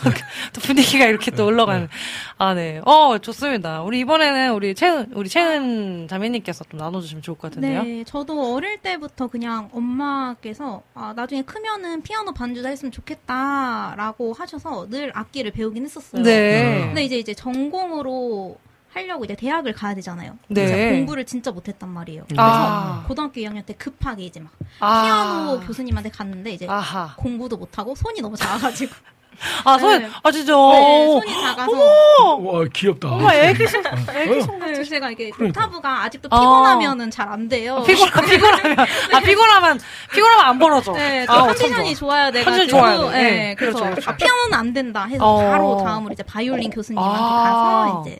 또 0.52 0.60
분위기가 0.60 1.04
이렇게 1.06 1.30
또 1.30 1.46
올라가는. 1.46 1.88
아, 2.38 2.54
네. 2.54 2.80
어, 2.84 3.18
좋습니다. 3.18 3.82
우리 3.82 4.00
이번에는 4.00 4.52
우리 4.54 4.74
채은, 4.74 5.12
우리 5.14 5.28
채은 5.28 6.08
자매님께서 6.08 6.64
좀 6.64 6.78
나눠주시면 6.78 7.22
좋을 7.22 7.36
것 7.36 7.50
같은데요. 7.50 7.82
네, 7.82 8.04
저도 8.04 8.54
어릴 8.54 8.78
때부터 8.78 9.28
그냥 9.28 9.68
엄마께서 9.72 10.82
아, 10.94 11.12
나중에 11.14 11.42
크면은 11.42 12.02
피아노 12.02 12.32
반주도 12.32 12.68
했으면 12.68 12.92
좋겠다라고 12.92 14.32
하셔서 14.32 14.88
늘 14.88 15.12
악기를 15.14 15.50
배우긴 15.50 15.84
했었어요. 15.84 16.22
네. 16.22 16.84
근데 16.86 17.04
이제 17.04 17.18
이제 17.18 17.34
전공으로 17.34 18.58
하려고 18.92 19.24
이제 19.24 19.34
대학을 19.36 19.72
가야 19.72 19.94
되잖아요. 19.94 20.36
네. 20.48 20.66
그래서 20.66 20.90
공부를 20.90 21.24
진짜 21.24 21.52
못했단 21.52 21.88
말이에요. 21.90 22.24
그래서 22.26 22.42
아. 22.42 23.04
고등학교 23.06 23.40
2학년 23.40 23.64
때 23.64 23.72
급하게 23.74 24.24
이제 24.24 24.40
막 24.40 24.52
아. 24.80 25.02
피아노 25.04 25.60
교수님한테 25.60 26.10
갔는데 26.10 26.52
이제 26.52 26.66
아하. 26.68 27.14
공부도 27.16 27.56
못하고 27.56 27.94
손이 27.94 28.20
너무 28.20 28.36
작아가지고 28.36 28.92
아, 29.64 29.78
손, 29.78 29.98
네. 29.98 30.08
아, 30.22 30.30
진짜. 30.30 30.52
네, 30.52 31.06
손이 31.06 31.32
작아서 31.42 32.36
와 32.36 32.64
귀엽다. 32.72 33.08
어머, 33.08 33.32
애기 33.32 33.66
손, 33.66 33.82
애기 34.14 34.38
어. 34.38 34.42
손. 34.42 34.58
네, 34.58 34.84
제가 34.84 35.10
이게 35.10 35.30
그러니까. 35.30 35.64
옥타브가 35.64 36.02
아직도 36.04 36.28
어. 36.30 36.40
피곤하면은 36.40 37.10
잘 37.10 37.30
안 37.30 37.48
돼요. 37.48 37.82
피곤, 37.86 38.08
아, 38.12 38.20
피곤하면, 38.22 38.78
아, 38.80 39.20
피곤하면, 39.20 39.80
피곤하면 40.12 40.44
안 40.44 40.58
벌어져. 40.58 40.92
네, 40.92 41.24
또 41.26 41.32
아, 41.32 41.46
컨디션이 41.46 41.94
좋아야 41.94 42.30
돼가지고 42.30 42.56
컨디션이 42.56 42.68
좋아야 42.68 43.10
돼. 43.12 43.22
네, 43.22 43.30
네, 43.30 43.54
그래서 43.54 43.78
그렇죠, 43.78 43.94
그렇죠. 43.94 44.10
아, 44.10 44.16
피아노는 44.16 44.54
안 44.54 44.72
된다 44.72 45.04
해서 45.04 45.24
어. 45.24 45.50
바로 45.50 45.76
다음으로 45.84 46.12
이제 46.12 46.22
바이올린 46.24 46.70
교수님한테 46.70 47.18
아. 47.18 47.42
가서 47.44 48.04
이제 48.04 48.18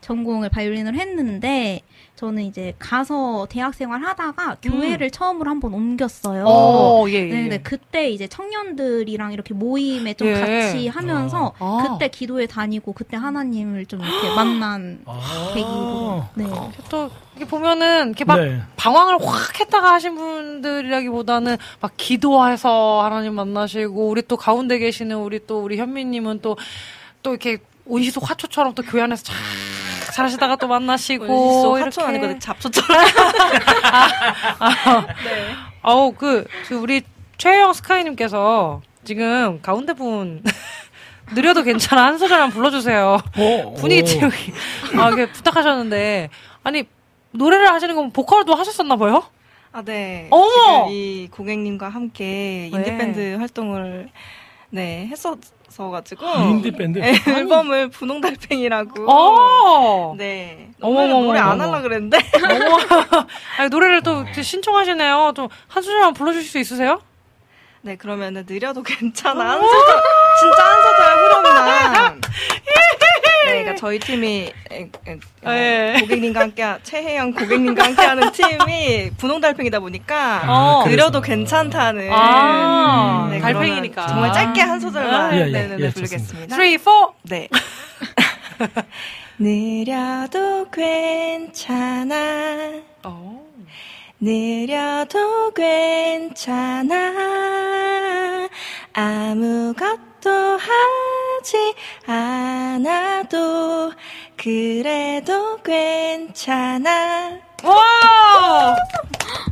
전공을 0.00 0.48
바이올린을 0.48 0.94
했는데 0.94 1.82
저는 2.16 2.42
이제 2.42 2.74
가서 2.78 3.46
대학 3.48 3.74
생활 3.74 4.02
하다가 4.02 4.56
교회를 4.62 5.10
처음으로 5.10 5.50
한번 5.50 5.74
옮겼어요. 5.74 6.42
음. 6.42 6.46
어, 6.46 7.04
예, 7.08 7.14
예. 7.14 7.24
네, 7.26 7.48
네, 7.48 7.58
그때 7.58 8.10
이제 8.10 8.26
청년들이랑 8.26 9.32
이렇게 9.32 9.54
모임에 9.54 10.14
좀 10.14 10.28
예. 10.28 10.34
같이 10.34 10.88
하면서 10.88 11.52
아. 11.58 11.86
그때 11.86 12.08
기도회 12.08 12.46
다니고 12.46 12.92
그때 12.92 13.16
하나님을 13.16 13.86
좀 13.86 14.00
이렇게 14.00 14.34
만난 14.34 15.00
아. 15.04 15.52
계기로 15.54 16.24
네. 16.34 16.44
또, 16.88 17.10
이렇게 17.36 17.50
보면은, 17.50 18.08
이렇게 18.08 18.24
막, 18.24 18.38
네. 18.38 18.62
방황을 18.76 19.18
확 19.20 19.60
했다가 19.60 19.92
하신 19.92 20.14
분들이라기보다는 20.16 21.58
막 21.80 21.92
기도해서 21.98 23.02
하나님 23.04 23.34
만나시고 23.34 24.08
우리 24.08 24.22
또 24.22 24.36
가운데 24.38 24.78
계시는 24.78 25.18
우리 25.18 25.46
또 25.46 25.62
우리 25.62 25.76
현미님은 25.76 26.40
또 26.40 26.56
또 27.26 27.30
이렇게 27.32 27.58
온시속 27.86 28.30
화초처럼 28.30 28.74
또 28.74 28.84
교회 28.84 29.02
안에서 29.02 29.24
쫙 29.24 29.34
잘하시다가 30.16 30.56
또 30.56 30.66
만나시고 30.66 31.26
오, 31.26 31.76
이렇게 31.78 32.02
아니고 32.02 32.38
잡초처럼. 32.38 33.04
네. 35.24 35.48
아우 35.82 36.12
그, 36.12 36.46
그 36.66 36.74
우리 36.74 37.02
최혜영 37.36 37.74
스카이님께서 37.74 38.80
지금 39.04 39.60
가운데 39.60 39.92
분 39.92 40.42
느려도 41.34 41.62
괜찮아 41.64 42.06
한 42.06 42.18
소절만 42.18 42.50
불러주세요 42.50 43.18
어, 43.36 43.74
분위기 43.76 44.02
어. 44.02 44.04
띄우기 44.04 44.52
아 44.98 45.10
이게 45.10 45.30
부탁하셨는데 45.30 46.30
아니 46.62 46.84
노래를 47.32 47.72
하시는 47.72 47.94
건 47.94 48.10
보컬도 48.10 48.54
하셨었나 48.54 48.96
봐요? 48.96 49.22
아, 49.72 49.82
네. 49.82 50.28
어머! 50.30 50.48
지금 50.48 50.88
이 50.88 51.28
고객님과 51.30 51.90
함께 51.90 52.24
네. 52.24 52.70
인디 52.72 52.96
밴드 52.96 53.36
활동을 53.36 54.08
네, 54.70 55.06
했었 55.08 55.38
어가지고. 55.84 56.26
인디 56.50 56.70
밴드. 56.70 56.98
네, 56.98 57.14
앨범을 57.26 57.90
분홍달팽이라고. 57.90 59.10
어. 59.10 60.14
네. 60.16 60.70
어머머머. 60.80 61.12
노래, 61.14 61.26
노래 61.26 61.38
안 61.40 61.60
하려고 61.60 61.82
그랬는데. 61.82 62.18
어머. 62.44 62.78
아니, 63.58 63.68
노래를 63.70 64.02
또 64.02 64.24
신청하시네요. 64.40 65.32
좀 65.36 65.48
한 65.68 65.82
소절만 65.82 66.14
불러주실 66.14 66.48
수 66.50 66.58
있으세요? 66.58 67.00
네, 67.82 67.96
그러면은 67.96 68.44
느려도 68.48 68.82
괜찮아. 68.82 69.50
한 69.52 69.60
소절, 69.60 70.02
진짜 70.40 70.64
한 70.64 70.82
소절. 70.82 72.16
네, 72.16 72.20
그러니까 73.46 73.74
저희 73.76 73.98
팀이 73.98 74.52
에, 74.70 74.90
에, 75.06 75.18
어, 75.44 75.52
예. 75.52 75.96
고객님과 76.00 76.40
함께 76.40 76.64
최혜영 76.82 77.32
고객님과 77.32 77.84
함께하는 77.84 78.32
팀이 78.32 79.10
분홍 79.16 79.40
달팽이다 79.40 79.78
보니까 79.80 80.42
어. 80.48 80.84
느려도 80.86 81.20
그래서. 81.20 81.36
괜찮다는 81.36 82.10
아, 82.12 83.28
네, 83.30 83.38
달팽이니까. 83.40 84.06
정말 84.08 84.32
짧게 84.32 84.60
한 84.60 84.80
소절만 84.80 85.34
예, 85.34 85.40
예, 85.40 85.44
네, 85.44 85.52
네, 85.68 85.76
네, 85.76 85.84
예, 85.86 85.90
부르겠습니다. 85.90 86.56
3, 86.56 86.78
4. 86.78 86.90
네. 87.22 87.48
느려도 89.38 90.70
괜찮아. 90.70 92.14
어. 93.04 93.46
느려도 94.20 95.52
괜찮아. 95.52 97.12
아무것도 98.94 100.15
하지 100.30 101.74
않아도 102.06 103.92
그래도 104.36 105.60
괜찮아. 105.62 107.38
와! 107.64 108.76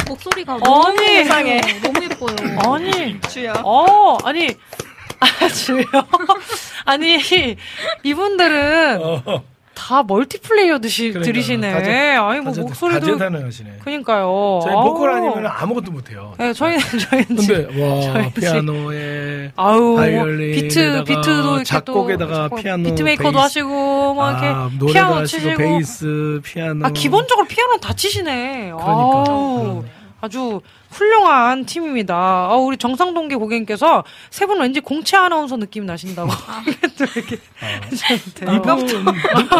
목소리가 0.06 0.58
너무 0.58 0.86
아니. 0.88 0.98
세상에. 1.06 1.60
너무 1.82 2.04
예뻐요. 2.04 2.36
아니. 2.74 3.20
주여. 3.22 3.54
어, 3.64 4.18
아니. 4.24 4.48
아, 5.20 5.48
주여. 5.48 5.84
아니, 6.84 7.18
이분들은 8.02 9.00
어, 9.02 9.42
다 9.74 10.02
멀티플레이어 10.02 10.78
드시, 10.78 11.08
그러니까. 11.10 11.24
들이시네. 11.32 11.72
다재- 11.72 12.16
아니, 12.16 12.40
뭐, 12.40 12.52
다재- 12.52 12.60
목소리도. 12.62 13.00
다재다능하시네. 13.00 13.70
그니까요. 13.84 14.60
저희 14.62 14.72
보컬 14.74 15.10
아니면 15.10 15.46
아무것도 15.46 15.90
못해요. 15.92 16.34
네, 16.38 16.52
저희는, 16.52 16.80
저희는. 17.10 17.36
지금- 17.36 17.66
근데 17.66 17.82
와 17.82 18.00
저희 18.00 18.32
피아노에 18.32 19.52
아우, 19.56 19.96
바이올린에다가 19.96 21.04
비트, 21.04 21.04
비트도 21.04 21.48
이렇게 21.50 21.64
작곡에다가 21.64 22.48
또, 22.48 22.56
피아노, 22.56 22.88
beatmaker도 22.90 23.30
베이스. 23.32 23.38
하시고, 23.42 24.14
막 24.14 24.30
이렇게. 24.30 24.46
아, 24.46 24.70
피아노 24.92 25.14
하시고 25.16 25.26
치시고. 25.42 25.56
베이스, 25.56 26.40
피아노. 26.44 26.86
아, 26.86 26.90
기본적으로 26.90 27.46
피아노 27.46 27.76
다 27.78 27.92
치시네. 27.94 28.72
그러니까. 28.76 28.90
아우, 28.90 29.84
아주 30.24 30.62
훌륭한 30.90 31.66
팀입니다. 31.66 32.14
아, 32.16 32.54
우리 32.56 32.76
정상동기 32.78 33.34
고객님께서 33.34 34.04
세 34.30 34.46
분 34.46 34.60
왠지 34.60 34.80
공채 34.80 35.16
아나운서 35.18 35.56
느낌 35.58 35.84
나신다고. 35.86 36.30
또 36.98 37.04
이렇게. 37.14 37.38
이분 38.56 38.86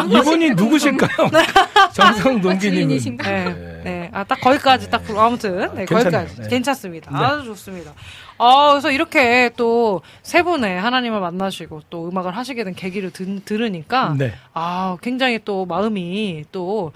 누- 0.08 0.18
이분이 0.18 0.50
누구실까요? 0.50 1.30
정상 1.92 2.40
동기님은. 2.40 2.60
지인이신가? 2.60 3.30
네, 3.30 3.80
네. 3.84 4.10
아, 4.12 4.24
딱 4.24 4.40
거기까지 4.40 4.88
딱, 4.90 5.02
부르- 5.04 5.18
아무튼, 5.18 5.58
네, 5.74 5.84
괜찮아요. 5.84 6.24
거기까지. 6.26 6.42
네. 6.42 6.48
괜찮습니다. 6.48 7.10
네. 7.10 7.24
아주 7.24 7.44
좋습니다. 7.44 7.92
아, 8.38 8.70
그래서 8.72 8.90
이렇게 8.90 9.50
또 9.56 10.00
세 10.22 10.42
분의 10.42 10.80
하나님을 10.80 11.20
만나시고 11.20 11.82
또 11.90 12.08
음악을 12.08 12.36
하시게 12.36 12.64
된 12.64 12.74
계기를 12.74 13.10
들, 13.10 13.40
들으니까, 13.44 14.14
네. 14.18 14.32
아, 14.54 14.96
굉장히 15.02 15.40
또 15.44 15.66
마음이 15.66 16.44
또, 16.52 16.92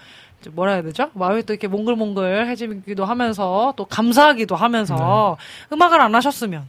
뭐라 0.50 0.72
해야 0.72 0.82
되죠? 0.82 1.10
마음이 1.14 1.42
또 1.44 1.52
이렇게 1.52 1.68
몽글몽글해지기도 1.68 3.04
하면서, 3.04 3.74
또 3.76 3.84
감사하기도 3.84 4.54
하면서, 4.56 5.36
네. 5.38 5.74
음악을 5.74 6.00
안 6.00 6.14
하셨으면, 6.14 6.66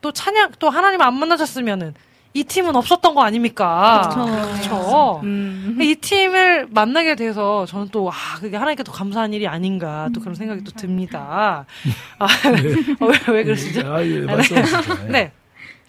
또 0.00 0.12
찬양, 0.12 0.52
또 0.58 0.70
하나님 0.70 1.00
안 1.02 1.14
만나셨으면은, 1.14 1.94
이 2.34 2.44
팀은 2.44 2.76
없었던 2.76 3.14
거 3.14 3.22
아닙니까? 3.22 4.10
그쵸. 4.10 4.26
그쵸. 4.52 5.20
음. 5.24 5.78
이 5.80 5.94
팀을 5.94 6.66
만나게 6.70 7.14
돼서 7.14 7.64
저는 7.64 7.88
또, 7.90 8.10
아, 8.10 8.38
그게 8.38 8.58
하나님께 8.58 8.82
더 8.82 8.92
감사한 8.92 9.32
일이 9.32 9.48
아닌가 9.48 10.10
또 10.14 10.20
그런 10.20 10.34
생각이 10.34 10.62
또 10.62 10.70
듭니다. 10.72 11.64
아, 12.18 12.26
어, 13.00 13.06
왜, 13.06 13.32
왜 13.32 13.44
그러시죠? 13.44 13.90
아, 13.90 14.04
예. 14.04 14.26
예. 14.26 15.08
네. 15.08 15.32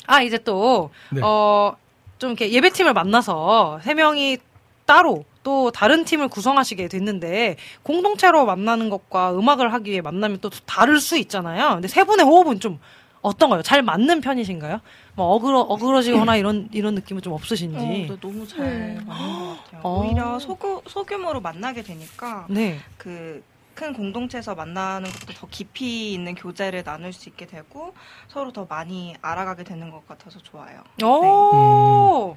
아, 0.06 0.22
이제 0.22 0.38
또, 0.38 0.90
네. 1.10 1.20
어, 1.22 1.76
좀 2.18 2.30
이렇게 2.30 2.50
예배팀을 2.50 2.94
만나서 2.94 3.82
세 3.84 3.94
명이 3.94 4.38
따로 4.86 5.26
또 5.48 5.72
다른 5.72 6.04
팀을 6.04 6.28
구성하시게 6.28 6.90
됐는데 6.90 7.56
공동체로 7.82 8.46
만나는 8.46 8.90
것과 8.90 9.32
음악을 9.32 9.72
하기 9.72 9.92
위해 9.92 10.02
만나면 10.02 10.40
또 10.42 10.50
다를 10.50 11.00
수 11.00 11.18
있잖아요. 11.18 11.76
근데 11.76 11.88
세 11.88 12.04
분의 12.04 12.26
호흡은 12.26 12.60
좀 12.60 12.82
어떤가요? 13.22 13.62
잘 13.62 13.82
맞는 13.82 14.20
편이신가요? 14.20 14.82
뭐 15.16 15.28
어그러 15.28 15.62
어그러지거나 15.62 16.36
이런 16.36 16.68
이런 16.74 16.96
느낌은 16.96 17.22
좀 17.22 17.32
어, 17.32 17.38
없으신지. 17.38 17.78
네, 17.78 18.18
너무 18.20 18.46
잘 18.46 18.60
네. 18.60 19.00
맞는 19.06 19.40
것 19.40 19.64
같아요. 19.64 19.82
어. 19.86 20.02
오히려 20.02 20.38
소규, 20.38 20.82
소규모로 20.86 21.40
만나게 21.40 21.82
되니까 21.82 22.46
네. 22.50 22.78
그큰 22.98 23.94
공동체에서 23.94 24.54
만나는 24.54 25.10
것도 25.10 25.34
더 25.34 25.48
깊이 25.50 26.12
있는 26.12 26.36
교제를 26.36 26.84
나눌 26.84 27.14
수 27.14 27.30
있게 27.30 27.46
되고 27.48 27.94
서로 28.28 28.52
더 28.52 28.66
많이 28.66 29.16
알아가게 29.22 29.64
되는 29.64 29.92
것 29.92 30.06
같아서 30.06 30.40
좋아요. 30.40 30.84
오. 31.02 32.36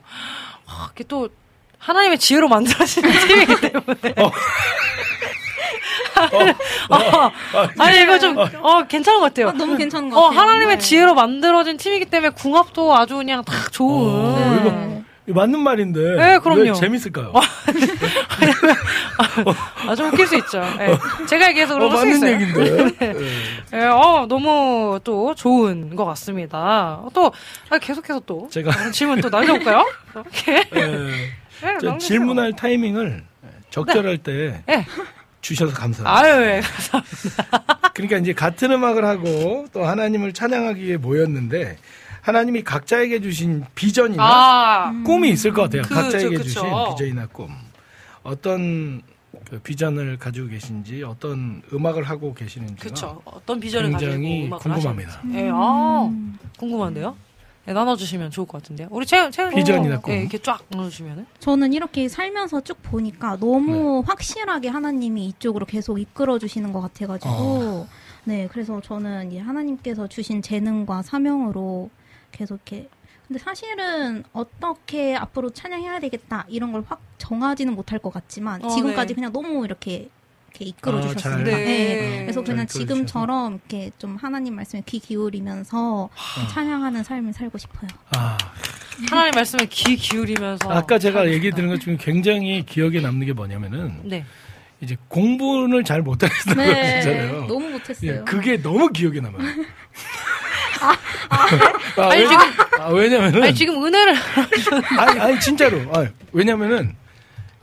아, 0.69 0.91
이게 0.95 1.03
또 1.03 1.29
하나님의 1.81 2.19
지혜로 2.19 2.49
만들어진 2.49 3.03
팀이기 3.27 3.61
때문에. 3.61 4.15
어, 6.91 7.31
아니 7.79 8.03
이거 8.03 8.19
좀 8.19 8.37
어, 8.39 8.83
괜찮은 8.87 9.21
것 9.21 9.27
같아요. 9.27 9.49
아, 9.49 9.53
너무 9.53 9.77
괜찮은 9.77 10.11
것 10.11 10.19
어, 10.19 10.23
같아요. 10.29 10.41
하나님의 10.41 10.77
네. 10.77 10.83
지혜로 10.83 11.15
만들어진 11.15 11.77
팀이기 11.79 12.05
때문에 12.07 12.31
궁합도 12.31 12.95
아주 12.95 13.17
그냥 13.17 13.43
딱 13.45 13.73
좋은. 13.73 14.11
어, 14.15 14.37
네. 14.39 14.61
이거 14.61 15.01
이거 15.27 15.41
맞는 15.41 15.61
말인데 15.61 16.01
네, 16.17 16.39
그럼요. 16.39 16.61
왜 16.63 16.73
재밌을까요? 16.73 17.33
아, 19.87 19.95
좀 19.95 20.09
웃길 20.09 20.27
수 20.27 20.37
있죠. 20.37 20.61
예. 20.81 20.99
제가 21.27 21.49
얘기해서 21.49 21.77
어, 21.77 21.79
그런 21.79 21.91
걸수 21.91 22.05
맞는 22.07 22.17
있어요. 22.17 22.33
얘기인데. 22.33 23.15
예, 23.75 23.85
어, 23.87 24.27
너무 24.29 24.99
또 25.05 25.35
좋은 25.35 25.95
것 25.97 26.05
같습니다. 26.07 27.01
또, 27.15 27.33
아, 27.71 27.79
계속해서 27.79 28.21
또. 28.27 28.49
제가 28.51 28.91
질문 28.91 29.21
또 29.21 29.29
남겨볼까요? 29.31 29.87
이렇게. 30.15 31.31
예. 31.63 31.67
네, 31.67 31.79
저. 31.81 31.99
질문할 31.99 32.55
타이밍을 32.55 33.25
적절할 33.71 34.19
때 34.19 34.63
네. 34.67 34.87
주셔서 35.41 35.73
감사합니다. 35.73 36.11
아유, 36.19 36.43
예, 36.57 36.61
감사합니다. 36.61 37.91
그러니까 37.95 38.19
이제 38.19 38.33
같은 38.33 38.71
음악을 38.73 39.05
하고 39.05 39.67
또 39.73 39.85
하나님을 39.85 40.33
찬양하기 40.33 40.83
위해 40.85 40.97
모였는데 40.97 41.79
하나님이 42.23 42.63
각자에게 42.63 43.21
주신 43.21 43.65
비전이나 43.75 44.23
아, 44.23 45.03
꿈이 45.05 45.31
있을 45.31 45.53
것 45.53 45.63
같아요. 45.63 45.83
그죠, 45.83 45.95
각자에게 45.95 46.37
그쵸. 46.37 46.43
주신 46.45 46.63
비전이나 46.91 47.27
꿈. 47.29 47.51
어떤 48.23 49.01
그 49.49 49.59
비전을 49.61 50.19
가지고 50.19 50.49
계신지 50.49 51.03
어떤 51.03 51.63
음악을 51.73 52.03
하고 52.05 52.35
계시는지가 52.35 52.89
그쵸. 52.89 53.23
어떤 53.25 53.59
비전을 53.59 53.93
가지고 53.93 54.11
굉장히 54.13 54.47
음악을 54.47 54.63
궁금합니다. 54.63 55.13
하시는지. 55.15 55.39
예, 55.39 55.51
아, 55.53 56.11
궁금한데요? 56.59 57.17
네, 57.67 57.73
나눠주시면 57.75 58.31
좋을 58.31 58.47
것 58.47 58.63
같은데요. 58.63 58.89
우리 58.91 59.05
채연, 59.07 59.31
채연 59.31 59.55
비전이나 59.55 60.01
꿈. 60.01 60.15
예, 60.15 60.21
이렇게 60.21 60.39
쫙 60.39 60.63
나눠주시면은. 60.71 61.27
저는 61.41 61.73
이렇게 61.73 62.09
살면서 62.09 62.63
쭉 62.63 62.83
보니까 62.83 63.37
너무 63.39 64.03
확실하게 64.07 64.69
하나님이 64.69 65.27
이쪽으로 65.27 65.67
계속 65.67 65.99
이끌어 66.01 66.39
주시는 66.39 66.73
것 66.73 66.81
같아가지고 66.81 67.87
네 68.25 68.49
그래서 68.51 68.81
저는 68.81 69.31
이제 69.31 69.39
하나님께서 69.41 70.07
주신 70.09 70.43
재능과 70.43 71.03
사명으로 71.03 71.91
계속 72.33 72.55
이렇게 72.57 72.89
근데 73.29 73.39
사실은 73.39 74.25
어떻게 74.33 75.15
앞으로 75.17 75.51
찬양해야 75.51 76.01
되겠다 76.01 76.47
이런 76.49 76.73
걸 76.73 76.85
확 76.89 77.01
정하지는 77.19 77.75
못할 77.75 77.99
것 78.01 78.13
같지만 78.13 78.65
어, 78.65 78.69
지금까지 78.69 79.09
네. 79.09 79.15
그냥 79.15 79.33
너무 79.33 79.65
이렇게 79.65 80.09
이렇게 80.51 80.65
이끌어 80.67 80.99
아, 80.99 81.03
주셨습니다. 81.03 81.21
잘- 81.21 81.45
네. 81.45 81.65
네. 81.65 82.19
그래서 82.23 82.43
잘 82.45 82.55
그냥 82.55 82.67
지금처럼 82.67 83.55
이렇게 83.69 83.91
좀 83.99 84.17
하나님 84.17 84.57
말씀에 84.57 84.83
귀 84.87 84.99
기울이면서 84.99 86.11
찬양하는 86.53 87.05
삶을 87.05 87.33
살고 87.33 87.59
싶어요. 87.59 87.89
아, 88.17 88.37
하나님 89.09 89.33
말씀에 89.35 89.67
귀 89.71 89.97
기울이면서. 89.97 90.71
아까 90.71 90.99
제가 90.99 91.21
참 91.21 91.29
얘기. 91.33 91.51
들은 91.51 91.69
것 91.69 91.81
중에 91.81 91.97
굉장히 91.99 92.65
기억에 92.67 93.01
남는 93.01 93.27
게 93.27 93.33
뭐냐면은 93.33 94.01
네. 94.05 94.25
이제 94.81 94.97
공부를 95.09 95.85
잘 95.85 96.03
못하겠다고 96.03 96.55
그러잖아요. 96.57 97.47
너무 97.47 97.69
못했어요. 97.71 98.13
예, 98.13 98.21
그게 98.25 98.61
너무 98.61 98.89
기억에 98.89 99.21
남아요. 99.21 99.47
아, 101.31 102.09
아니, 102.09 102.23
왜, 102.23 102.27
지금- 102.29 102.81
아, 102.81 102.89
왜냐면은 102.89 103.43
아니, 103.43 103.55
지금 103.55 103.85
은혜를. 103.85 104.15
아니, 104.99 105.21
아니 105.21 105.41
진짜로. 105.41 105.81
아, 105.95 106.07
왜냐면은 106.33 106.97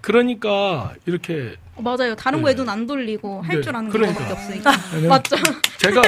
그러니까 0.02 0.94
이렇게 1.08 1.56
맞아요. 1.80 2.16
다른 2.16 2.40
네. 2.40 2.44
거에 2.44 2.56
눈 2.56 2.70
안 2.70 2.86
돌리고 2.88 3.42
할 3.44 3.56
네, 3.58 3.62
줄 3.62 3.76
아는 3.76 3.90
그러니까. 3.90 4.20
것밖에 4.20 4.34
없으니까. 4.34 4.72
왜냐면 4.94 5.10
맞죠? 5.10 5.36
제가 5.78 6.02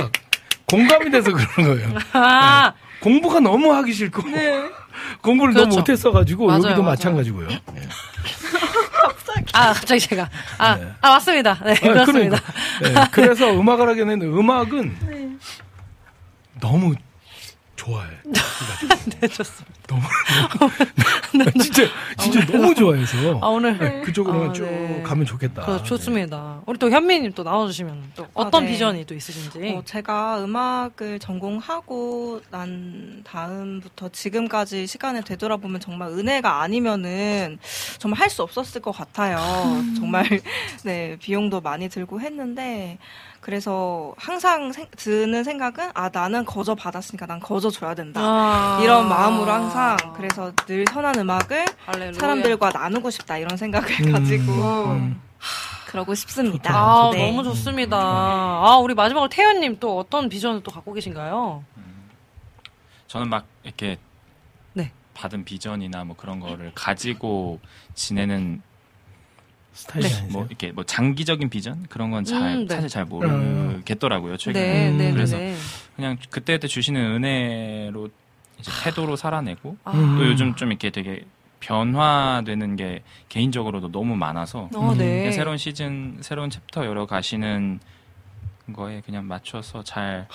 공감이 0.70 1.10
돼서 1.12 1.32
그런 1.32 1.76
거예요. 1.76 1.98
아, 2.14 2.74
공부가 3.00 3.40
너무 3.40 3.74
하기 3.74 3.94
싫고 3.94 4.22
공부를 5.22 5.54
그렇죠. 5.54 5.70
너무 5.70 5.80
못했어가지고 5.80 6.48
맞아요, 6.48 6.58
여기도 6.64 6.82
맞아요. 6.82 6.92
마찬가지고요. 6.92 7.48
예. 7.78 7.90
아, 9.54 9.74
갑자기 9.74 10.00
제가. 10.02 10.30
아, 10.58 10.76
네. 10.76 10.92
아, 11.02 11.10
맞습니다. 11.12 11.58
네, 11.64 11.72
아, 11.72 11.80
그렇습니다. 11.80 12.38
그러니까. 12.80 13.02
예, 13.02 13.08
그래서 13.12 13.50
음악을 13.52 13.88
하게 13.88 14.02
되는데 14.06 14.26
음악은 14.28 15.40
너무 16.60 16.94
좋아해. 17.80 18.10
네, 19.22 19.28
좋습니다. 19.30 19.74
너무 19.88 20.02
진짜 21.64 21.84
진짜 22.18 22.46
너무 22.46 22.76
좋아해서 22.76 23.40
아, 23.42 23.48
오늘. 23.48 23.78
네, 23.78 24.02
그쪽으로만 24.02 24.50
아, 24.50 24.54
쭉 24.54 24.64
네. 24.66 25.02
가면 25.04 25.26
좋겠다. 25.26 25.66
그 25.66 25.84
좋습니다. 25.84 26.62
우리 26.66 26.78
또 26.78 26.90
현미님 26.90 27.32
또 27.34 27.44
나눠주시면 27.44 28.12
또 28.16 28.24
아, 28.26 28.28
어떤 28.34 28.66
네. 28.66 28.72
비전이 28.72 29.06
또 29.06 29.16
있으신지. 29.16 29.76
어, 29.76 29.82
제가 29.86 30.44
음악을 30.44 31.20
전공하고 31.20 32.42
난 32.52 33.22
다음부터 33.24 34.10
지금까지 34.10 34.86
시간을 34.86 35.24
되돌아보면 35.24 35.80
정말 35.80 36.10
은혜가 36.10 36.62
아니면은 36.62 37.60
정말 37.98 38.20
할 38.20 38.30
수 38.30 38.44
없었을 38.44 38.80
것 38.82 38.92
같아요. 38.92 39.38
정말 39.98 40.40
네 40.84 41.18
비용도 41.20 41.62
많이 41.62 41.90
들고 41.90 42.22
했는데 42.22 43.00
그래서 43.42 44.14
항상 44.18 44.72
생- 44.74 44.88
드는 44.98 45.44
생각은 45.44 45.92
아 45.94 46.10
나는 46.12 46.46
거저 46.46 46.76
받았으니까 46.76 47.26
난 47.26 47.40
거저 47.40 47.70
줘야 47.70 47.96
된다. 47.96 48.20
아. 48.22 48.80
이런 48.84 49.08
마음으로 49.08 49.50
항상 49.52 49.98
그래서 50.16 50.52
늘 50.68 50.86
선한 50.92 51.18
음악을 51.20 51.66
할렐루야. 51.86 52.14
사람들과 52.20 52.72
나누고 52.72 53.10
싶다 53.10 53.38
이런 53.38 53.56
생각을 53.58 53.88
음, 54.08 54.12
가지고 54.12 54.52
음. 54.92 55.22
그러고 55.88 56.14
싶습니다. 56.14 56.76
아, 56.76 57.10
네. 57.12 57.26
너무 57.32 57.44
좋습니다. 57.44 57.98
아, 57.98 58.78
우리 58.84 58.94
마지막으로 58.94 59.30
태연님 59.30 59.80
또 59.80 59.98
어떤 59.98 60.30
비전을 60.30 60.62
또 60.62 60.70
갖고 60.72 60.94
계신가요? 60.94 61.64
저는 63.08 63.28
막 63.30 63.46
이렇게 63.64 63.98
네. 64.74 64.92
받은 65.16 65.46
비전이나 65.46 66.04
뭐 66.04 66.16
그런 66.16 66.40
거를 66.40 66.72
가지고 66.76 67.60
지내는 67.96 68.62
스타일이 69.80 70.10
네. 70.10 70.28
뭐 70.30 70.46
이렇게 70.46 70.72
뭐 70.74 70.84
장기적인 70.84 71.50
비전 71.50 71.86
그런 71.88 72.12
건잘 72.12 72.42
음, 72.42 72.68
네. 72.68 72.76
사실 72.76 72.90
잘 72.90 73.06
모르겠더라고요 73.06 74.36
최근에 74.36 74.62
네, 74.62 74.90
음, 74.90 74.98
네, 74.98 75.12
그래서 75.14 75.38
네. 75.38 75.56
그냥 75.96 76.18
그때 76.30 76.54
그때 76.54 76.68
주시는 76.68 77.02
은혜로 77.02 78.10
이제 78.60 78.72
태도로 78.84 79.16
살아내고 79.16 79.78
아, 79.86 79.92
음. 79.92 80.18
또 80.18 80.26
요즘 80.26 80.56
좀 80.56 80.70
이렇게 80.70 80.90
되게 80.90 81.24
변화되는 81.62 82.76
게 82.76 83.04
개인적으로도 83.30 83.92
너무 83.92 84.18
많아서 84.18 84.70
어, 84.76 84.94
네. 84.98 85.20
그냥 85.20 85.32
새로운 85.32 85.58
시즌 85.58 86.18
새로운 86.22 86.50
챕터 86.50 86.86
열어 86.86 87.06
가시는 87.06 87.80
거에 88.74 89.02
그냥 89.02 89.28
맞춰서 89.28 89.84
잘 89.84 90.28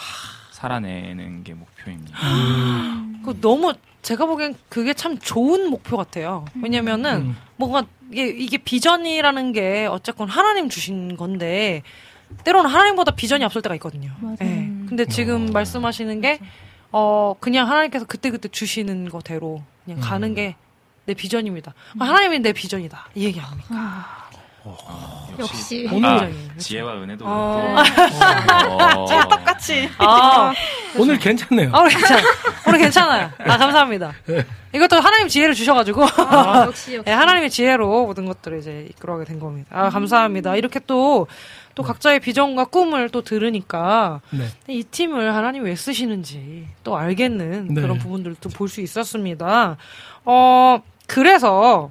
살아내는 0.54 1.42
게 1.42 1.52
목표입니다. 1.52 2.16
그 3.24 3.40
너무 3.40 3.74
제가 4.02 4.26
보기엔 4.26 4.54
그게 4.68 4.94
참 4.94 5.18
좋은 5.18 5.68
목표 5.68 5.96
같아요. 5.96 6.44
왜냐면은 6.62 7.22
음. 7.22 7.36
뭔가 7.56 7.84
이게 8.12 8.28
이게 8.28 8.58
비전이라는 8.58 9.52
게 9.52 9.86
어쨌건 9.86 10.28
하나님 10.28 10.68
주신 10.68 11.16
건데 11.16 11.82
때로는 12.44 12.70
하나님보다 12.70 13.12
비전이 13.16 13.44
앞설 13.44 13.62
때가 13.62 13.74
있거든요. 13.76 14.12
맞아요. 14.20 14.36
예. 14.42 14.70
근데 14.86 15.06
지금 15.06 15.48
어. 15.48 15.52
말씀하시는 15.52 16.20
게 16.20 16.38
어, 16.92 17.34
그냥 17.40 17.68
하나님께서 17.68 18.04
그때그때 18.04 18.48
주시는 18.48 19.08
거대로 19.08 19.62
그냥 19.84 19.98
가는 20.00 20.28
음. 20.28 20.34
게내 20.34 21.14
비전입니다. 21.16 21.74
아, 21.98 22.04
하나님이 22.04 22.38
내 22.38 22.52
비전이다. 22.52 23.08
이 23.16 23.24
얘기 23.24 23.40
아닙니까? 23.40 24.30
역시. 25.38 25.88
오늘 25.92 26.08
아. 26.08 26.28
지혜와 26.58 26.94
은혜도 27.02 27.24
어. 27.26 27.74
그렇고 27.84 29.02
어. 29.12 29.28
똑같이 29.28 29.88
아, 29.98 30.52
오늘 30.98 31.18
괜찮네요. 31.18 31.70
아, 31.72 31.80
오늘 31.80 31.90
괜찮아. 31.90 32.22
오늘 32.68 32.78
괜찮아요. 32.78 33.30
아, 33.38 33.56
감사합니다. 33.58 34.12
이것도 34.72 34.96
하나님 34.96 35.28
지혜를 35.28 35.54
주셔가지고. 35.54 36.04
아, 36.04 36.64
역시 36.66 36.94
역시. 36.96 37.02
네, 37.04 37.12
하나님의 37.12 37.50
지혜로 37.50 38.06
모든 38.06 38.24
것들을 38.26 38.58
이제 38.58 38.86
이끌어가게 38.90 39.26
된 39.26 39.38
겁니다. 39.40 39.68
아, 39.70 39.90
감사합니다. 39.90 40.56
이렇게 40.56 40.80
또, 40.86 41.26
또 41.74 41.82
각자의 41.82 42.20
비전과 42.20 42.66
꿈을 42.66 43.08
또 43.10 43.22
들으니까 43.22 44.20
네. 44.30 44.46
이 44.68 44.82
팀을 44.84 45.34
하나님 45.34 45.64
왜 45.64 45.74
쓰시는지 45.76 46.68
또 46.84 46.96
알겠는 46.96 47.68
네. 47.74 47.80
그런 47.80 47.98
부분들도 47.98 48.48
볼 48.50 48.68
수 48.68 48.80
있었습니다. 48.80 49.76
어, 50.24 50.82
그래서, 51.06 51.90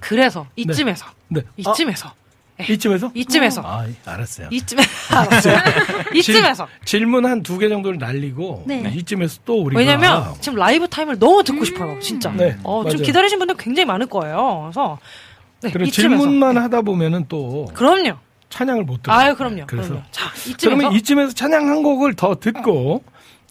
그래서, 0.00 0.46
이쯤에서, 0.56 1.06
네. 1.28 1.42
이쯤에서, 1.56 2.08
아, 2.08 2.62
이쯤에서? 2.62 3.10
이쯤에서, 3.14 3.62
아, 3.64 3.86
알았어요. 4.06 4.48
이쯤에, 4.50 4.82
알았어요. 5.12 5.58
이쯤에서. 6.14 6.66
질문 6.84 7.24
한 7.26 7.42
두 7.42 7.58
개 7.58 7.68
정도를 7.68 7.98
날리고 7.98 8.64
네. 8.66 8.92
이쯤에서 8.94 9.40
또 9.44 9.62
우리가 9.62 9.78
왜냐면 9.78 10.34
지금 10.40 10.58
라이브 10.58 10.88
타임을 10.88 11.18
너무 11.18 11.42
듣고 11.44 11.64
싶어요, 11.64 11.98
진짜. 12.00 12.30
네, 12.32 12.56
어, 12.62 12.82
좀 12.84 12.92
맞아요. 12.92 13.02
기다리신 13.02 13.38
분들 13.38 13.56
굉장히 13.58 13.86
많을 13.86 14.06
거예요. 14.06 14.62
그래서 14.64 14.98
네, 15.62 15.70
그리고 15.70 15.88
이쯤에서. 15.88 16.16
질문만 16.22 16.56
하다 16.56 16.82
보면은 16.82 17.26
또 17.28 17.66
그럼요. 17.74 18.14
찬양을 18.48 18.84
못 18.84 19.02
들어요. 19.02 19.18
아유, 19.18 19.34
그럼요. 19.34 19.64
그래서 19.66 19.88
그럼요. 19.88 20.04
자, 20.12 20.30
이쯤에서 20.48 20.56
그러면 20.76 20.92
이쯤에서 20.92 21.32
찬양 21.34 21.68
한 21.68 21.82
곡을 21.82 22.14
더 22.14 22.36
듣고 22.36 23.02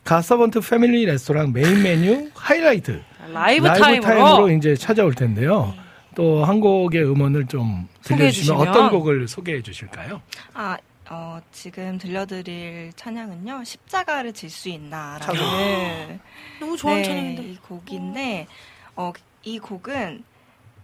가서번트 0.04 0.62
패밀리 0.62 1.06
레스토랑 1.06 1.52
메인 1.52 1.84
메뉴 1.84 2.30
하이라이트 2.34 3.02
라이브, 3.34 3.68
타임으로, 3.68 4.50
이제 4.52 4.76
찾아올 4.76 5.14
텐데요. 5.16 5.74
또 6.16 6.44
한 6.46 6.60
곡의 6.60 7.04
음원을 7.04 7.46
좀 7.48 7.88
소개해 8.02 8.32
들려주시면 8.32 8.58
주시면. 8.60 8.68
어떤 8.68 8.90
곡을 8.90 9.28
소개해 9.28 9.62
주실까요? 9.62 10.22
아, 10.54 10.78
어, 11.10 11.40
지금 11.52 11.98
들려드릴 11.98 12.94
찬양은요, 12.96 13.64
십자가를 13.64 14.34
질 14.34 14.50
수 14.50 14.70
있나라는 14.70 16.20
너무 16.60 16.76
좋아하는 16.78 17.02
네, 17.04 17.08
찬양인데. 17.08 17.44
이 17.44 17.58
곡인데, 17.58 18.48
어, 18.96 19.12
이 19.44 19.60
곡은 19.60 20.24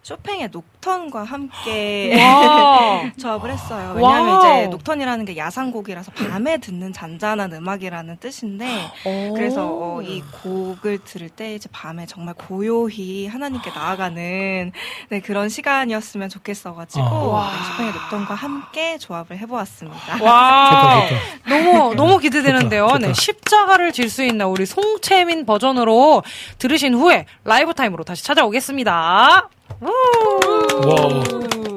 쇼팽의 0.04 0.52
녹 0.52 0.66
턴과 0.82 1.24
함께 1.24 2.16
와. 2.24 3.04
조합을 3.20 3.52
했어요. 3.52 3.94
왜냐하면 3.96 4.40
이제 4.40 4.68
녹턴이라는 4.68 5.26
게 5.26 5.38
야상곡이라서 5.38 6.12
밤에 6.12 6.58
듣는 6.58 6.92
잔잔한 6.94 7.54
음악이라는 7.54 8.18
뜻인데, 8.18 8.66
오. 9.06 9.34
그래서 9.34 9.68
어, 9.68 10.02
이 10.02 10.22
곡을 10.44 11.00
들을 11.04 11.30
때 11.30 11.56
이제 11.56 11.70
밤에 11.72 12.06
정말 12.06 12.34
고요히 12.36 13.28
하나님께 13.28 13.72
나아가는 13.74 14.72
네, 15.10 15.20
그런 15.22 15.50
시간이었으면 15.50 16.30
좋겠어가지고 16.30 17.04
어. 17.06 17.44
네, 17.52 17.70
쇼팽의 17.72 17.94
녹턴과 17.94 18.34
함께 18.34 18.98
조합을 18.98 19.38
해보았습니다. 19.40 20.24
와. 20.24 21.02
좋다, 21.08 21.56
너무 21.56 21.96
너무 21.96 22.18
기대되는데요. 22.20 22.84
좋다, 22.88 22.96
좋다. 22.98 23.08
네, 23.08 23.14
십자가를 23.14 23.92
질 23.92 24.12
수 24.12 24.24
있나 24.26 24.46
우리 24.46 24.66
송채민 24.66 25.46
버전으로 25.46 26.24
들으신 26.58 26.94
후에 26.96 27.26
라이브 27.46 27.74
타임으로 27.74 28.04
다시 28.04 28.26
찾아오겠습니다. 28.26 29.48
우! 29.82 30.71
와우. 30.76 31.24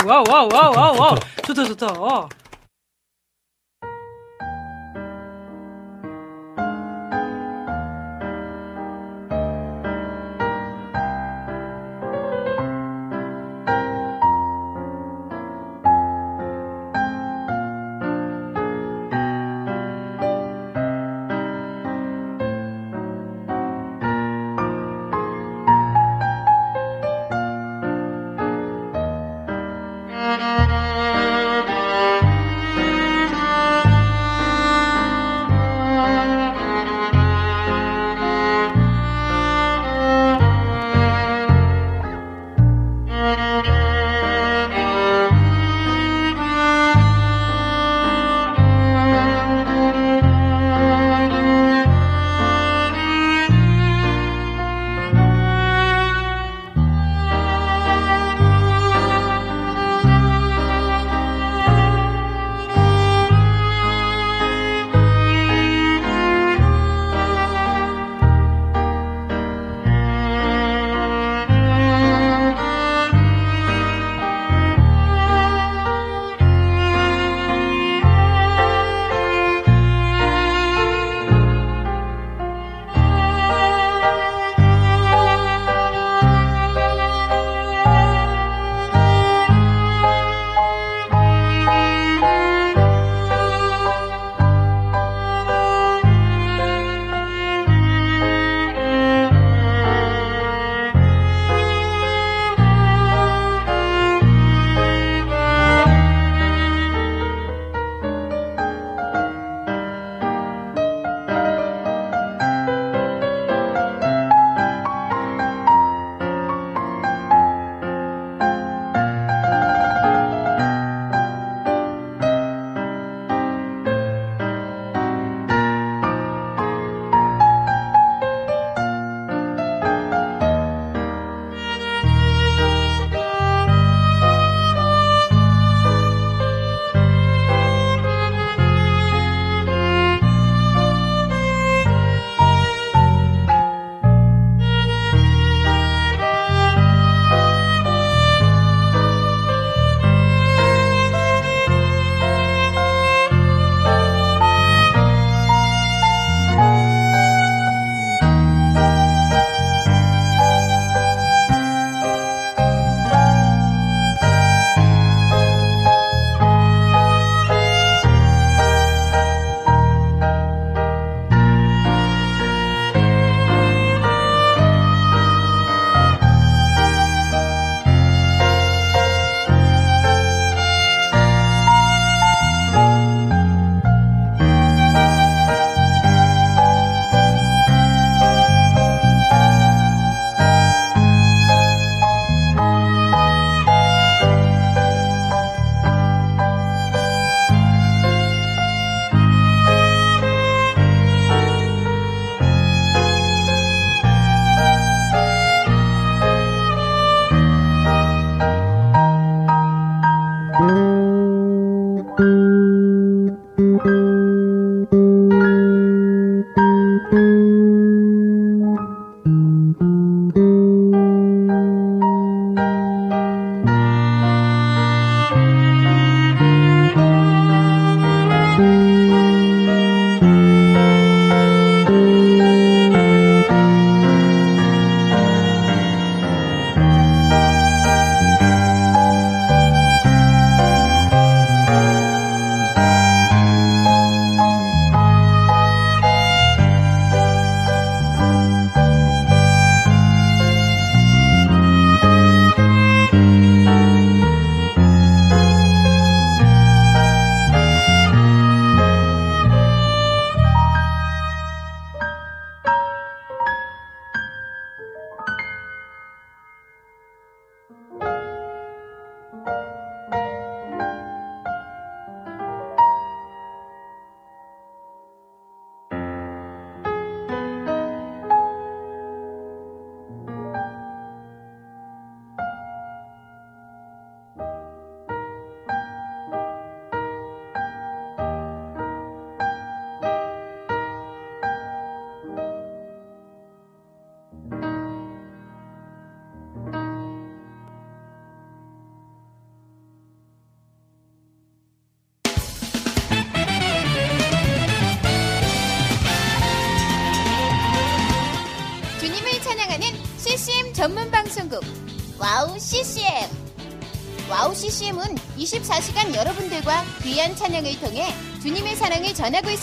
와우 0.07 0.25
와우 0.75 0.99
와우. 1.01 1.17
좋다, 1.47 1.65
좋다 1.65 1.87
좋 1.89 2.29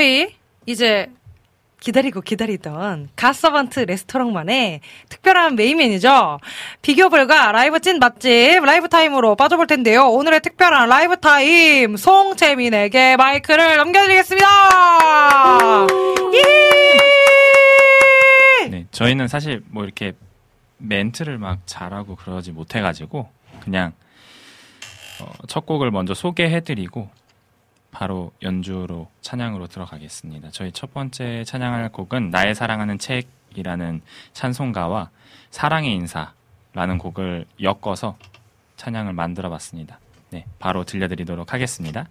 저희 0.00 0.34
이제 0.64 1.10
기다리고 1.78 2.22
기다리던 2.22 3.10
갓서번트 3.16 3.80
레스토랑만의 3.80 4.80
특별한 5.10 5.56
메인 5.56 5.76
메뉴죠. 5.76 6.38
비교불가 6.80 7.52
라이브 7.52 7.80
찐 7.80 7.98
맛집 7.98 8.64
라이브 8.64 8.88
타임으로 8.88 9.36
빠져볼 9.36 9.66
텐데요. 9.66 10.06
오늘의 10.08 10.40
특별한 10.40 10.88
라이브 10.88 11.18
타임 11.18 11.98
송채민에게 11.98 13.18
마이크를 13.18 13.76
넘겨드리겠습니다. 13.76 14.46
예! 18.62 18.68
네, 18.70 18.86
저희는 18.90 19.28
사실 19.28 19.62
뭐 19.68 19.84
이렇게 19.84 20.14
멘트를 20.78 21.36
막 21.36 21.58
잘하고 21.66 22.16
그러지 22.16 22.52
못해가지고 22.52 23.28
그냥 23.62 23.92
어, 25.20 25.30
첫 25.46 25.66
곡을 25.66 25.90
먼저 25.90 26.14
소개해드리고 26.14 27.19
바로 28.00 28.32
연주로 28.40 29.10
찬양으로 29.20 29.66
들어가겠습니다. 29.66 30.48
저희 30.52 30.72
첫 30.72 30.94
번째 30.94 31.44
찬양할 31.44 31.92
곡은 31.92 32.30
나의 32.30 32.54
사랑하는 32.54 32.96
책이라는 32.96 34.00
찬송가와 34.32 35.10
사랑의 35.50 35.92
인사라는 35.96 36.96
곡을 36.96 37.44
엮어서 37.60 38.16
찬양을 38.78 39.12
만들어 39.12 39.50
봤습니다. 39.50 39.98
네, 40.30 40.46
바로 40.58 40.84
들려드리도록 40.84 41.52
하겠습니다. 41.52 42.08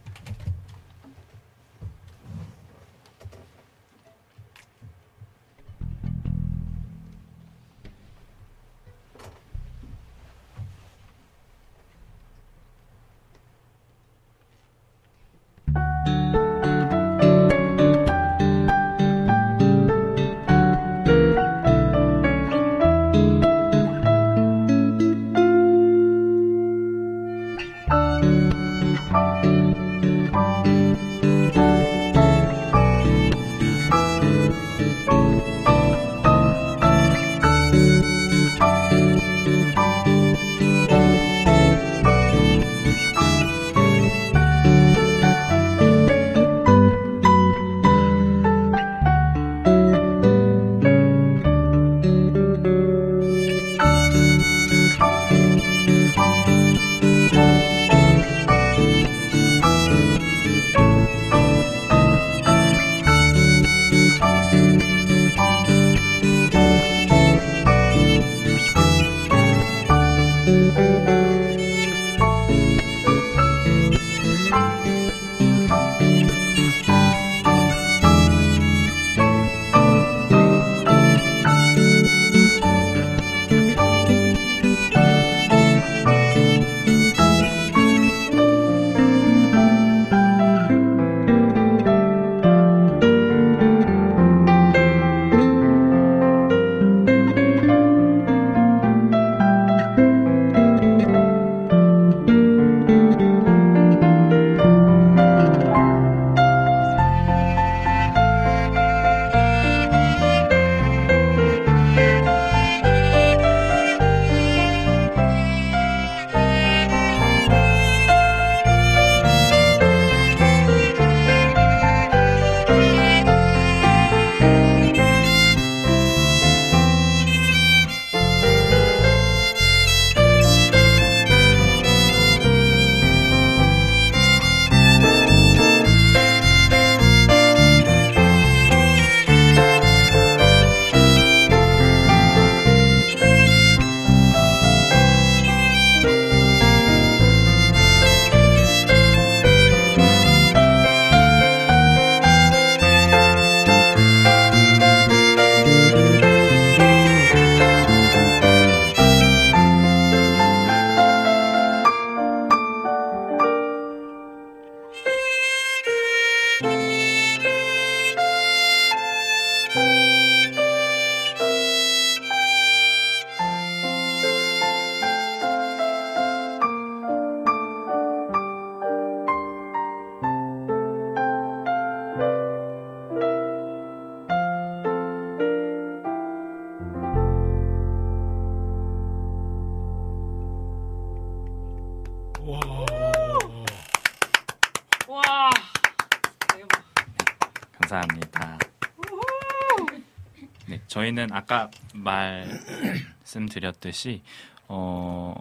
저희는 201.29 201.31
아까 201.31 201.69
말씀드렸듯이 201.93 204.21
어 204.67 205.35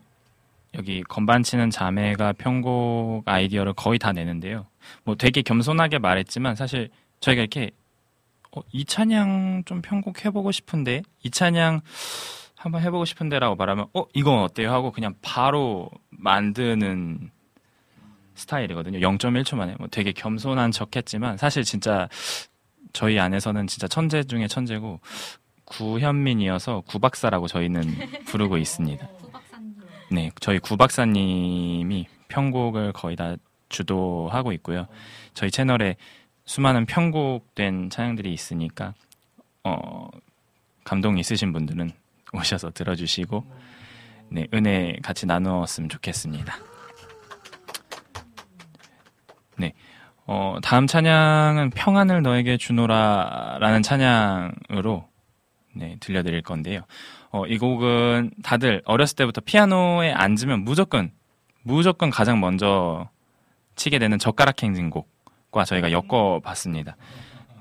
여기 0.75 1.03
건반 1.03 1.43
치는 1.43 1.71
자매가 1.71 2.35
편곡 2.35 3.25
아이디어를 3.27 3.73
거의 3.73 3.99
다 3.99 4.13
내는데요. 4.13 4.67
뭐 5.05 5.17
되게 5.17 5.43
겸손하게 5.43 5.99
말했지만 5.99 6.55
사실 6.55 6.91
저희가 7.21 7.41
이렇게 7.41 7.71
어, 8.53 8.61
이 8.73 8.85
찬양 8.85 9.65
좀 9.67 9.83
편곡해보고 9.83 10.53
싶은데 10.53 11.03
이 11.23 11.31
찬양 11.31 11.81
한번 12.57 12.83
해보고 12.83 13.05
싶은데라고 13.05 13.57
말하면 13.57 13.87
어 13.95 14.05
이건 14.15 14.39
어때요 14.41 14.73
하고 14.73 14.93
그냥 14.93 15.15
바로 15.23 15.91
만드는 16.11 17.31
스타일이거든요. 18.35 19.01
0.1초 19.01 19.57
만에 19.57 19.75
뭐 19.79 19.89
되게 19.89 20.13
겸손한 20.13 20.71
척했지만 20.71 21.39
사실 21.39 21.65
진짜 21.65 22.09
저희 22.93 23.19
안에서는 23.19 23.67
진짜 23.67 23.89
천재 23.89 24.23
중에 24.23 24.47
천재고 24.47 25.01
구현민이어서 25.69 26.83
구박사라고 26.87 27.47
저희는 27.47 27.83
부르고 28.27 28.57
있습니다. 28.57 29.07
네, 30.11 30.31
저희 30.41 30.59
구박사님이 30.59 32.07
편곡을 32.29 32.93
거의 32.93 33.17
다 33.17 33.37
주도하고 33.69 34.53
있고요. 34.53 34.87
저희 35.35 35.51
채널에 35.51 35.97
수많은 36.47 36.87
편곡된 36.87 37.91
찬양들이 37.91 38.33
있으니까 38.33 38.95
어, 39.65 40.09
감동 40.85 41.19
있으신 41.19 41.53
분들은 41.53 41.91
오셔서 42.33 42.71
들어주시고 42.71 43.45
네, 44.31 44.47
은혜 44.55 44.97
같이 45.03 45.27
나누었으면 45.27 45.91
좋겠습니다. 45.91 46.55
네. 49.59 49.75
어, 50.27 50.59
다음 50.63 50.87
찬양은 50.87 51.71
평안을 51.71 52.23
너에게 52.23 52.57
주노라라는 52.57 53.83
찬양으로 53.83 55.09
네, 55.79 55.97
들려드릴 56.01 56.43
건데요. 56.43 56.83
어, 57.31 57.47
이 57.47 57.57
곡은 57.57 58.33
다들 58.43 58.83
어렸을 58.85 59.15
때부터 59.17 59.41
피아노에 59.41 60.13
앉으면 60.13 60.65
무조건 60.65 61.13
무조건 61.63 62.11
가장 62.11 62.41
먼저 62.41 63.09
치게 63.77 64.01
되는 64.01 64.19
젓가락 64.19 64.61
행진곡과 64.63 65.65
저희가 65.65 65.93
엮어봤습니다. 65.93 66.97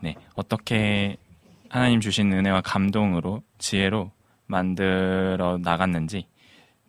네, 0.01 0.15
어떻게 0.33 1.17
하나님 1.69 2.01
주신 2.01 2.33
은혜와 2.33 2.61
감동으로 2.61 3.43
지혜로 3.59 4.11
만들어 4.47 5.59
나갔는지 5.61 6.27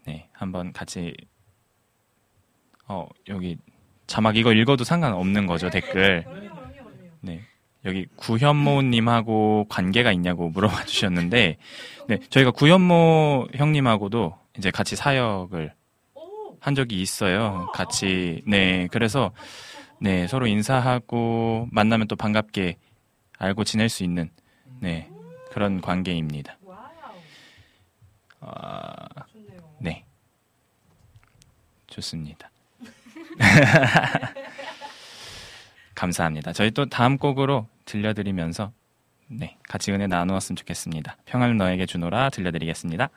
네, 0.07 0.29
한번 0.33 0.73
같이 0.73 1.15
어, 2.87 3.07
여기 3.29 3.59
자막 4.07 4.37
이거 4.37 4.55
읽어도 4.55 4.85
상관없는 4.85 5.47
거죠, 5.47 5.69
댓글. 5.69 6.25
네. 7.21 7.43
여기 7.89 8.07
구현모님하고 8.17 9.67
관계가 9.69 10.13
있냐고 10.13 10.51
물어봐 10.51 10.85
주셨는데, 10.85 11.57
네. 12.07 12.19
저희가 12.29 12.51
구현모 12.51 13.49
형님하고도 13.55 14.37
이제 14.59 14.71
같이 14.71 14.95
사역을 14.95 15.73
한 16.61 16.75
적이 16.75 17.01
있어요. 17.01 17.71
같이, 17.73 18.43
네. 18.47 18.89
그래서, 18.93 19.33
네. 20.01 20.29
서로 20.29 20.47
인사하고 20.47 21.67
만나면 21.73 22.09
또 22.09 22.17
반갑게 22.17 22.77
알고 23.39 23.65
지낼 23.65 23.89
수 23.89 24.05
있는, 24.05 24.31
네. 24.81 25.09
그런 25.51 25.81
관계입니다. 25.81 26.59
아, 28.41 29.09
네. 29.81 30.05
좋습니다. 31.87 32.51
감사합니다. 35.99 36.53
저희 36.53 36.71
또 36.71 36.87
다음 36.87 37.19
곡으로 37.19 37.67
들려드리면서 37.85 38.71
네, 39.27 39.57
같이 39.69 39.91
은혜 39.91 40.07
나누었으면 40.07 40.57
좋겠습니다. 40.57 41.17
평안을 41.27 41.57
너에게 41.57 41.87
주노라 41.87 42.31
들려드리겠습니다. 42.31 43.11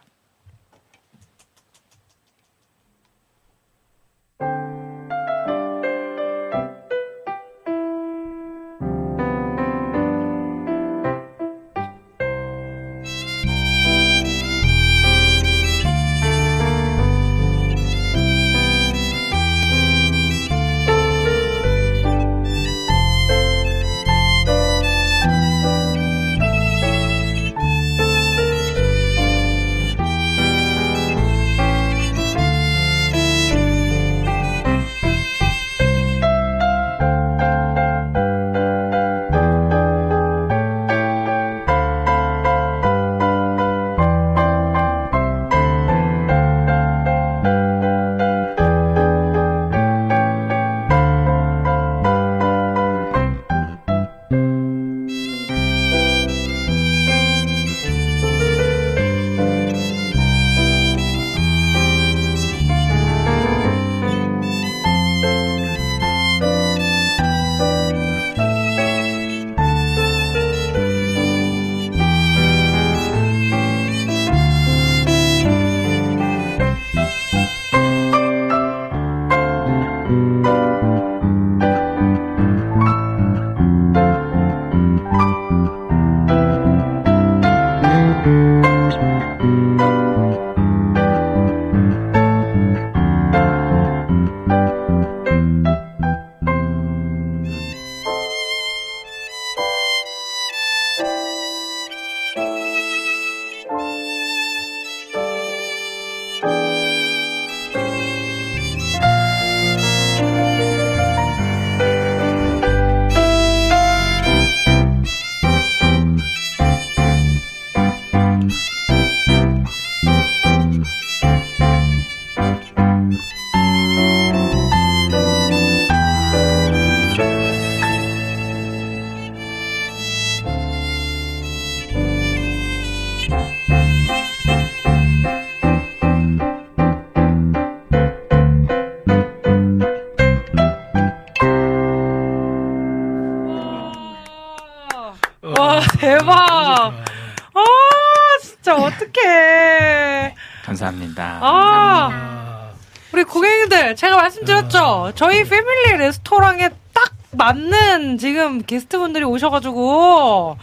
감사합니다. 151.16 151.40
아 151.42 152.70
우리 153.14 153.24
고객님들 153.24 153.96
제가 153.96 154.16
말씀드렸죠. 154.16 155.12
저희 155.16 155.44
패밀리 155.44 155.98
레스토랑에 155.98 156.70
딱 156.94 157.12
맞는 157.32 158.18
지금 158.18 158.62
게스트분들이 158.64 159.24
오셔가지고 159.26 160.58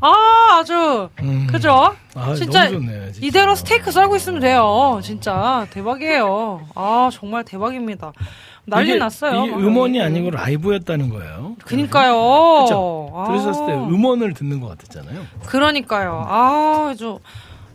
아 0.00 0.58
아주 0.60 1.08
그죠? 1.50 1.94
아, 2.14 2.34
진짜 2.34 2.68
좋네, 2.68 3.12
진짜. 3.12 3.26
이대로 3.26 3.54
스테이크 3.54 3.90
썰고 3.90 4.16
있으면 4.16 4.40
돼요. 4.40 5.00
진짜 5.02 5.66
대박이에요. 5.70 6.66
아 6.74 7.08
정말 7.12 7.44
대박입니다. 7.44 8.12
난리 8.66 8.90
이게- 8.90 8.98
났어요. 8.98 9.44
이게 9.44 9.54
음원이 9.54 10.00
아니고 10.02 10.30
라이브였다는 10.30 11.10
거예요. 11.10 11.56
그니까요. 11.64 12.14
그렇죠. 12.16 13.12
아. 13.14 13.24
들으셨을 13.28 13.66
때 13.66 13.72
음원을 13.74 14.32
듣는 14.34 14.60
것 14.60 14.68
같았잖아요. 14.68 15.22
그러니까요. 15.46 16.24
아, 16.26 16.94
저 16.98 17.18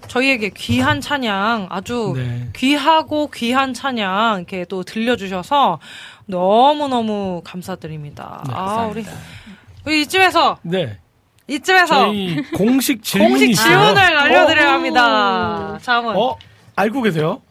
저희에게 0.10 0.50
귀한 0.50 1.00
찬양 1.00 1.68
아주 1.70 2.14
네. 2.16 2.50
귀하고 2.56 3.30
귀한 3.32 3.74
찬양 3.74 4.40
이렇게 4.40 4.66
또 4.66 4.84
들려주셔서 4.84 5.80
너무 6.26 6.88
너무 6.88 7.42
감사드립니다. 7.46 8.44
네, 8.48 8.54
아, 8.56 8.88
우리 8.92 9.06
우리 9.86 10.02
이쯤에서 10.02 10.58
네. 10.64 10.98
이쯤에서 11.48 12.06
저희 12.08 12.44
공식 12.52 13.02
질문이 13.04 13.32
공식 13.32 13.50
있어요. 13.52 13.68
질문을 13.70 14.02
알려드려야 14.18 14.70
어? 14.70 14.74
합니다. 14.74 15.80
자, 15.82 15.96
한번. 15.96 16.18
어? 16.18 16.38
알고 16.76 17.02
계세요? 17.04 17.42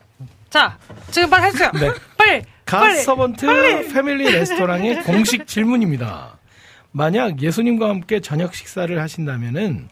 자, 0.51 0.77
지금 1.11 1.31
빨리 1.31 1.47
해주세요. 1.47 1.71
네. 1.75 1.91
빨리. 2.17 2.43
갓서번트 2.65 3.91
패밀리 3.93 4.31
레스토랑의 4.31 5.03
공식 5.05 5.47
질문입니다. 5.47 6.37
만약 6.93 7.41
예수님과 7.41 7.89
함께 7.89 8.21
저녁 8.21 8.55
식사를 8.55 9.01
하신다면은 9.01 9.89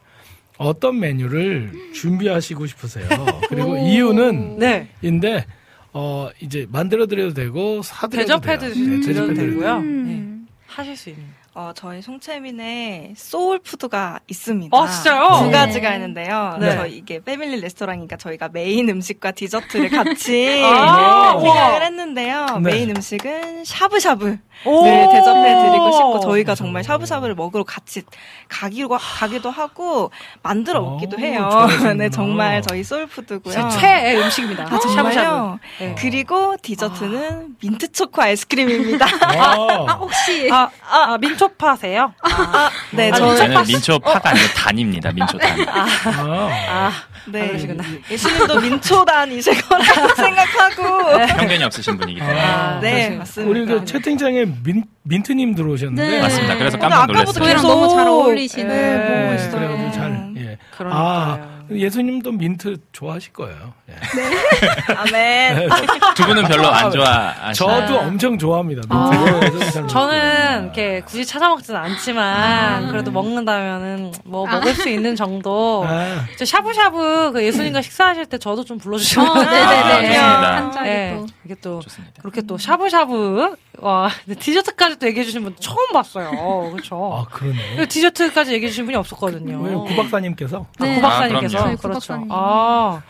어떤 0.58 0.98
메뉴를 0.98 1.72
준비하시고 1.92 2.66
싶으세요? 2.66 3.06
그리고 3.48 3.72
오. 3.72 3.76
이유는 3.76 4.58
네. 4.58 4.88
인데 5.02 5.44
어 5.92 6.28
이제 6.40 6.66
만들어 6.70 7.06
드려도 7.06 7.34
되고 7.34 7.82
사드려도 7.82 8.40
대접해 8.40 8.58
네, 8.58 9.00
드려도 9.00 9.34
되고요. 9.34 9.80
네. 9.80 10.26
하실 10.66 10.96
수 10.96 11.10
있는. 11.10 11.24
어, 11.58 11.72
저희 11.74 12.02
송채민의 12.02 13.14
소울 13.16 13.60
푸드가 13.60 14.20
있습니다. 14.28 14.76
어, 14.76 14.86
진짜요? 14.86 15.38
두 15.38 15.44
네. 15.46 15.52
가지가 15.52 15.94
있는데요. 15.94 16.58
네. 16.60 16.76
저희 16.76 16.98
이게 16.98 17.18
패밀리 17.24 17.58
레스토랑이니까 17.62 18.18
저희가 18.18 18.50
메인 18.52 18.90
음식과 18.90 19.30
디저트를 19.30 19.88
같이 19.88 20.62
아, 20.62 21.32
네. 21.34 21.40
생각을 21.40 21.82
했는데요. 21.82 22.46
네. 22.60 22.72
메인 22.72 22.90
음식은 22.90 23.64
샤브샤브. 23.64 24.36
오. 24.66 24.84
네, 24.84 25.08
대접해드리고 25.12 25.92
싶고 25.92 26.20
저희가 26.20 26.54
정말 26.54 26.82
샤브샤브를 26.84 27.34
먹으러 27.34 27.64
같이 27.64 28.02
가기로 28.48 28.88
가기도 28.88 29.50
하고 29.50 30.10
만들어 30.42 30.80
먹기도 30.82 31.18
해요. 31.18 31.48
네, 31.96 32.10
정말 32.10 32.60
저희 32.62 32.82
소울 32.84 33.06
푸드고요. 33.06 33.54
제 33.54 33.78
최애 33.80 34.16
음식입니다. 34.16 34.64
아, 34.64 34.78
정말요? 34.78 35.12
샤브샤브. 35.14 35.56
네. 35.80 35.94
그리고 35.98 36.56
디저트는 36.60 37.56
민트 37.62 37.92
초코 37.92 38.20
아이스크림입니다. 38.22 39.06
아, 39.22 39.92
혹시 40.00 40.50
아, 40.50 40.68
아, 40.90 41.18
민초파세요? 41.46 42.12
아, 42.22 42.70
네, 42.92 43.10
아니, 43.10 43.16
저는 43.18 43.36
저는 43.36 43.62
민초파가 43.66 44.30
아니고 44.30 44.46
단입니다. 44.54 45.12
민초단. 45.12 45.66
아, 45.68 46.90
네. 47.26 47.48
그러시구나. 47.48 47.84
예수님도 48.10 48.60
민초단이실 48.60 49.62
거라고 49.62 50.14
생각하고. 50.14 51.26
편견이 51.36 51.64
없으신 51.64 51.96
분이기 51.96 52.18
때문에. 52.18 52.40
아, 52.40 52.80
네, 52.80 53.10
맞습니다. 53.10 53.50
우리 53.50 53.66
그 53.66 53.84
채팅창에 53.84 54.46
민, 54.64 54.84
민트님 55.04 55.54
들어오셨는데 55.54 56.08
네. 56.08 56.20
맞습니다. 56.20 56.56
그래서 56.56 56.78
깜짝 56.78 57.06
놀랐어요. 57.06 57.32
저희랑 57.32 57.62
너무 57.62 57.88
잘 57.88 58.06
어울리시는 58.08 58.68
네, 58.68 59.22
보고 59.22 59.34
있어요. 59.34 59.50
그래가지고 59.52 59.92
잘, 59.92 60.32
예. 60.36 60.58
그러니까요. 60.76 61.02
아, 61.02 61.55
예수님도 61.70 62.32
민트 62.32 62.76
좋아하실 62.92 63.32
거예요. 63.32 63.72
예. 63.88 63.94
아멘. 64.94 65.68
두 66.14 66.26
분은 66.26 66.44
별로 66.44 66.68
안 66.68 66.90
좋아하시나요? 66.90 67.86
저도 67.86 67.98
엄청 68.00 68.38
좋아합니다. 68.38 68.82
민트. 68.82 68.94
아, 68.94 69.40
예, 69.42 69.50
저도 69.50 69.70
잘 69.70 69.88
저는 69.88 70.62
이렇게 70.64 71.00
굳이 71.02 71.24
찾아 71.24 71.48
먹지는 71.48 71.80
않지만 71.80 72.88
그래도 72.88 73.10
먹는다면은 73.10 74.12
뭐 74.24 74.46
먹을 74.46 74.74
수 74.74 74.88
있는 74.88 75.16
정도. 75.16 75.84
아. 75.86 76.24
저 76.38 76.44
샤브샤브 76.44 77.32
그 77.34 77.44
예수님과 77.44 77.82
식사하실 77.82 78.26
때 78.26 78.38
저도 78.38 78.64
좀 78.64 78.78
불러주시면. 78.78 79.28
어, 79.28 79.34
네네네. 79.34 79.64
아, 79.64 79.96
좋습니다. 80.00 80.56
한 80.56 80.72
자리 80.72 80.88
네, 80.88 81.16
또. 81.16 81.26
이게 81.44 81.54
또 81.60 81.82
그렇게 82.20 82.42
또 82.42 82.58
샤브샤브 82.58 83.56
와 83.80 84.10
근데 84.24 84.38
디저트까지 84.40 84.98
또 84.98 85.06
얘기해 85.06 85.24
주신 85.24 85.42
분 85.44 85.54
처음 85.60 85.92
봤어요. 85.92 86.70
그렇죠. 86.72 87.12
아, 87.14 87.24
그러네. 87.30 87.86
디저트까지 87.88 88.52
얘기해 88.54 88.70
주신 88.70 88.86
분이 88.86 88.96
없었거든요. 88.96 89.60
왜요? 89.60 89.84
구박사님께서? 89.84 90.66
아, 90.78 90.84
네. 90.84 90.94
구박사님께서 90.96 91.58
아. 91.58 91.62
그렇죠. 91.62 91.76
구박사님. 91.82 92.28
아 92.30 93.02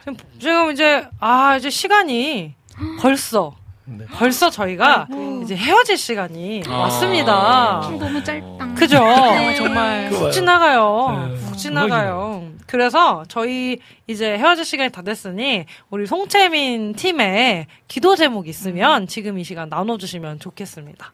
지금, 0.00 0.16
지금 0.38 0.70
이제 0.72 1.06
아 1.20 1.56
이제 1.56 1.70
시간이 1.70 2.54
벌써 3.00 3.54
네. 3.90 4.06
벌써 4.12 4.50
저희가 4.50 5.06
아이고. 5.10 5.42
이제 5.42 5.56
헤어질 5.56 5.96
시간이 5.96 6.62
아. 6.68 6.76
왔습니다. 6.78 7.80
너무 7.98 8.22
짧다. 8.22 8.74
그죠? 8.74 8.98
네. 9.04 9.54
정말 9.56 10.08
그거요. 10.10 10.26
훅 10.26 10.32
지나가요. 10.32 11.28
네. 11.28 11.34
훅 11.36 11.58
지나가요. 11.58 12.50
그래서 12.66 13.24
저희 13.28 13.78
이제 14.06 14.38
헤어질 14.38 14.64
시간이 14.64 14.90
다 14.90 15.02
됐으니 15.02 15.64
우리 15.90 16.06
송채민 16.06 16.94
팀에 16.94 17.66
기도 17.88 18.14
제목 18.14 18.46
있으면 18.46 19.06
지금 19.08 19.38
이 19.38 19.44
시간 19.44 19.68
나눠주시면 19.68 20.38
좋겠습니다. 20.38 21.12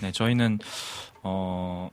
네, 0.00 0.12
저희는 0.12 0.58
어. 1.22 1.88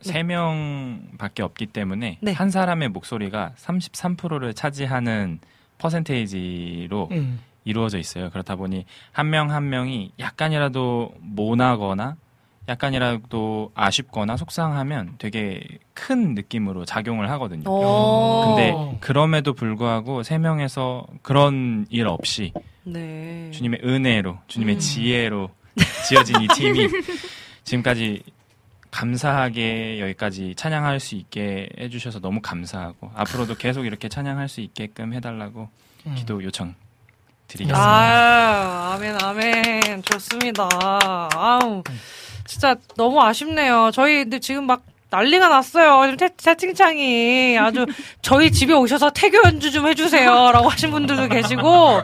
세 0.00 0.22
명밖에 0.22 1.42
없기 1.42 1.66
때문에 1.66 2.18
네. 2.20 2.32
한 2.32 2.50
사람의 2.50 2.90
목소리가 2.90 3.52
33%를 3.56 4.52
차지하는 4.52 5.38
퍼센테이지로 5.78 7.08
음. 7.12 7.40
이루어져 7.64 7.98
있어요. 7.98 8.30
그렇다 8.30 8.56
보니 8.56 8.84
한명한 9.12 9.68
명이 9.68 10.12
약간이라도 10.18 11.14
모나거나 11.20 12.16
약간이라도 12.68 13.72
아쉽거나 13.74 14.36
속상하면 14.36 15.16
되게 15.18 15.62
큰 15.92 16.34
느낌으로 16.34 16.84
작용을 16.84 17.30
하거든요. 17.32 17.68
오. 17.68 18.46
근데 18.46 18.98
그럼에도 19.00 19.52
불구하고 19.52 20.22
세 20.22 20.38
명에서 20.38 21.06
그런 21.22 21.86
일 21.90 22.06
없이 22.06 22.52
네. 22.84 23.50
주님의 23.52 23.80
은혜로 23.84 24.38
주님의 24.46 24.76
음. 24.76 24.78
지혜로 24.78 25.50
지어진 26.08 26.40
이 26.40 26.48
팀이 26.48 26.88
지금까지 27.64 28.22
감사하게 28.90 30.00
여기까지 30.00 30.54
찬양할 30.54 31.00
수 31.00 31.16
있게 31.16 31.68
해주셔서 31.78 32.20
너무 32.20 32.40
감사하고 32.40 33.10
앞으로도 33.14 33.56
계속 33.56 33.84
이렇게 33.86 34.08
찬양할 34.08 34.48
수 34.48 34.60
있게끔 34.60 35.12
해달라고 35.12 35.68
음. 36.06 36.14
기도 36.14 36.42
요청 36.44 36.74
드리겠습니다. 37.48 37.80
아, 37.80 38.94
아멘, 38.94 39.16
아멘. 39.22 40.02
좋습니다. 40.02 40.68
아우, 41.34 41.82
진짜 42.46 42.76
너무 42.96 43.22
아쉽네요. 43.22 43.90
저희 43.92 44.18
근데 44.24 44.38
지금 44.38 44.66
막 44.66 44.82
난리가 45.10 45.48
났어요. 45.48 46.10
지금 46.10 46.18
채, 46.18 46.34
채팅창이 46.36 47.56
아주 47.58 47.86
저희 48.22 48.50
집에 48.50 48.72
오셔서 48.74 49.10
태교 49.10 49.42
연주 49.44 49.70
좀 49.70 49.86
해주세요라고 49.86 50.68
하신 50.68 50.90
분들도 50.90 51.28
계시고. 51.28 52.02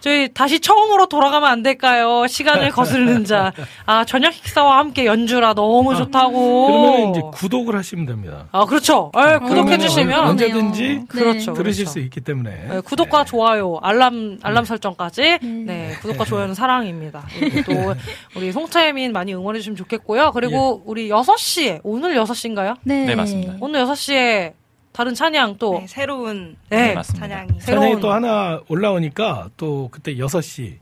저희 0.00 0.32
다시 0.32 0.60
처음으로 0.60 1.06
돌아가면 1.06 1.48
안 1.48 1.62
될까요? 1.62 2.26
시간을 2.26 2.70
거스르는 2.70 3.24
자. 3.24 3.52
아, 3.86 4.04
저녁 4.04 4.32
식사와 4.32 4.78
함께 4.78 5.04
연주라 5.06 5.54
너무 5.54 5.94
좋다고. 5.94 6.66
그러면 6.66 7.10
이제 7.10 7.20
구독을 7.32 7.76
하시면 7.76 8.06
됩니다. 8.06 8.46
아, 8.52 8.64
그렇죠. 8.64 9.12
예, 9.16 9.20
그러면 9.20 9.48
구독해 9.48 9.78
주시면. 9.78 10.20
언제든지 10.28 11.02
그렇죠. 11.08 11.52
들으실 11.52 11.84
그렇죠. 11.84 11.90
수 11.92 11.98
있기 12.00 12.20
때문에. 12.20 12.66
네, 12.70 12.80
구독과 12.80 13.24
좋아요, 13.24 13.78
알람 13.82 14.38
알람 14.42 14.64
설정까지. 14.64 15.22
네. 15.22 15.38
네, 15.42 15.96
구독과 16.00 16.24
좋아요는 16.24 16.54
사랑입니다. 16.60 17.26
그리고 17.38 17.72
또 17.72 17.94
우리 18.36 18.52
송채민 18.52 19.12
많이 19.12 19.34
응원해 19.34 19.60
주시면 19.60 19.76
좋겠고요. 19.76 20.32
그리고 20.32 20.82
우리 20.86 21.08
6시에 21.08 21.80
오늘 21.82 22.14
6시인가요? 22.14 22.76
네. 22.84 23.04
네, 23.04 23.14
맞습니다. 23.14 23.56
오늘 23.60 23.84
6시에 23.84 24.52
다른 24.92 25.14
찬양 25.14 25.56
또 25.58 25.78
네, 25.80 25.86
새로운 25.86 26.56
네, 26.68 26.94
맞습니다. 26.94 27.28
찬양이. 27.28 27.60
새로운- 27.60 27.84
찬양이 27.86 28.00
또 28.00 28.12
하나 28.12 28.60
올라오니까 28.68 29.50
또 29.56 29.88
그때 29.90 30.14
6시 30.16 30.78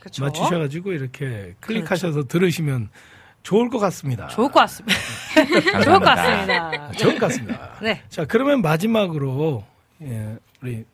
그쵸? 0.00 0.24
맞추셔가지고 0.24 0.92
이렇게 0.92 1.54
클릭하셔서 1.60 2.24
들으시면 2.26 2.90
좋을 3.44 3.70
것 3.70 3.78
같습니다. 3.78 4.26
좋을 4.28 4.50
것 4.50 4.60
같습니다. 4.60 4.98
좋을 5.84 5.98
것. 6.00 6.04
같습니다. 6.04 6.92
좋을 6.92 7.14
것 7.14 7.20
같습니다. 7.26 7.72
네, 7.80 8.02
자, 8.08 8.24
그러면 8.24 8.62
마지막으로 8.62 9.64
예, 10.02 10.36
우리 10.60 10.84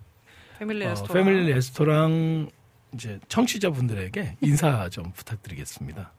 패밀리 0.58 0.84
어, 0.84 0.90
레스토랑. 0.90 1.24
패밀리 1.24 1.52
레스토랑 1.54 2.50
이제 2.94 3.18
청취자분들에게 3.28 4.36
인사 4.42 4.88
좀 4.90 5.10
부탁드리겠습니다. 5.12 6.10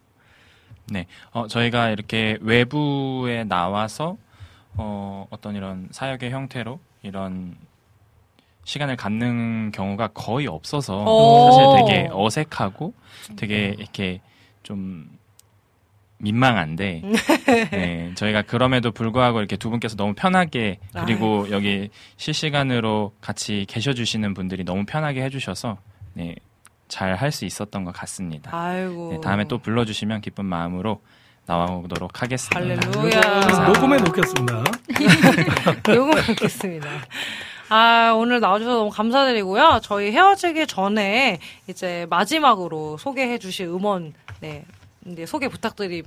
네, 0.91 1.05
어, 1.31 1.45
저희가 1.47 1.89
이렇게 1.91 2.37
외부에 2.41 3.43
나와서 3.43 4.17
어, 4.75 5.25
어떤 5.29 5.55
이런 5.55 5.87
사역의 5.91 6.31
형태로 6.31 6.79
이런 7.03 7.55
시간을 8.63 8.95
갖는 8.97 9.71
경우가 9.71 10.09
거의 10.09 10.47
없어서 10.47 11.03
오. 11.03 11.51
사실 11.51 11.85
되게 11.87 12.09
어색하고 12.11 12.93
되게 13.35 13.75
이렇게 13.77 14.21
좀 14.63 15.09
민망한데 16.17 17.01
네, 17.71 18.11
저희가 18.15 18.41
그럼에도 18.43 18.91
불구하고 18.91 19.39
이렇게 19.39 19.55
두 19.55 19.69
분께서 19.69 19.95
너무 19.95 20.13
편하게 20.13 20.79
그리고 20.93 21.49
여기 21.49 21.89
실시간으로 22.17 23.13
같이 23.21 23.65
계셔 23.69 23.93
주시는 23.93 24.33
분들이 24.33 24.63
너무 24.65 24.85
편하게 24.85 25.23
해주셔서 25.23 25.77
네, 26.13 26.35
잘 26.89 27.15
할 27.15 27.31
수 27.31 27.45
있었던 27.45 27.83
것 27.85 27.91
같습니다. 27.93 28.51
아이고. 28.55 29.13
네, 29.13 29.21
다음에 29.21 29.45
또 29.45 29.59
불러주시면 29.59 30.21
기쁜 30.21 30.45
마음으로 30.45 31.01
나와오도록 31.49 32.21
하겠습니다. 32.21 32.59
할렐루야. 32.59 33.67
녹음해 33.73 33.97
놓겠습니다. 33.97 34.63
요거 35.89 36.15
먹겠습니다. 36.15 36.87
아, 37.69 38.13
오늘 38.15 38.39
나와주셔서 38.39 38.77
너무 38.77 38.89
감사드리고요. 38.91 39.79
저희 39.81 40.11
헤어지기 40.11 40.67
전에 40.67 41.39
이제 41.67 42.05
마지막으로 42.11 42.97
소개해 42.97 43.39
주실 43.39 43.65
음원, 43.65 44.13
네. 44.41 44.63
네, 45.01 45.25
소개 45.25 45.47
부탁드리, 45.47 46.03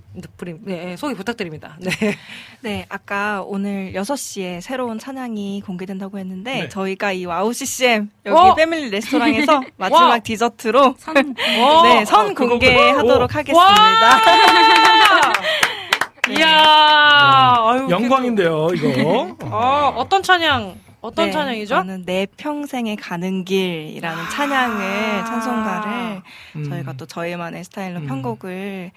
네, 0.61 0.97
소개 0.97 1.15
부탁드립니다. 1.15 1.77
네. 1.81 1.91
네, 2.61 2.87
아까 2.91 3.43
오늘 3.45 3.93
6시에 3.95 4.61
새로운 4.61 4.99
찬양이 4.99 5.63
공개된다고 5.65 6.19
했는데 6.19 6.53
네. 6.63 6.69
저희가 6.69 7.13
이 7.13 7.25
WOW 7.25 7.53
CCM 7.53 8.11
여기 8.27 8.39
어? 8.39 8.55
패밀리 8.55 8.91
레스토랑에서 8.91 9.63
마지막 9.79 10.01
와. 10.09 10.19
디저트로 10.19 10.95
선, 10.99 11.35
네, 11.35 12.05
선 12.05 12.21
아, 12.31 12.35
그거구나. 12.35 12.49
공개하도록 12.49 13.31
오. 13.31 13.35
하겠습니다. 13.35 14.21
이야, 16.31 17.57
아유, 17.59 17.87
영광인데요, 17.91 18.69
이거. 18.75 19.37
어, 19.43 19.93
어떤 19.97 20.23
찬양, 20.23 20.77
어떤 21.03 21.27
네, 21.27 21.33
찬양이죠? 21.33 21.75
저는 21.75 22.05
내 22.07 22.27
평생에 22.37 22.95
가는 22.95 23.45
길이라는 23.45 24.31
찬양을 24.31 25.25
찬송가를 25.27 26.23
음. 26.57 26.65
저희가 26.65 26.93
또 26.93 27.07
저희만의 27.07 27.65
스타일로 27.65 27.99
음. 28.01 28.07
편곡을 28.07 28.93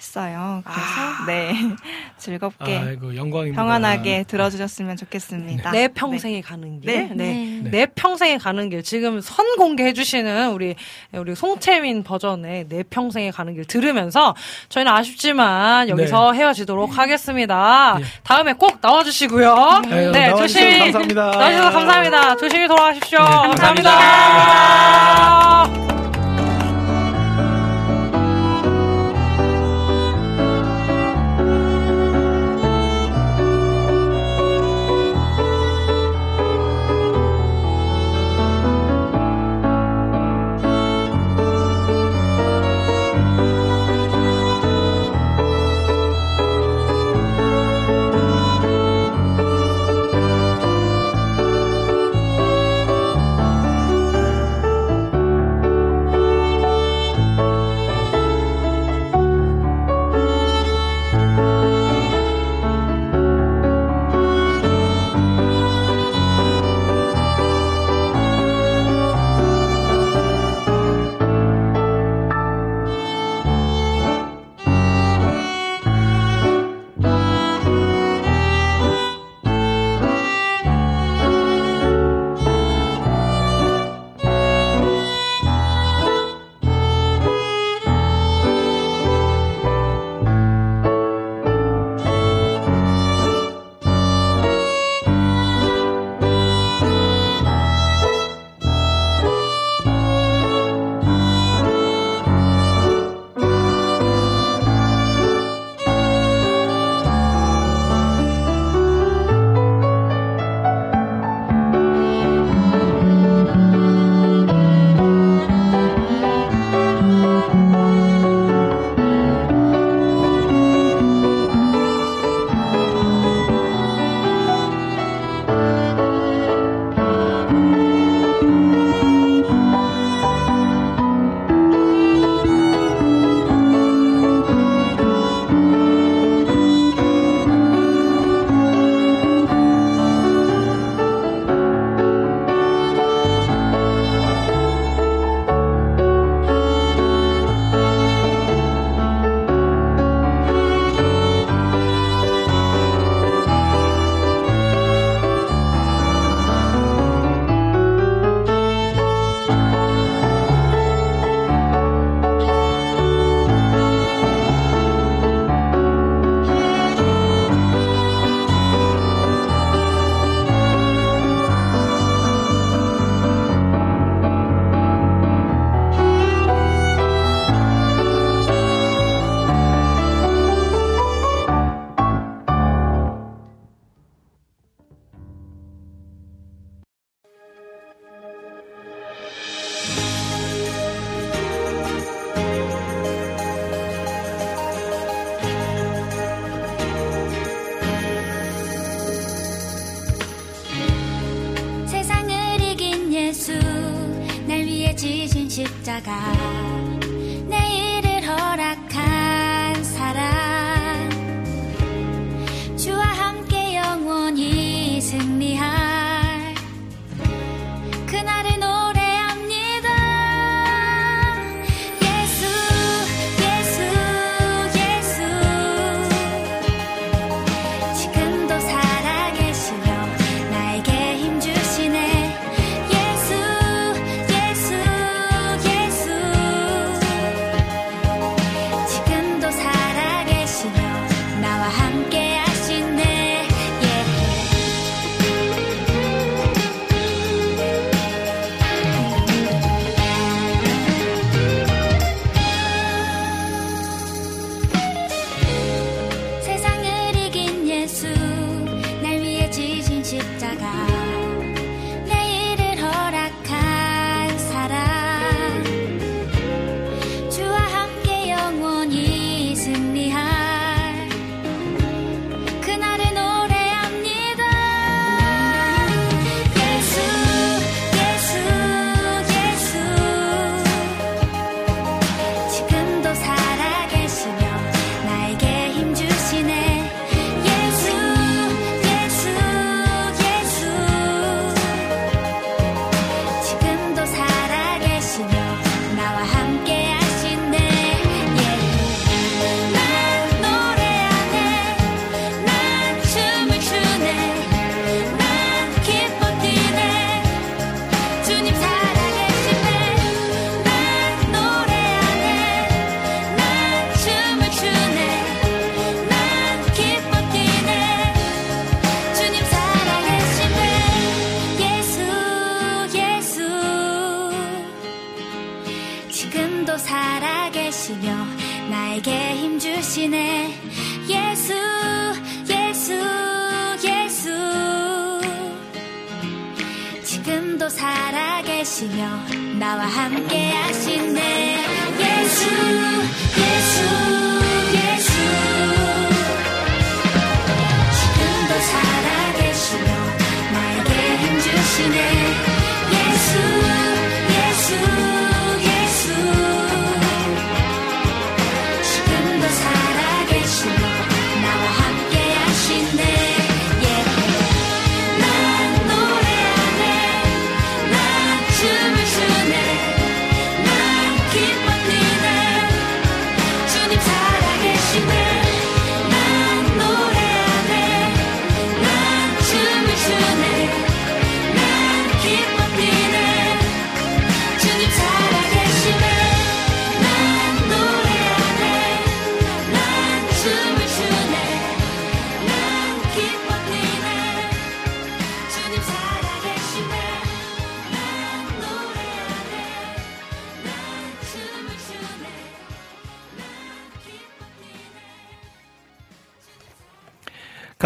했어요. 0.00 0.62
그래서 0.64 1.26
네 1.26 1.54
즐겁게 2.16 2.78
아이고, 2.78 3.14
영광입니다. 3.14 3.60
평안하게 3.62 4.24
들어주셨으면 4.26 4.96
좋겠습니다. 4.96 5.70
내 5.72 5.88
평생에 5.88 6.40
가는 6.40 6.80
길. 6.80 6.90
네. 6.90 7.10
네. 7.14 7.60
네. 7.62 7.70
내 7.70 7.86
평생에 7.86 8.38
가는 8.38 8.70
길. 8.70 8.82
지금 8.82 9.20
선 9.20 9.56
공개해 9.56 9.92
주시는 9.92 10.52
우리, 10.52 10.74
우리 11.12 11.34
송채민 11.34 12.02
버전의 12.02 12.66
내 12.68 12.82
평생에 12.82 13.30
가는 13.30 13.54
길 13.54 13.66
들으면서 13.66 14.34
저희는 14.70 14.90
아쉽지만 14.90 15.88
여기서 15.90 16.32
헤어지도록 16.32 16.96
하겠습니다. 16.96 17.96
네. 17.98 18.04
다음에 18.22 18.54
꼭 18.54 18.80
나와 18.80 19.04
주시고요. 19.04 19.54
아유, 19.90 20.10
네, 20.12 20.28
나와주셔서 20.28 20.36
조심히. 20.46 20.78
감사합니다. 20.78 21.30
나와주셔서 21.30 21.70
감사합니다. 21.72 22.36
조심히 22.38 22.66
돌아가십시오. 22.68 23.18
네, 23.18 23.24
감사합니다. 23.24 23.90
세상을 25.66 25.99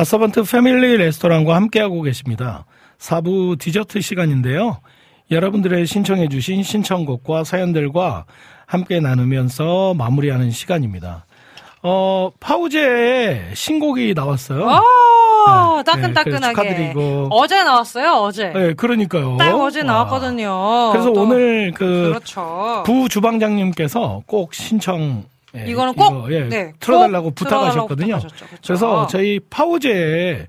가서번트 0.05 0.43
패밀리 0.43 0.99
레스토랑과 0.99 1.57
함께하고 1.57 2.03
계십니다. 2.03 2.67
4부 2.99 3.59
디저트 3.59 4.03
시간인데요. 4.03 4.81
여러분들의 5.31 5.87
신청해주신 5.87 6.63
신청곡과 6.63 7.45
사연들과 7.45 8.27
함께 8.67 9.01
나누면서 9.01 9.95
마무리하는 9.95 10.51
시간입니다. 10.51 11.25
어, 11.83 12.31
파우제의 12.39 13.53
신곡이 13.55 14.13
나왔어요. 14.15 14.69
아, 14.69 15.77
네, 15.79 15.85
따끈따끈하게. 15.85 16.23
그래서 16.23 16.49
축하드리고. 16.51 17.29
어제 17.31 17.65
나왔어요, 17.65 18.13
어제. 18.17 18.49
네, 18.49 18.75
그러니까요. 18.75 19.39
딱 19.39 19.55
어제 19.59 19.81
와. 19.81 19.87
나왔거든요. 19.87 20.91
그래서 20.93 21.13
또 21.15 21.23
오늘 21.23 21.73
그 21.75 22.11
그렇죠. 22.11 22.83
부주방장님께서 22.85 24.25
꼭 24.27 24.53
신청 24.53 25.25
예, 25.57 25.67
이거는 25.67 25.95
꼭 25.95 26.27
이거, 26.29 26.33
예, 26.33 26.41
네, 26.49 26.73
틀어달라고 26.81 27.27
꼭 27.29 27.35
부탁하셨거든요. 27.35 28.19
그렇죠. 28.19 28.47
그래서 28.65 29.07
저희 29.07 29.41
파우제에 29.51 30.49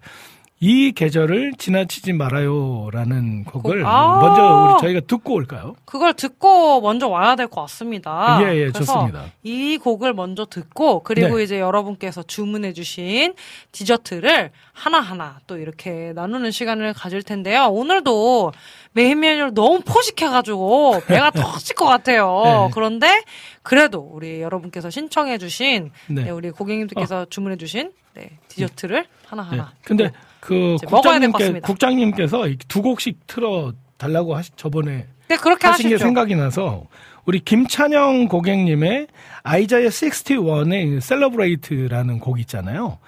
이 0.61 0.93
계절을 0.93 1.53
지나치지 1.57 2.13
말아요라는 2.13 3.43
곡을 3.43 3.83
곡. 3.83 3.87
아. 3.89 4.19
먼저 4.21 4.73
우리 4.73 4.81
저희가 4.81 5.01
듣고 5.05 5.33
올까요? 5.33 5.75
그걸 5.83 6.13
듣고 6.13 6.79
먼저 6.79 7.07
와야 7.09 7.35
될 7.35 7.47
것 7.47 7.61
같습니다. 7.61 8.39
예, 8.41 8.55
예, 8.55 8.71
좋습니다. 8.71 9.25
이 9.43 9.77
곡을 9.77 10.13
먼저 10.13 10.45
듣고 10.45 11.03
그리고 11.03 11.37
네. 11.37 11.43
이제 11.43 11.59
여러분께서 11.59 12.23
주문해 12.23 12.71
주신 12.73 13.33
디저트를 13.73 14.51
하나하나 14.71 15.39
또 15.45 15.57
이렇게 15.57 16.13
나누는 16.15 16.51
시간을 16.51 16.93
가질 16.93 17.21
텐데요. 17.21 17.67
오늘도 17.67 18.53
메인 18.93 19.19
메뉴를 19.19 19.53
너무 19.53 19.81
포식해가지고 19.81 21.01
배가 21.05 21.31
터질 21.35 21.75
것 21.75 21.85
같아요. 21.85 22.41
네. 22.45 22.71
그런데 22.73 23.23
그래도 23.61 23.99
우리 23.99 24.41
여러분께서 24.41 24.89
신청해 24.89 25.37
주신 25.37 25.91
네. 26.07 26.23
네, 26.23 26.29
우리 26.31 26.49
고객님들께서 26.49 27.25
주문해 27.29 27.57
주신 27.57 27.91
네, 28.13 28.29
디저트를 28.47 29.03
네. 29.03 29.09
하나하나. 29.27 29.73
근데 29.83 30.11
그 30.45 30.75
국장님께. 30.85 31.59
국장님께서 31.61 32.47
이 32.47 32.58
두 32.58 32.81
곡씩 32.81 33.27
틀어 33.27 33.73
달라고 33.97 34.35
하시 34.35 34.51
저번에 34.55 35.07
네, 35.27 35.37
그렇게 35.37 35.67
하신 35.67 35.89
게 35.89 35.95
하시죠. 35.95 36.05
생각이 36.05 36.35
나서 36.35 36.85
우리 37.25 37.39
김찬영 37.39 38.27
고객님의 38.27 39.07
Isaiah 39.43 39.87
61의 39.89 41.01
Celebrate라는 41.01 42.19
곡 42.19 42.39
있잖아요. 42.41 42.99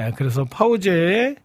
예, 0.00 0.12
그래서 0.14 0.44
파우제의 0.44 1.36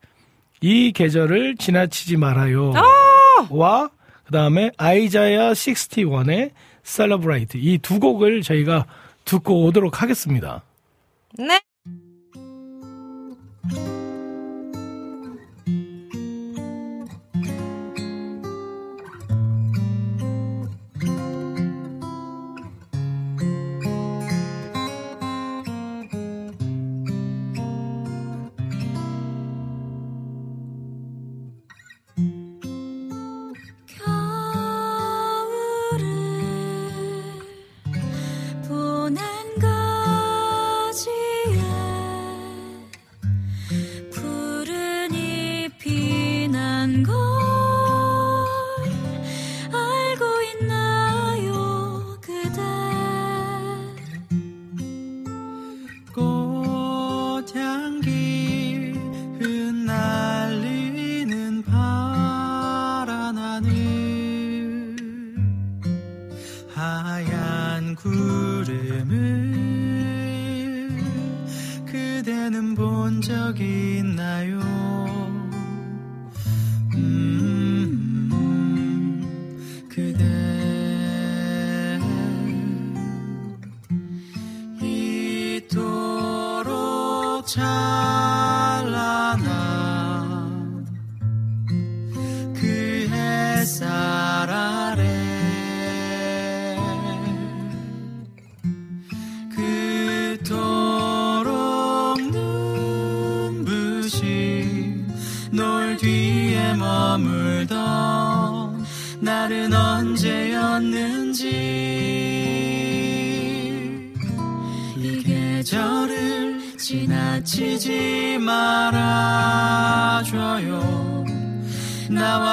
이 0.62 0.92
계절을 0.92 1.56
지나치지 1.58 2.18
말아요. 2.18 2.74
아! 2.76 3.48
와 3.50 3.90
그 4.26 4.32
다음에 4.38 4.72
아이자야 4.78 5.52
61의 5.52 6.52
셀러브레이트 6.84 7.58
이 7.58 7.80
두 7.80 8.00
곡을 8.00 8.44
저희가 8.44 8.86
듣고 9.26 9.66
오도록 9.66 10.02
하겠습니다. 10.02 10.64
네. 11.38 11.60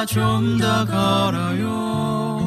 좀 0.08 0.58
더 0.58 0.86
걸어요. 0.86 2.40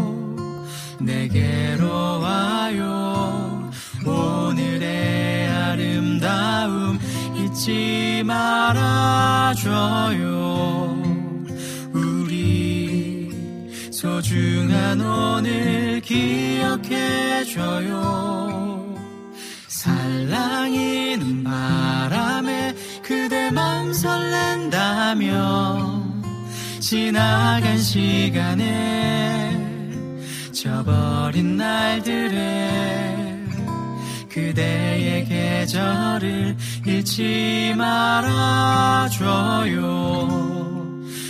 내게로 1.00 2.20
와요. 2.20 3.70
오늘의 4.04 5.48
아름다움 5.48 7.00
잊지 7.36 8.24
말아줘요. 8.26 9.62
우리 11.94 13.30
소중한 13.92 15.00
오늘 15.02 16.02
기억해 16.02 17.44
지나간 26.92 27.78
시간에 27.78 28.68
저버린 30.52 31.56
날들에 31.56 33.48
그대의 34.28 35.24
계절을 35.24 36.58
잃지 36.86 37.76
말아줘요. 37.78 39.08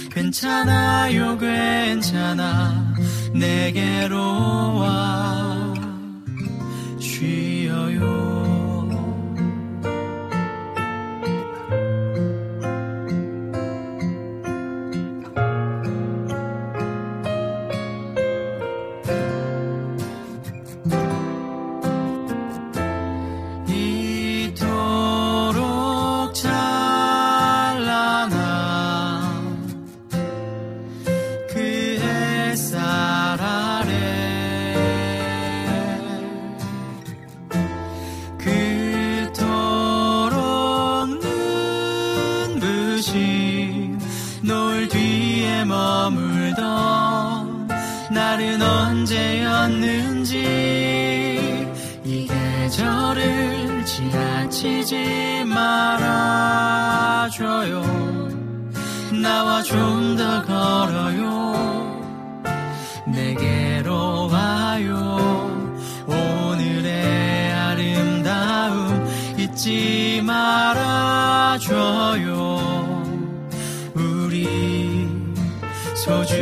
괜찮아요 0.10 1.38
괜찮아. 1.38 2.96
내게로 3.36 4.18
와. 4.80 5.76
쉬어요. 7.00 8.41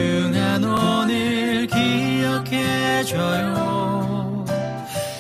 소중한 0.10 0.64
오늘 0.64 1.68
기억해줘요. 1.68 3.14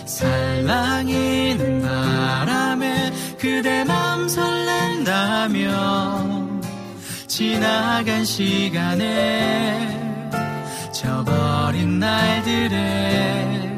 살랑이는 0.05 1.83
바람에 1.83 3.11
그대 3.37 3.83
맘 3.83 4.27
설렌다면 4.27 5.69
지나간 7.27 8.25
시간에 8.25 9.95
저버린 10.91 11.99
날들에 11.99 13.69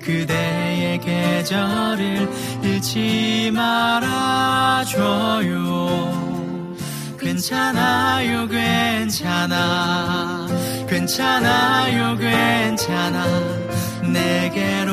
그대의 0.00 1.00
계절을 1.00 2.30
잃지 2.62 3.50
말아줘요. 3.52 5.02
괜찮아요 7.42 8.46
괜찮아. 8.46 10.46
괜찮아요 10.88 12.16
괜찮아. 12.16 13.26
내게로 14.04 14.91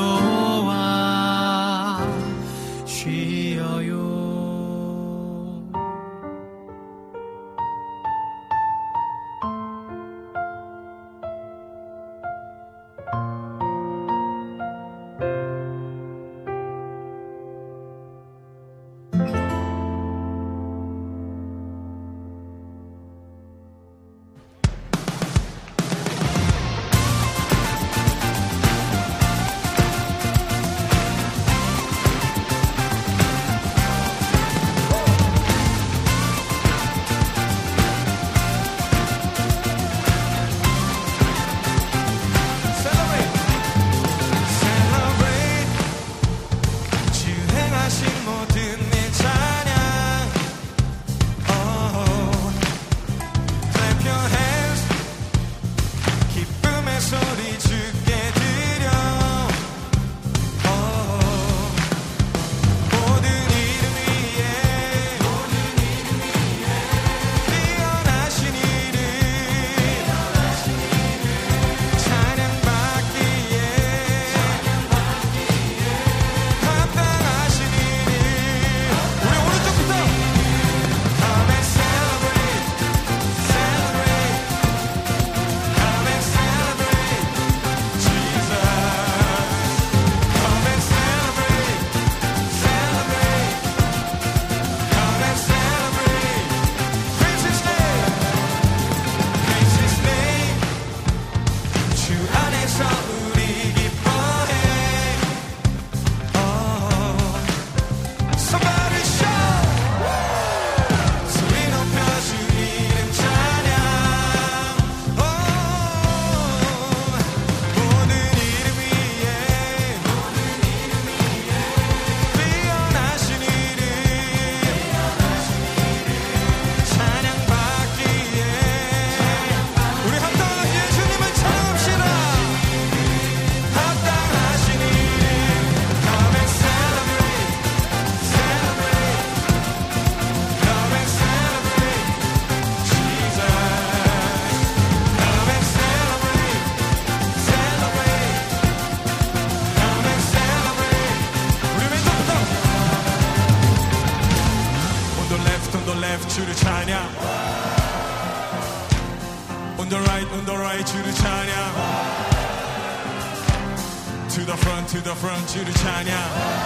주를 165.49 165.73
찬양. 165.73 166.58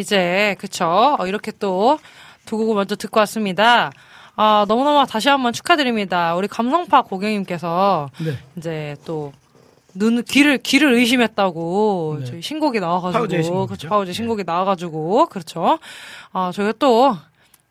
이제, 0.00 0.56
그쵸. 0.58 1.16
어, 1.18 1.26
이렇게 1.26 1.52
또 1.52 1.98
두 2.50 2.56
곡을 2.56 2.74
먼저 2.74 2.96
듣고 2.96 3.20
왔습니다. 3.20 3.92
아, 4.34 4.64
너무너무 4.66 5.06
다시 5.06 5.28
한번 5.28 5.52
축하드립니다. 5.52 6.34
우리 6.34 6.48
감성파 6.48 7.02
고객님께서 7.02 8.10
네. 8.24 8.36
이제 8.56 8.96
또 9.04 9.32
눈, 9.94 10.22
귀를, 10.24 10.58
귀를 10.58 10.92
의심했다고 10.94 12.16
네. 12.20 12.26
저희 12.26 12.42
신곡이 12.42 12.80
나와가지고. 12.80 13.28
신곡이죠. 13.28 13.66
그렇죠. 13.66 13.88
파우제 13.88 14.12
신곡이 14.12 14.42
나와가지고. 14.44 15.26
그렇죠. 15.26 15.78
아, 16.32 16.50
저희가 16.52 16.72
또 16.80 17.16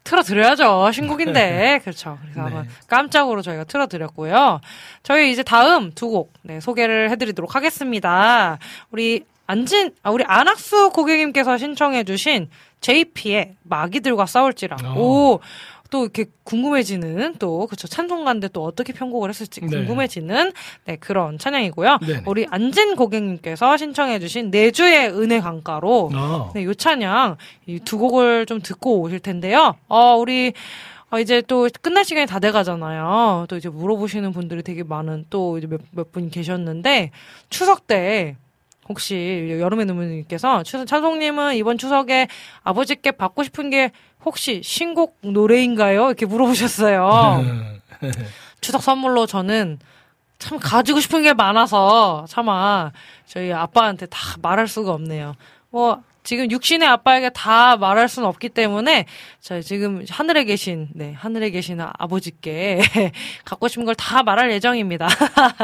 틀어드려야죠. 0.05 0.91
신곡인데. 0.93 1.79
그렇죠. 1.83 2.17
그래서 2.21 2.39
네. 2.39 2.41
한번 2.45 2.69
깜짝으로 2.87 3.41
저희가 3.41 3.65
틀어드렸고요. 3.65 4.61
저희 5.03 5.31
이제 5.31 5.43
다음 5.43 5.91
두 5.93 6.09
곡, 6.09 6.31
네, 6.43 6.61
소개를 6.61 7.09
해드리도록 7.11 7.55
하겠습니다. 7.55 8.59
우리 8.91 9.25
안진, 9.49 9.91
아, 10.03 10.11
우리 10.11 10.23
안학수 10.27 10.91
고객님께서 10.91 11.57
신청해주신 11.57 12.49
JP의 12.81 13.55
마기들과 13.63 14.27
싸울지라. 14.27 14.77
어. 14.85 14.93
오, 14.99 15.39
또 15.89 16.03
이렇게 16.03 16.25
궁금해지는 16.43 17.37
또, 17.39 17.65
그쵸. 17.65 17.87
찬송가인데 17.87 18.49
또 18.49 18.63
어떻게 18.63 18.93
편곡을 18.93 19.29
했을지 19.29 19.59
네. 19.61 19.67
궁금해지는 19.67 20.51
네, 20.85 20.95
그런 20.97 21.39
찬양이고요. 21.39 21.97
네네. 22.05 22.23
우리 22.27 22.45
안진 22.47 22.95
고객님께서 22.95 23.75
신청해주신 23.75 24.51
내주의 24.51 25.07
은혜 25.09 25.39
강가로 25.39 26.11
어. 26.13 26.51
네, 26.53 26.63
요 26.63 26.75
찬양 26.75 27.37
이 27.65 27.79
두 27.79 27.97
곡을 27.97 28.45
좀 28.45 28.61
듣고 28.61 28.99
오실 29.01 29.19
텐데요. 29.19 29.77
어, 29.87 30.15
우리 30.15 30.53
어, 31.09 31.19
이제 31.19 31.41
또 31.47 31.67
끝날 31.81 32.05
시간이 32.05 32.27
다 32.27 32.37
돼가잖아요. 32.37 33.47
또 33.49 33.57
이제 33.57 33.67
물어보시는 33.67 34.31
분들이 34.31 34.61
되게 34.61 34.83
많은 34.83 35.25
또 35.31 35.57
이제 35.57 35.65
몇, 35.65 35.81
몇 35.89 36.11
분 36.11 36.29
계셨는데 36.29 37.09
추석 37.49 37.87
때 37.87 38.35
혹시 38.89 39.57
여름의 39.59 39.85
눈물님께서 39.85 40.63
추석 40.63 40.87
찬송님은 40.87 41.55
이번 41.55 41.77
추석에 41.77 42.27
아버지께 42.63 43.11
받고 43.11 43.43
싶은 43.43 43.69
게 43.69 43.91
혹시 44.25 44.61
신곡 44.63 45.17
노래인가요? 45.21 46.07
이렇게 46.07 46.25
물어보셨어요. 46.25 47.43
추석 48.61 48.81
선물로 48.81 49.27
저는 49.27 49.79
참 50.39 50.57
가지고 50.57 50.99
싶은 50.99 51.21
게 51.21 51.33
많아서 51.33 52.25
차마 52.27 52.91
저희 53.25 53.53
아빠한테 53.53 54.07
다 54.07 54.17
말할 54.41 54.67
수가 54.67 54.91
없네요. 54.91 55.35
뭐 55.69 56.01
지금 56.29 56.51
육신의 56.51 56.87
아빠에게 56.87 57.31
다 57.31 57.75
말할 57.75 58.07
수는 58.07 58.29
없기 58.29 58.49
때문에 58.49 59.07
저 59.39 59.61
지금 59.61 60.05
하늘에 60.07 60.43
계신 60.43 60.87
네 60.93 61.11
하늘에 61.13 61.49
계신 61.49 61.79
아버지께 61.81 62.81
갖고 63.45 63.67
싶은 63.67 63.83
걸 63.83 63.95
다 63.95 64.21
말할 64.21 64.51
예정입니다. 64.51 65.07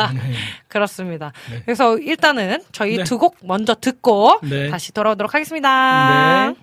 그렇습니다. 0.67 1.33
그래서 1.65 1.99
일단은 1.99 2.63
저희 2.71 2.97
네. 2.97 3.03
두곡 3.03 3.37
먼저 3.43 3.75
듣고 3.75 4.39
네. 4.41 4.71
다시 4.71 4.91
돌아오도록 4.91 5.35
하겠습니다. 5.35 6.55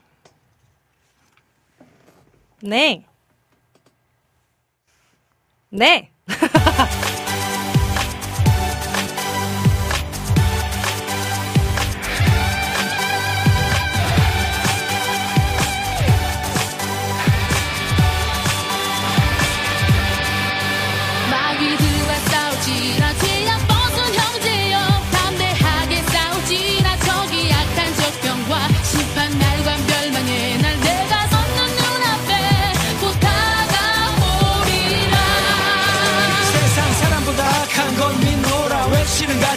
네. 2.60 3.04
네. 5.70 6.10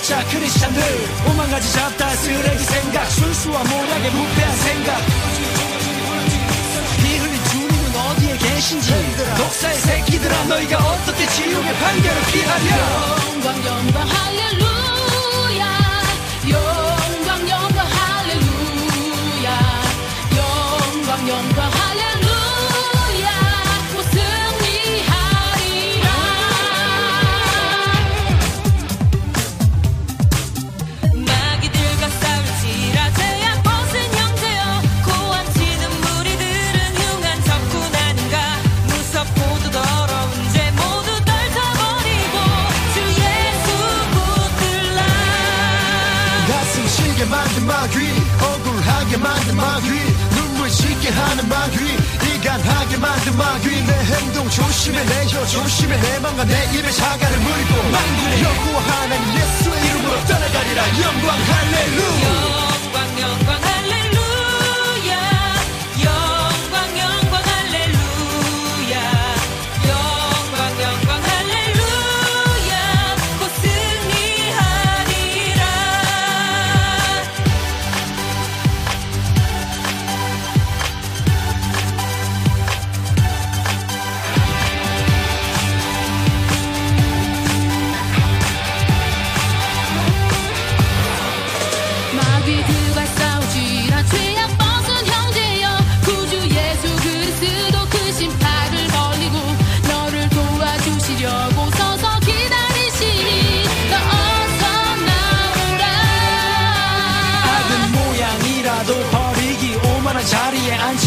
가짜 0.06 0.24
크리스찬들 0.28 0.84
오만 1.28 1.50
가지 1.50 1.74
잡다 1.74 2.08
쓰레기 2.18 2.64
생각 2.64 3.10
순수와 3.10 3.64
모략의 3.64 4.12
무패한 4.12 4.56
생각. 4.58 4.98
피 6.98 7.18
흘린 7.18 7.44
주님은 7.46 7.96
어디에 7.96 8.38
계신지. 8.38 8.94
독사의 9.36 9.80
새끼들아 9.80 10.44
너희가 10.44 10.78
어떻게 10.78 11.26
지옥의 11.26 11.74
판결을 11.74 12.22
피하랴 12.32 12.78
영광 13.34 13.66
영광 13.66 14.08
할렐루야 14.08 14.65
시게 47.16 47.26
만든 47.26 47.66
마귀. 47.66 47.96
억울하게 48.42 49.18
만든 49.18 49.56
마귀. 49.56 49.88
눈물 50.36 50.70
씻게 50.70 51.10
하는 51.10 51.48
마귀. 51.48 51.78
이간하게 52.36 52.98
만든 52.98 53.38
마귀. 53.38 53.70
내 53.86 53.94
행동 53.94 54.50
조심해 54.50 55.02
내 55.06 55.26
혀 55.28 55.46
조심해 55.46 55.96
내 55.98 56.20
맘과 56.20 56.44
내 56.44 56.54
입에 56.78 56.92
사과를 56.92 57.38
물고. 57.40 57.90
만군의 57.92 58.44
여호와 58.44 58.82
하나님 58.84 59.34
예수의 59.34 59.86
이름으로 59.86 60.26
떠나가리라. 60.26 60.84
영광 61.04 61.40
할렐루야 61.40 62.65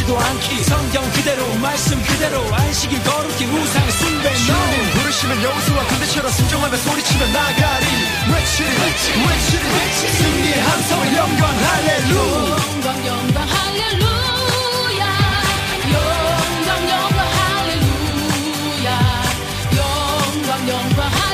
앉지도 0.09 0.19
않기. 0.19 0.65
성경 0.65 1.11
그대로 1.13 1.55
말씀 1.57 2.03
그대로 2.03 2.43
안식이 2.55 2.99
거룩히 3.03 3.45
우상을 3.45 3.91
숭배. 3.93 4.35
주님 4.35 4.91
부르시면 4.95 5.43
여호수와 5.43 5.85
군대처럼 5.85 6.33
순종하며 6.33 6.77
소리치며 6.79 7.27
나가리. 7.27 7.87
외치리 8.33 8.69
외치리 8.79 10.13
승리의 10.13 10.61
함성을 10.61 11.17
영광 11.17 11.49
할렐루야 11.49 12.09
영광 12.09 13.07
영광 13.07 13.49
할렐루야. 13.49 15.05
영광 15.93 16.89
영광 16.89 17.19
할렐루야. 17.39 18.89
영광 19.77 20.69
영광 20.69 20.99
할렐루야 21.13 21.28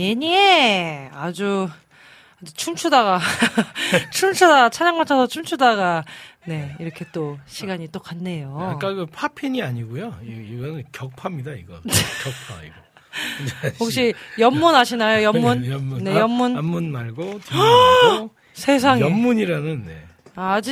예니 0.00 1.08
아주 1.12 1.68
아주 2.42 2.54
춤추다가 2.54 3.20
춤추다가 4.12 4.70
찬양 4.70 4.96
맞춰서 4.96 5.26
춤추다가 5.26 6.04
네 6.46 6.74
이렇게 6.80 7.04
또 7.12 7.38
시간이 7.46 7.88
또 7.92 8.00
갔네요. 8.00 8.56
아까 8.58 8.94
그 8.94 9.04
파핀이 9.06 9.62
아니고요. 9.62 10.16
이- 10.24 10.54
이거는 10.54 10.84
격파입니다. 10.90 11.52
이거 11.52 11.74
격파 11.74 12.62
이거. 12.64 12.74
혹시 13.80 14.14
연문 14.38 14.74
아시나요? 14.74 15.22
연문? 15.24 15.60
네, 15.60 15.70
연문. 15.70 16.04
네, 16.04 16.12
아, 16.14 16.20
연문. 16.20 16.56
앞문 16.56 16.90
말고 16.92 17.40
뒷문 17.44 17.66
말고 18.10 18.30
세상에. 18.54 19.00
연문이라는 19.02 19.84
네. 19.86 20.04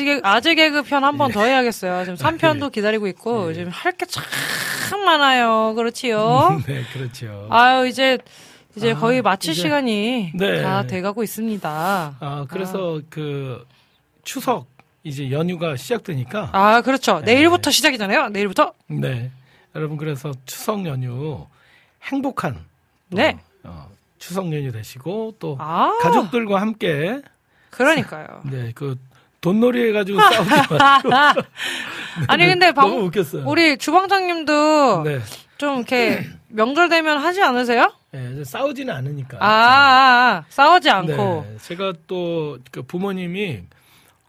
개 0.04 0.20
아재 0.22 0.54
개그 0.54 0.82
편 0.84 1.04
한 1.04 1.18
번더 1.18 1.42
해야겠어요. 1.44 2.04
지금 2.04 2.16
3편도 2.16 2.72
기다리고 2.72 3.06
있고 3.08 3.52
지금 3.52 3.70
할 3.70 3.92
게 3.92 4.06
참 4.06 5.04
많아요. 5.04 5.74
그렇지요. 5.74 6.62
네, 6.66 6.82
그렇죠. 6.94 7.46
아유 7.50 7.86
이제 7.86 8.16
이제 8.78 8.92
아, 8.92 8.94
거의 8.96 9.20
마칠 9.22 9.52
이제- 9.52 9.62
시간이 9.62 10.30
네. 10.34 10.62
다 10.62 10.86
돼가고 10.86 11.22
있습니다. 11.24 12.16
아, 12.20 12.46
그래서 12.48 13.00
그 13.10 13.66
추석 14.22 14.66
이제 15.02 15.30
연휴가 15.30 15.76
시작되니까 15.76 16.50
아 16.52 16.80
그렇죠. 16.82 17.20
내일부터 17.20 17.70
시작이잖아요. 17.70 18.28
내일부터. 18.28 18.72
네. 18.86 19.30
여러분 19.74 19.96
그래서 19.96 20.30
추석 20.46 20.86
연휴 20.86 21.46
행복한 22.04 22.54
또, 23.10 23.16
네. 23.16 23.36
어, 23.64 23.88
추석 24.18 24.46
연휴 24.52 24.70
되시고 24.70 25.34
또 25.38 25.56
아. 25.60 25.92
가족들과 26.00 26.60
함께 26.60 27.20
그러니까요. 27.70 28.26
네, 28.44 28.72
그 28.74 28.96
돈놀이 29.40 29.88
해가지고 29.88 30.20
싸우지 30.20 30.50
마시고. 30.78 31.42
아니 32.28 32.46
근데 32.46 32.72
방, 32.72 32.88
너무 32.88 33.04
웃겼어요. 33.06 33.44
우리 33.46 33.76
주방장님도 33.78 35.02
네. 35.04 35.20
좀 35.58 35.76
이렇게 35.78 36.26
명절 36.48 36.88
되면 36.88 37.18
하지 37.18 37.42
않으세요? 37.42 37.92
네, 38.10 38.42
싸우지는 38.44 38.92
않으니까. 38.94 39.36
아, 39.40 39.46
아, 39.46 40.36
아, 40.38 40.44
싸우지 40.48 40.88
않고. 40.90 41.46
네, 41.48 41.56
제가 41.62 41.92
또 42.06 42.58
그 42.70 42.82
부모님이 42.82 43.62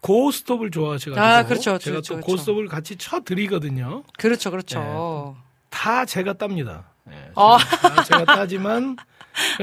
고스톱을 0.02 0.70
좋아하셔가지고 0.70 1.20
아, 1.24 1.42
그렇죠, 1.44 1.78
제가 1.78 1.94
그렇죠, 1.96 2.14
또 2.14 2.20
그렇죠. 2.20 2.26
고스톱을 2.26 2.68
같이 2.68 2.96
쳐 2.96 3.20
드리거든요. 3.20 4.02
그렇죠, 4.18 4.50
그렇죠. 4.50 5.36
다 5.70 6.04
제가 6.04 6.34
땁니다. 6.34 6.84
네, 7.04 7.30
어. 7.34 7.56
다 7.58 8.02
제가 8.04 8.24
따지만 8.24 8.96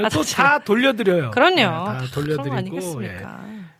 아, 0.02 0.08
또다다 0.08 0.58
돌려드려요. 0.64 1.30
그럼요. 1.30 1.56
네, 1.56 1.62
다 1.62 2.02
돌려드리고? 2.12 3.04
예, 3.04 3.24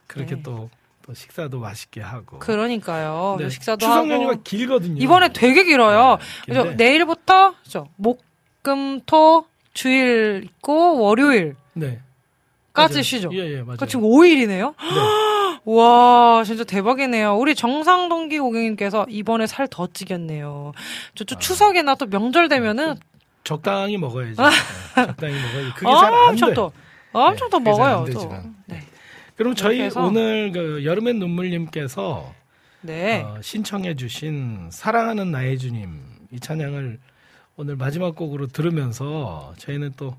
그렇게 0.07 0.35
네. 0.37 0.43
또, 0.43 0.69
또 1.03 1.15
식사도 1.15 1.59
맛있게 1.61 2.01
하고. 2.01 2.39
그러니까요. 2.39 3.37
네, 3.39 3.49
식사도 3.51 3.79
추석 3.79 3.93
하고. 3.99 4.11
연휴가 4.11 4.35
길거든요. 4.45 5.03
이번에 5.03 5.33
되게 5.33 5.65
길어요. 5.65 6.19
근데- 6.47 6.75
내일부터 6.75 7.55
저 7.69 7.87
목금토 7.97 9.47
주일 9.75 10.43
있고 10.45 10.99
월요일 11.01 11.55
네. 11.75 12.01
까지. 12.73 13.03
쉬죠. 13.03 13.31
예, 13.33 13.39
예, 13.57 13.63
맞아요. 13.63 13.77
그 13.79 13.87
지금 13.87 14.05
5일이네요. 14.05 14.75
와, 15.65 16.43
진짜 16.45 16.65
대박이네요. 16.65 17.37
우리 17.37 17.55
정상동기 17.55 18.39
고객님께서 18.39 19.07
이번에 19.09 19.47
살 19.47 19.67
더 19.69 19.87
찌겠네요. 19.93 20.73
저쪽 21.15 21.41
추석이나 21.41 21.95
또 21.97 22.07
명절 22.07 22.49
되면은 22.49 22.95
적당히 23.45 23.97
먹어야지. 23.99 24.37
네, 24.41 25.05
적당히 25.07 25.35
먹어야지. 25.35 25.73
그게 25.75 25.87
잘 25.87 26.05
안 26.05 26.11
돼. 26.11 26.29
엄청 26.31 26.55
또, 26.55 26.73
엄청 27.13 27.51
또 27.51 27.59
그게 27.59 27.75
잘안 27.75 27.91
먹어요. 27.91 28.05
또. 28.07 28.13
되지만. 28.13 28.55
네. 28.67 28.83
그럼 29.37 29.55
저희 29.55 29.81
해서- 29.83 30.03
오늘 30.05 30.53
그 30.53 30.85
여름의 30.85 31.15
눈물님께서 31.15 32.33
네. 32.81 33.23
어, 33.23 33.39
신청해주신 33.43 34.69
사랑하는 34.71 35.31
나의 35.33 35.59
주님 35.59 36.01
이 36.33 36.41
찬양을 36.41 36.99
오늘 37.59 37.77
마지막 37.77 38.17
곡으로 38.17 38.47
들으면서 38.47 39.53
저희는 39.59 39.93
또 39.99 40.17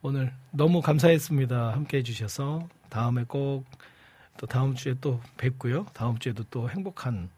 오늘 0.00 0.32
너무 0.50 0.80
감사했습니다. 0.80 1.72
함께 1.72 1.98
해주셔서 1.98 2.66
다음에 2.88 3.24
꼭 3.24 3.64
또 4.42 4.46
다음 4.46 4.74
주에 4.74 4.94
또 5.00 5.20
뵙고요. 5.36 5.86
다음 5.92 6.18
주에도 6.18 6.44
또 6.50 6.68
행복한 6.68 7.30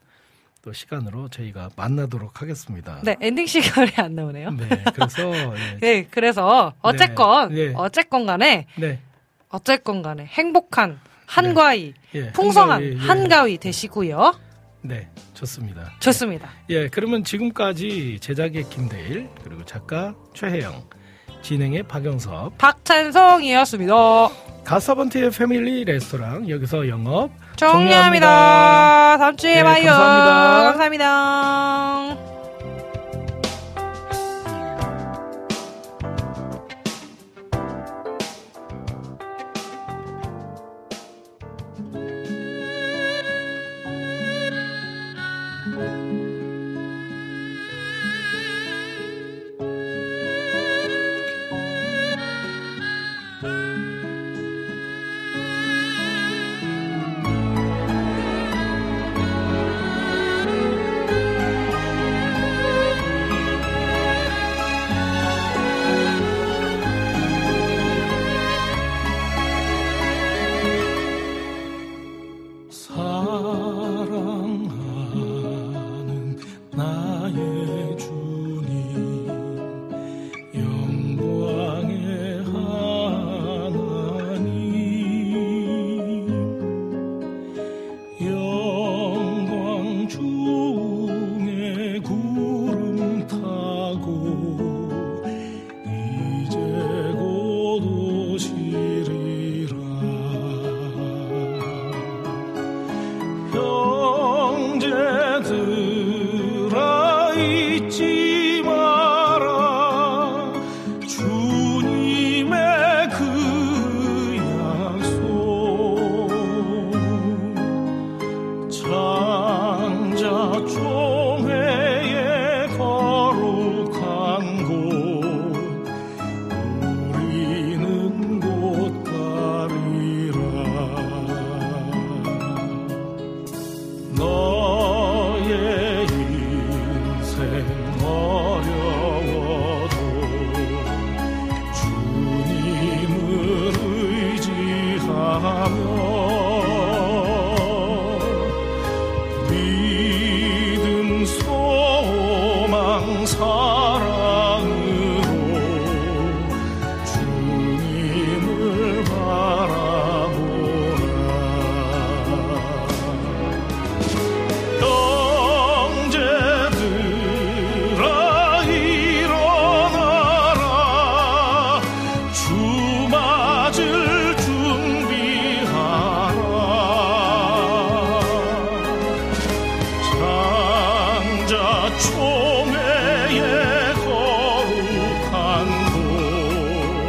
또 0.62 0.72
시간으로 0.72 1.28
저희가 1.28 1.68
만나도록 1.76 2.40
하겠습니다. 2.40 3.00
네, 3.02 3.14
엔딩 3.20 3.44
시간이 3.46 3.90
안 3.96 4.14
나오네요. 4.14 4.50
네, 4.52 4.84
그래서 4.94 5.32
예, 5.54 5.76
네, 5.80 6.08
그래서 6.10 6.72
어쨌건 6.80 7.50
네, 7.50 7.68
네. 7.68 7.74
어쨌건 7.76 8.24
간에 8.24 8.66
네. 8.76 9.00
어쨌건 9.50 10.00
간에 10.00 10.24
행복한 10.24 10.98
한가위, 11.26 11.92
예, 12.14 12.32
풍성한 12.32 12.82
한가위, 12.82 12.92
예. 12.94 13.06
한가위 13.06 13.58
되시고요. 13.58 14.34
네, 14.84 15.08
좋습니다. 15.32 15.90
좋습니다. 15.98 16.50
예, 16.68 16.88
그러면 16.88 17.24
지금까지 17.24 18.18
제작의 18.20 18.68
김대일 18.68 19.30
그리고 19.42 19.64
작가 19.64 20.14
최혜영, 20.34 20.84
진행의 21.40 21.84
박영섭, 21.84 22.58
박찬성이었습니다. 22.58 23.94
가서번트의 24.64 25.30
패밀리 25.30 25.84
레스토랑 25.84 26.50
여기서 26.50 26.88
영업 26.88 27.30
정리합니다. 27.56 29.16
다음 29.18 29.36
주에 29.36 29.56
네, 29.56 29.62
봐요. 29.62 29.86
감사합니다. 29.86 30.62
감사합니다. 30.64 32.33